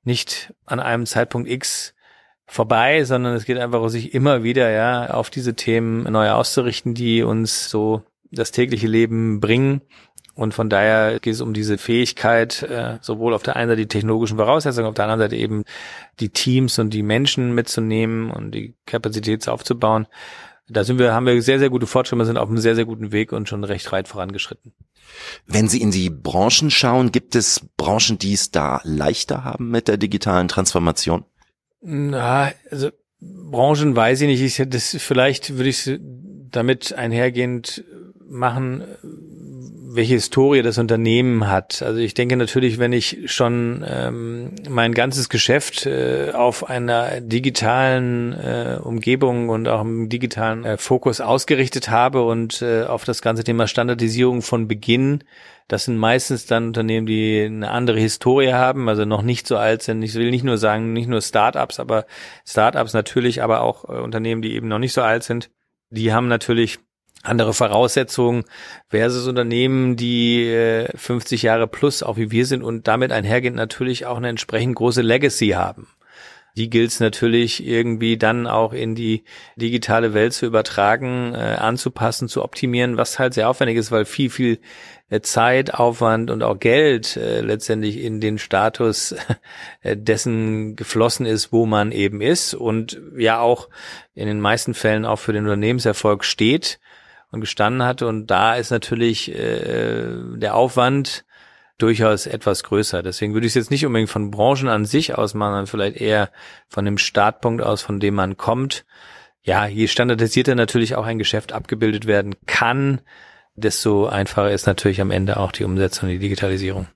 nicht 0.03 0.53
an 0.65 0.79
einem 0.79 1.05
Zeitpunkt 1.05 1.49
X 1.49 1.93
vorbei, 2.45 3.03
sondern 3.05 3.33
es 3.35 3.45
geht 3.45 3.57
einfach 3.57 3.87
sich 3.89 4.13
immer 4.13 4.43
wieder 4.43 4.69
ja 4.71 5.11
auf 5.11 5.29
diese 5.29 5.53
Themen 5.53 6.03
neu 6.03 6.31
auszurichten, 6.31 6.93
die 6.93 7.23
uns 7.23 7.69
so 7.69 8.03
das 8.31 8.51
tägliche 8.51 8.87
Leben 8.87 9.39
bringen 9.39 9.81
und 10.33 10.53
von 10.53 10.69
daher 10.69 11.19
geht 11.19 11.33
es 11.33 11.41
um 11.41 11.53
diese 11.53 11.77
Fähigkeit, 11.77 12.63
äh, 12.63 12.97
sowohl 13.01 13.33
auf 13.33 13.43
der 13.43 13.55
einen 13.55 13.69
Seite 13.69 13.81
die 13.81 13.87
technologischen 13.87 14.37
Voraussetzungen, 14.37 14.87
auf 14.87 14.95
der 14.95 15.05
anderen 15.05 15.19
Seite 15.19 15.35
eben 15.35 15.63
die 16.19 16.29
Teams 16.29 16.79
und 16.79 16.91
die 16.91 17.03
Menschen 17.03 17.53
mitzunehmen 17.53 18.31
und 18.31 18.51
die 18.51 18.73
Kapazität 18.85 19.47
aufzubauen. 19.47 20.07
Da 20.69 20.85
sind 20.85 20.99
wir, 20.99 21.13
haben 21.13 21.25
wir 21.25 21.41
sehr, 21.41 21.59
sehr 21.59 21.69
gute 21.69 21.85
Fortschritte, 21.85 22.25
sind 22.25 22.37
auf 22.37 22.47
einem 22.47 22.59
sehr, 22.59 22.75
sehr 22.75 22.85
guten 22.85 23.11
Weg 23.11 23.33
und 23.33 23.49
schon 23.49 23.63
recht 23.65 23.91
weit 23.91 24.07
vorangeschritten. 24.07 24.73
Wenn 25.45 25.67
Sie 25.67 25.81
in 25.81 25.91
die 25.91 26.09
Branchen 26.09 26.71
schauen, 26.71 27.11
gibt 27.11 27.35
es 27.35 27.67
Branchen, 27.75 28.17
die 28.17 28.33
es 28.33 28.51
da 28.51 28.79
leichter 28.85 29.43
haben 29.43 29.69
mit 29.69 29.89
der 29.89 29.97
digitalen 29.97 30.47
Transformation? 30.47 31.25
Na, 31.81 32.51
also 32.69 32.89
Branchen 33.19 33.95
weiß 33.95 34.21
ich 34.21 34.27
nicht. 34.27 34.59
Ich, 34.59 34.69
das, 34.69 34.95
vielleicht 34.97 35.57
würde 35.57 35.69
ich 35.69 35.99
damit 36.51 36.93
einhergehend 36.93 37.83
machen, 38.29 38.83
welche 39.93 40.13
Historie 40.15 40.61
das 40.61 40.77
Unternehmen 40.77 41.49
hat. 41.49 41.81
Also 41.81 41.99
ich 41.99 42.13
denke 42.13 42.37
natürlich, 42.37 42.79
wenn 42.79 42.93
ich 42.93 43.19
schon 43.25 43.83
ähm, 43.87 44.51
mein 44.69 44.93
ganzes 44.93 45.29
Geschäft 45.29 45.85
äh, 45.85 46.31
auf 46.33 46.69
einer 46.69 47.21
digitalen 47.21 48.33
äh, 48.33 48.79
Umgebung 48.81 49.49
und 49.49 49.67
auch 49.67 49.81
im 49.81 50.09
digitalen 50.09 50.63
äh, 50.65 50.77
Fokus 50.77 51.21
ausgerichtet 51.21 51.89
habe 51.89 52.23
und 52.23 52.61
äh, 52.61 52.83
auf 52.83 53.03
das 53.03 53.21
ganze 53.21 53.43
Thema 53.43 53.67
Standardisierung 53.67 54.41
von 54.41 54.67
Beginn, 54.67 55.23
das 55.67 55.85
sind 55.85 55.97
meistens 55.97 56.45
dann 56.45 56.67
Unternehmen, 56.67 57.05
die 57.05 57.43
eine 57.45 57.71
andere 57.71 57.99
Historie 57.99 58.53
haben, 58.53 58.89
also 58.89 59.05
noch 59.05 59.21
nicht 59.21 59.47
so 59.47 59.57
alt 59.57 59.81
sind. 59.81 60.03
Ich 60.03 60.15
will 60.15 60.29
nicht 60.29 60.43
nur 60.43 60.57
sagen, 60.57 60.93
nicht 60.93 61.07
nur 61.07 61.21
Startups, 61.21 61.79
aber 61.79 62.05
Startups 62.45 62.93
natürlich, 62.93 63.41
aber 63.41 63.61
auch 63.61 63.85
äh, 63.85 63.99
Unternehmen, 63.99 64.41
die 64.41 64.53
eben 64.53 64.67
noch 64.67 64.79
nicht 64.79 64.93
so 64.93 65.01
alt 65.01 65.23
sind. 65.23 65.49
Die 65.89 66.13
haben 66.13 66.27
natürlich 66.27 66.79
andere 67.23 67.53
Voraussetzungen 67.53 68.45
versus 68.89 69.27
Unternehmen, 69.27 69.95
die 69.95 70.47
äh, 70.47 70.89
50 70.95 71.43
Jahre 71.43 71.67
plus, 71.67 72.03
auch 72.03 72.17
wie 72.17 72.31
wir 72.31 72.45
sind, 72.45 72.63
und 72.63 72.87
damit 72.87 73.11
einhergehend 73.11 73.57
natürlich 73.57 74.05
auch 74.05 74.17
eine 74.17 74.29
entsprechend 74.29 74.75
große 74.75 75.01
Legacy 75.01 75.49
haben. 75.49 75.87
Die 76.57 76.69
gilt 76.69 76.91
es 76.91 76.99
natürlich 76.99 77.65
irgendwie 77.65 78.17
dann 78.17 78.45
auch 78.45 78.73
in 78.73 78.93
die 78.93 79.23
digitale 79.55 80.13
Welt 80.13 80.33
zu 80.33 80.45
übertragen, 80.45 81.33
äh, 81.33 81.37
anzupassen, 81.37 82.27
zu 82.27 82.43
optimieren, 82.43 82.97
was 82.97 83.19
halt 83.19 83.33
sehr 83.33 83.49
aufwendig 83.49 83.77
ist, 83.77 83.91
weil 83.91 84.03
viel, 84.03 84.29
viel 84.29 84.59
äh, 85.09 85.21
Zeit, 85.21 85.73
Aufwand 85.73 86.29
und 86.29 86.43
auch 86.43 86.59
Geld 86.59 87.15
äh, 87.15 87.39
letztendlich 87.39 88.01
in 88.01 88.19
den 88.19 88.37
Status 88.37 89.15
äh, 89.81 89.95
dessen 89.95 90.75
geflossen 90.75 91.25
ist, 91.25 91.53
wo 91.53 91.65
man 91.65 91.93
eben 91.93 92.19
ist 92.19 92.53
und 92.53 92.99
ja 93.15 93.39
auch 93.39 93.69
in 94.13 94.27
den 94.27 94.41
meisten 94.41 94.73
Fällen 94.73 95.05
auch 95.05 95.19
für 95.19 95.31
den 95.31 95.45
Unternehmenserfolg 95.45 96.25
steht 96.25 96.81
und 97.31 97.41
gestanden 97.41 97.83
hatte. 97.83 98.07
Und 98.07 98.27
da 98.27 98.55
ist 98.55 98.71
natürlich 98.71 99.33
äh, 99.33 100.15
der 100.35 100.55
Aufwand 100.55 101.25
durchaus 101.77 102.27
etwas 102.27 102.63
größer. 102.63 103.01
Deswegen 103.01 103.33
würde 103.33 103.47
ich 103.47 103.51
es 103.51 103.55
jetzt 103.55 103.71
nicht 103.71 103.85
unbedingt 103.85 104.09
von 104.09 104.29
Branchen 104.29 104.67
an 104.67 104.85
sich 104.85 105.17
aus 105.17 105.33
machen, 105.33 105.51
sondern 105.51 105.67
vielleicht 105.67 105.97
eher 105.97 106.29
von 106.67 106.85
dem 106.85 106.97
Startpunkt 106.97 107.63
aus, 107.63 107.81
von 107.81 107.99
dem 107.99 108.13
man 108.13 108.37
kommt. 108.37 108.85
Ja, 109.43 109.65
je 109.65 109.87
standardisierter 109.87 110.53
natürlich 110.53 110.95
auch 110.95 111.05
ein 111.05 111.17
Geschäft 111.17 111.51
abgebildet 111.51 112.05
werden 112.05 112.35
kann, 112.45 113.01
desto 113.55 114.05
einfacher 114.05 114.51
ist 114.51 114.67
natürlich 114.67 115.01
am 115.01 115.09
Ende 115.09 115.37
auch 115.37 115.51
die 115.51 115.63
Umsetzung, 115.63 116.09
die 116.09 116.19
Digitalisierung. 116.19 116.87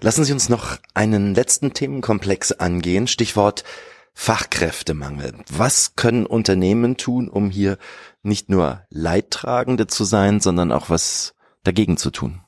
Lassen 0.00 0.24
Sie 0.24 0.32
uns 0.32 0.48
noch 0.48 0.78
einen 0.94 1.34
letzten 1.34 1.74
Themenkomplex 1.74 2.52
angehen. 2.52 3.06
Stichwort 3.06 3.64
Fachkräftemangel. 4.14 5.34
Was 5.50 5.94
können 5.94 6.24
Unternehmen 6.24 6.96
tun, 6.96 7.28
um 7.28 7.50
hier 7.50 7.76
nicht 8.26 8.48
nur 8.50 8.82
Leidtragende 8.90 9.86
zu 9.86 10.04
sein, 10.04 10.40
sondern 10.40 10.72
auch 10.72 10.90
was 10.90 11.34
dagegen 11.64 11.96
zu 11.96 12.10
tun? 12.10 12.40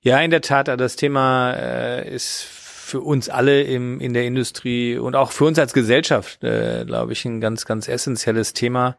Ja, 0.00 0.20
in 0.20 0.30
der 0.30 0.42
Tat, 0.42 0.68
das 0.68 0.96
Thema 0.96 1.52
äh, 1.52 2.14
ist 2.14 2.42
für 2.42 3.00
uns 3.00 3.30
alle 3.30 3.62
im, 3.62 3.98
in 3.98 4.12
der 4.12 4.26
Industrie 4.26 4.98
und 4.98 5.16
auch 5.16 5.32
für 5.32 5.46
uns 5.46 5.58
als 5.58 5.72
Gesellschaft, 5.72 6.44
äh, 6.44 6.84
glaube 6.84 7.14
ich, 7.14 7.24
ein 7.24 7.40
ganz, 7.40 7.64
ganz 7.64 7.88
essentielles 7.88 8.52
Thema, 8.52 8.98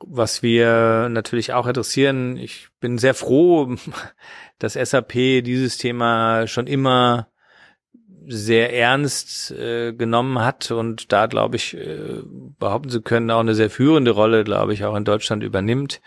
was 0.00 0.42
wir 0.42 1.08
natürlich 1.10 1.52
auch 1.52 1.66
interessieren. 1.66 2.38
Ich 2.38 2.68
bin 2.80 2.96
sehr 2.96 3.12
froh, 3.12 3.76
dass 4.58 4.72
SAP 4.72 5.12
dieses 5.44 5.76
Thema 5.76 6.46
schon 6.46 6.66
immer 6.66 7.28
sehr 8.28 8.74
ernst 8.74 9.50
äh, 9.50 9.92
genommen 9.92 10.40
hat 10.40 10.70
und 10.70 11.12
da, 11.12 11.26
glaube 11.26 11.56
ich, 11.56 11.76
äh, 11.76 12.22
behaupten 12.58 12.90
zu 12.90 13.00
können, 13.02 13.30
auch 13.30 13.40
eine 13.40 13.54
sehr 13.54 13.70
führende 13.70 14.10
Rolle, 14.10 14.44
glaube 14.44 14.74
ich, 14.74 14.84
auch 14.84 14.94
in 14.94 15.04
Deutschland 15.04 15.42
übernimmt 15.42 16.00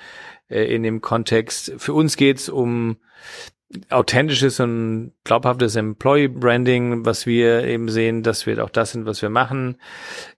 äh, 0.49 0.63
in 0.73 0.83
dem 0.83 1.01
Kontext. 1.01 1.73
Für 1.77 1.93
uns 1.93 2.17
geht's 2.17 2.47
um 2.47 2.97
authentisches 3.89 4.59
und 4.59 5.13
glaubhaftes 5.23 5.75
Employee 5.75 6.27
Branding, 6.27 7.05
was 7.05 7.25
wir 7.25 7.63
eben 7.63 7.89
sehen, 7.89 8.23
das 8.23 8.45
wird 8.45 8.59
auch 8.59 8.69
das 8.69 8.91
sind, 8.91 9.05
was 9.05 9.21
wir 9.21 9.29
machen. 9.29 9.77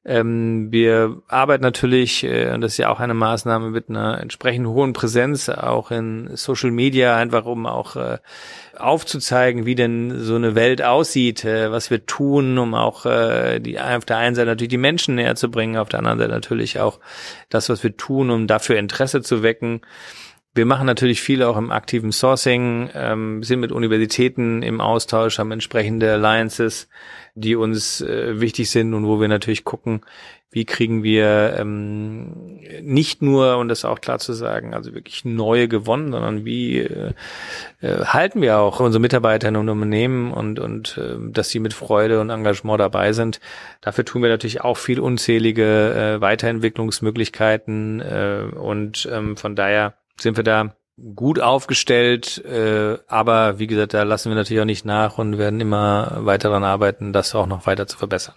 Ähm, 0.05 0.71
wir 0.71 1.21
arbeiten 1.27 1.63
natürlich, 1.63 2.23
äh, 2.23 2.51
und 2.51 2.61
das 2.61 2.73
ist 2.73 2.77
ja 2.77 2.89
auch 2.89 2.99
eine 2.99 3.13
Maßnahme 3.13 3.69
mit 3.69 3.89
einer 3.89 4.19
entsprechend 4.19 4.67
hohen 4.67 4.93
Präsenz, 4.93 5.49
auch 5.49 5.91
in 5.91 6.35
Social 6.35 6.71
Media, 6.71 7.15
einfach 7.15 7.45
um 7.45 7.65
auch 7.65 7.95
äh, 7.95 8.17
aufzuzeigen, 8.77 9.65
wie 9.65 9.75
denn 9.75 10.19
so 10.19 10.35
eine 10.35 10.55
Welt 10.55 10.81
aussieht, 10.81 11.45
äh, 11.45 11.71
was 11.71 11.89
wir 11.89 12.05
tun, 12.05 12.57
um 12.57 12.75
auch 12.75 13.05
äh, 13.05 13.59
die 13.59 13.79
auf 13.79 14.05
der 14.05 14.17
einen 14.17 14.35
Seite 14.35 14.49
natürlich 14.49 14.69
die 14.69 14.77
Menschen 14.77 15.15
näher 15.15 15.35
zu 15.35 15.49
bringen, 15.49 15.77
auf 15.77 15.89
der 15.89 15.99
anderen 15.99 16.19
Seite 16.19 16.31
natürlich 16.31 16.79
auch 16.79 16.99
das, 17.49 17.69
was 17.69 17.83
wir 17.83 17.97
tun, 17.97 18.29
um 18.29 18.47
dafür 18.47 18.77
Interesse 18.77 19.21
zu 19.21 19.43
wecken. 19.43 19.81
Wir 20.55 20.67
machen 20.67 20.85
natürlich 20.85 21.21
viel 21.21 21.41
auch 21.41 21.57
im 21.57 21.71
aktiven 21.71 22.11
Sourcing, 22.11 22.89
ähm, 22.93 23.41
sind 23.41 23.59
mit 23.59 23.71
Universitäten 23.71 24.61
im 24.61 24.81
Austausch, 24.81 25.39
haben 25.39 25.51
entsprechende 25.51 26.13
Alliances, 26.13 26.89
die 27.33 27.55
uns 27.55 28.01
äh, 28.01 28.39
wichtig 28.39 28.69
sind 28.69 28.93
und 28.93 29.07
wo 29.07 29.19
wir 29.19 29.27
natürlich 29.27 29.63
gucken, 29.63 30.01
wie 30.51 30.65
kriegen 30.65 31.01
wir 31.01 31.55
ähm, 31.57 32.59
nicht 32.83 33.23
nur, 33.23 33.57
und 33.57 33.69
das 33.69 33.83
auch 33.83 33.99
klar 33.99 34.19
zu 34.19 34.33
sagen, 34.33 34.75
also 34.75 34.93
wirklich 34.93 35.25
neue 35.25 35.67
gewonnen, 35.67 36.11
sondern 36.11 36.45
wie 36.45 36.81
äh, 36.81 37.13
äh, 37.81 38.05
halten 38.05 38.39
wir 38.39 38.59
auch 38.59 38.79
unsere 38.79 39.01
Mitarbeiterinnen 39.01 39.59
und 39.59 39.69
Unternehmen 39.69 40.31
und, 40.31 40.59
und 40.59 40.99
äh, 40.99 41.15
dass 41.31 41.49
sie 41.49 41.59
mit 41.59 41.73
Freude 41.73 42.21
und 42.21 42.29
Engagement 42.29 42.79
dabei 42.79 43.13
sind. 43.13 43.39
Dafür 43.81 44.05
tun 44.05 44.21
wir 44.21 44.29
natürlich 44.29 44.61
auch 44.61 44.77
viel 44.77 44.99
unzählige 44.99 46.17
äh, 46.17 46.21
Weiterentwicklungsmöglichkeiten 46.21 48.01
äh, 48.01 48.43
und 48.55 49.09
ähm, 49.11 49.35
von 49.35 49.55
daher 49.55 49.95
sind 50.19 50.37
wir 50.37 50.43
da 50.43 50.75
gut 51.15 51.39
aufgestellt, 51.39 52.43
äh, 52.45 52.97
aber 53.07 53.59
wie 53.59 53.67
gesagt, 53.67 53.93
da 53.93 54.03
lassen 54.03 54.29
wir 54.29 54.35
natürlich 54.35 54.61
auch 54.61 54.65
nicht 54.65 54.85
nach 54.85 55.17
und 55.17 55.37
werden 55.37 55.59
immer 55.59 56.25
weiter 56.25 56.49
daran 56.49 56.63
arbeiten, 56.63 57.13
das 57.13 57.33
auch 57.33 57.47
noch 57.47 57.65
weiter 57.65 57.87
zu 57.87 57.97
verbessern. 57.97 58.35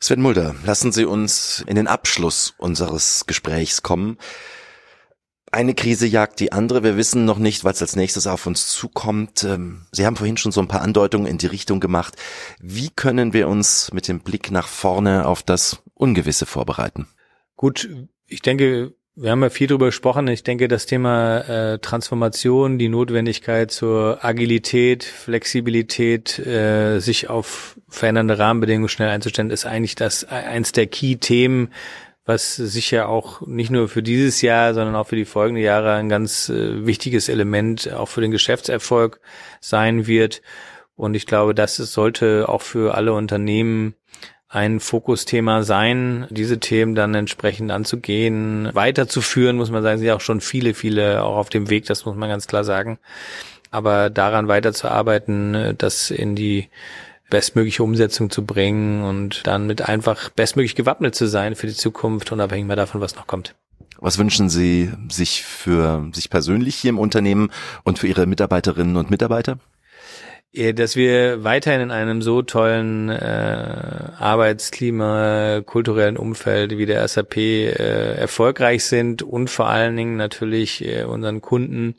Sven 0.00 0.20
Mulder, 0.20 0.54
lassen 0.64 0.90
Sie 0.90 1.04
uns 1.04 1.62
in 1.66 1.76
den 1.76 1.86
Abschluss 1.86 2.54
unseres 2.58 3.24
Gesprächs 3.26 3.82
kommen. 3.82 4.18
Eine 5.52 5.74
Krise 5.74 6.06
jagt 6.06 6.40
die 6.40 6.50
andere. 6.50 6.82
Wir 6.82 6.96
wissen 6.96 7.24
noch 7.24 7.38
nicht, 7.38 7.62
was 7.62 7.82
als 7.82 7.94
nächstes 7.94 8.26
auf 8.26 8.46
uns 8.46 8.68
zukommt. 8.68 9.44
Ähm, 9.44 9.86
Sie 9.92 10.06
haben 10.06 10.16
vorhin 10.16 10.38
schon 10.38 10.50
so 10.50 10.60
ein 10.60 10.66
paar 10.66 10.80
Andeutungen 10.80 11.26
in 11.26 11.38
die 11.38 11.46
Richtung 11.46 11.78
gemacht. 11.78 12.16
Wie 12.58 12.88
können 12.88 13.32
wir 13.32 13.48
uns 13.48 13.92
mit 13.92 14.08
dem 14.08 14.20
Blick 14.20 14.50
nach 14.50 14.66
vorne 14.66 15.26
auf 15.26 15.42
das 15.42 15.82
Ungewisse 15.94 16.46
vorbereiten? 16.46 17.06
Gut, 17.54 17.88
ich 18.26 18.40
denke, 18.40 18.94
wir 19.14 19.30
haben 19.30 19.42
ja 19.42 19.50
viel 19.50 19.66
darüber 19.66 19.86
gesprochen. 19.86 20.26
Ich 20.28 20.42
denke, 20.42 20.68
das 20.68 20.86
Thema 20.86 21.40
äh, 21.40 21.78
Transformation, 21.78 22.78
die 22.78 22.88
Notwendigkeit 22.88 23.70
zur 23.70 24.24
Agilität, 24.24 25.04
Flexibilität, 25.04 26.38
äh, 26.38 26.98
sich 26.98 27.28
auf 27.28 27.78
verändernde 27.88 28.38
Rahmenbedingungen 28.38 28.88
schnell 28.88 29.10
einzustellen, 29.10 29.50
ist 29.50 29.66
eigentlich 29.66 29.96
das 29.96 30.24
eins 30.24 30.72
der 30.72 30.86
Key-Themen, 30.86 31.72
was 32.24 32.56
sicher 32.56 33.08
auch 33.08 33.42
nicht 33.46 33.70
nur 33.70 33.88
für 33.88 34.02
dieses 34.02 34.40
Jahr, 34.40 34.72
sondern 34.72 34.96
auch 34.96 35.08
für 35.08 35.16
die 35.16 35.26
folgenden 35.26 35.62
Jahre 35.62 35.92
ein 35.92 36.08
ganz 36.08 36.48
äh, 36.48 36.86
wichtiges 36.86 37.28
Element 37.28 37.92
auch 37.92 38.08
für 38.08 38.22
den 38.22 38.30
Geschäftserfolg 38.30 39.20
sein 39.60 40.06
wird. 40.06 40.40
Und 40.96 41.14
ich 41.14 41.26
glaube, 41.26 41.54
das 41.54 41.76
sollte 41.76 42.48
auch 42.48 42.62
für 42.62 42.94
alle 42.94 43.12
Unternehmen 43.12 43.94
ein 44.52 44.80
Fokusthema 44.80 45.62
sein, 45.62 46.26
diese 46.28 46.60
Themen 46.60 46.94
dann 46.94 47.14
entsprechend 47.14 47.70
anzugehen, 47.70 48.68
weiterzuführen, 48.74 49.56
muss 49.56 49.70
man 49.70 49.82
sagen, 49.82 49.98
sind 49.98 50.06
ja 50.06 50.14
auch 50.14 50.20
schon 50.20 50.42
viele, 50.42 50.74
viele 50.74 51.24
auch 51.24 51.38
auf 51.38 51.48
dem 51.48 51.70
Weg, 51.70 51.86
das 51.86 52.04
muss 52.04 52.16
man 52.16 52.28
ganz 52.28 52.46
klar 52.46 52.62
sagen. 52.62 52.98
Aber 53.70 54.10
daran 54.10 54.48
weiterzuarbeiten, 54.48 55.74
das 55.78 56.10
in 56.10 56.36
die 56.36 56.68
bestmögliche 57.30 57.82
Umsetzung 57.82 58.28
zu 58.28 58.44
bringen 58.44 59.02
und 59.02 59.46
dann 59.46 59.66
mit 59.66 59.88
einfach 59.88 60.28
bestmöglich 60.28 60.74
gewappnet 60.74 61.14
zu 61.14 61.26
sein 61.26 61.54
für 61.56 61.66
die 61.66 61.72
Zukunft, 61.72 62.30
unabhängig 62.30 62.66
mehr 62.66 62.76
davon, 62.76 63.00
was 63.00 63.16
noch 63.16 63.26
kommt. 63.26 63.54
Was 63.96 64.18
wünschen 64.18 64.50
Sie 64.50 64.92
sich 65.08 65.44
für 65.44 66.10
sich 66.12 66.28
persönlich 66.28 66.76
hier 66.76 66.90
im 66.90 66.98
Unternehmen 66.98 67.50
und 67.84 67.98
für 67.98 68.06
Ihre 68.06 68.26
Mitarbeiterinnen 68.26 68.96
und 68.96 69.10
Mitarbeiter? 69.10 69.58
Dass 70.54 70.96
wir 70.96 71.44
weiterhin 71.44 71.80
in 71.80 71.90
einem 71.90 72.20
so 72.20 72.42
tollen 72.42 73.08
äh, 73.08 74.12
Arbeitsklima, 74.18 75.62
kulturellen 75.64 76.18
Umfeld 76.18 76.76
wie 76.76 76.84
der 76.84 77.08
SAP 77.08 77.36
äh, 77.38 78.14
erfolgreich 78.14 78.84
sind 78.84 79.22
und 79.22 79.48
vor 79.48 79.68
allen 79.68 79.96
Dingen 79.96 80.16
natürlich 80.16 80.84
äh, 80.84 81.04
unseren 81.04 81.40
Kunden 81.40 81.94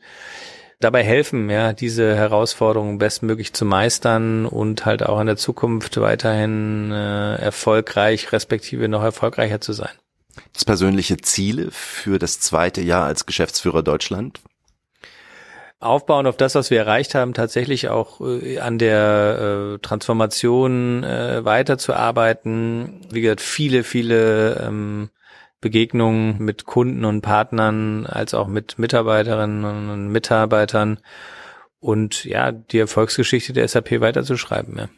dabei 0.79 1.03
helfen, 1.03 1.49
ja, 1.49 1.73
diese 1.73 2.15
Herausforderungen 2.15 2.99
bestmöglich 2.99 3.53
zu 3.53 3.65
meistern 3.65 4.45
und 4.45 4.85
halt 4.85 5.03
auch 5.03 5.19
in 5.19 5.27
der 5.27 5.37
Zukunft 5.37 5.99
weiterhin 5.99 6.91
äh, 6.91 7.35
erfolgreich, 7.35 8.31
respektive 8.33 8.87
noch 8.87 9.03
erfolgreicher 9.03 9.61
zu 9.61 9.73
sein. 9.73 9.93
Das 10.53 10.65
persönliche 10.65 11.17
Ziele 11.17 11.69
für 11.71 12.19
das 12.19 12.39
zweite 12.39 12.81
Jahr 12.81 13.05
als 13.05 13.25
Geschäftsführer 13.25 13.81
Deutschland? 13.83 14.41
Aufbauen 15.83 16.27
auf 16.27 16.37
das, 16.37 16.55
was 16.55 16.69
wir 16.69 16.79
erreicht 16.79 17.15
haben, 17.15 17.33
tatsächlich 17.33 17.89
auch 17.89 18.21
äh, 18.21 18.59
an 18.59 18.77
der 18.77 19.75
äh, 19.75 19.79
Transformation 19.79 21.03
äh, 21.03 21.45
weiterzuarbeiten. 21.45 23.01
Wie 23.11 23.21
gesagt, 23.21 23.41
viele, 23.41 23.83
viele 23.83 24.55
ähm, 24.65 25.09
Begegnungen 25.61 26.39
mit 26.39 26.65
Kunden 26.65 27.05
und 27.05 27.21
Partnern, 27.21 28.05
als 28.05 28.33
auch 28.33 28.47
mit 28.47 28.79
Mitarbeiterinnen 28.79 29.63
und 29.89 30.07
Mitarbeitern 30.09 30.99
und 31.79 32.25
ja, 32.25 32.51
die 32.51 32.79
Erfolgsgeschichte 32.79 33.53
der 33.53 33.67
SAP 33.67 33.99
weiterzuschreiben. 34.01 34.77
Ja. 34.77 34.89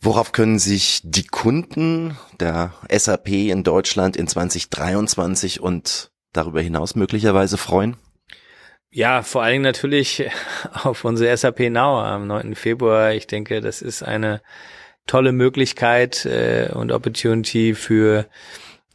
Worauf 0.00 0.32
können 0.32 0.58
sich 0.58 1.02
die 1.04 1.26
Kunden 1.26 2.16
der 2.40 2.72
SAP 2.90 3.28
in 3.28 3.62
Deutschland 3.62 4.16
in 4.16 4.26
2023 4.26 5.60
und 5.60 6.10
darüber 6.32 6.62
hinaus 6.62 6.94
möglicherweise 6.94 7.58
freuen? 7.58 7.96
Ja, 8.92 9.22
vor 9.22 9.42
allen 9.42 9.52
Dingen 9.52 9.62
natürlich 9.62 10.28
auf 10.72 11.04
unsere 11.04 11.36
SAP 11.36 11.70
Now 11.70 12.00
am 12.00 12.26
9. 12.26 12.56
Februar. 12.56 13.12
Ich 13.12 13.28
denke, 13.28 13.60
das 13.60 13.82
ist 13.82 14.02
eine 14.02 14.42
tolle 15.06 15.32
Möglichkeit 15.32 16.26
äh, 16.26 16.70
und 16.74 16.90
Opportunity 16.90 17.74
für 17.74 18.26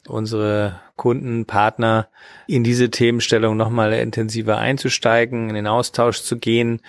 unsere 0.08 0.82
Kunden, 0.98 1.46
Partner 1.46 2.10
in 2.48 2.64
diese 2.64 2.89
Themenstellung 2.89 3.58
nochmal 3.58 3.93
intensiver 3.93 4.58
einzusteigen, 4.58 5.50
in 5.50 5.56
den 5.56 5.68
Austausch 5.68 6.22
zu 6.22 6.38
gehen. 6.38 6.82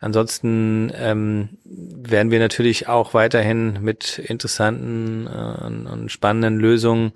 Ansonsten 0.00 0.92
ähm, 0.96 1.58
werden 1.64 2.30
wir 2.30 2.38
natürlich 2.38 2.88
auch 2.88 3.12
weiterhin 3.12 3.82
mit 3.82 4.18
interessanten 4.18 5.26
äh, 5.26 5.90
und 5.92 6.10
spannenden 6.10 6.58
Lösungen 6.58 7.12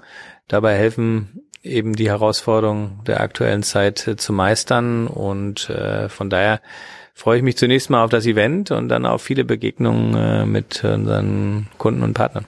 dabei 0.48 0.74
helfen, 0.76 1.45
eben 1.66 1.94
die 1.94 2.08
Herausforderung 2.08 3.00
der 3.06 3.20
aktuellen 3.20 3.62
Zeit 3.62 4.06
äh, 4.06 4.16
zu 4.16 4.32
meistern. 4.32 5.06
Und 5.06 5.68
äh, 5.70 6.08
von 6.08 6.30
daher 6.30 6.60
freue 7.14 7.38
ich 7.38 7.42
mich 7.42 7.56
zunächst 7.56 7.90
mal 7.90 8.04
auf 8.04 8.10
das 8.10 8.26
Event 8.26 8.70
und 8.70 8.88
dann 8.88 9.06
auf 9.06 9.22
viele 9.22 9.44
Begegnungen 9.44 10.14
äh, 10.14 10.46
mit 10.46 10.84
unseren 10.84 11.68
Kunden 11.78 12.02
und 12.02 12.14
Partnern. 12.14 12.46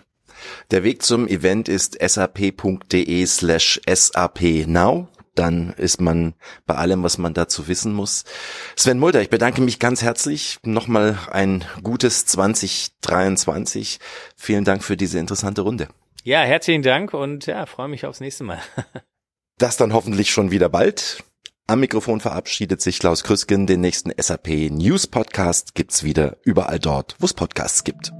Der 0.70 0.84
Weg 0.84 1.02
zum 1.02 1.26
Event 1.26 1.68
ist 1.68 1.98
sap.de 2.00 3.26
slash 3.26 3.80
sapnow. 3.86 5.08
Dann 5.34 5.72
ist 5.76 6.00
man 6.00 6.34
bei 6.66 6.74
allem, 6.74 7.04
was 7.04 7.16
man 7.16 7.32
dazu 7.32 7.68
wissen 7.68 7.92
muss. 7.92 8.24
Sven 8.76 8.98
Mulder, 8.98 9.22
ich 9.22 9.30
bedanke 9.30 9.60
mich 9.60 9.78
ganz 9.78 10.02
herzlich. 10.02 10.58
Nochmal 10.64 11.16
ein 11.30 11.64
gutes 11.84 12.26
2023. 12.26 14.00
Vielen 14.36 14.64
Dank 14.64 14.82
für 14.82 14.96
diese 14.96 15.20
interessante 15.20 15.60
Runde. 15.60 15.88
Ja, 16.24 16.40
herzlichen 16.40 16.82
Dank 16.82 17.14
und 17.14 17.46
ja, 17.46 17.64
freue 17.66 17.88
mich 17.88 18.04
aufs 18.04 18.20
nächste 18.20 18.44
Mal. 18.44 18.58
das 19.59 19.76
dann 19.76 19.92
hoffentlich 19.92 20.30
schon 20.30 20.50
wieder 20.50 20.68
bald. 20.68 21.24
Am 21.66 21.80
Mikrofon 21.80 22.20
verabschiedet 22.20 22.80
sich 22.80 22.98
Klaus 22.98 23.24
Krüsken. 23.24 23.66
Den 23.66 23.82
nächsten 23.82 24.11
SAP 24.18 24.70
News 24.70 25.06
Podcast 25.06 25.74
gibt's 25.74 26.02
wieder 26.02 26.38
überall 26.42 26.78
dort, 26.78 27.16
wo 27.18 27.26
es 27.26 27.34
Podcasts 27.34 27.84
gibt. 27.84 28.12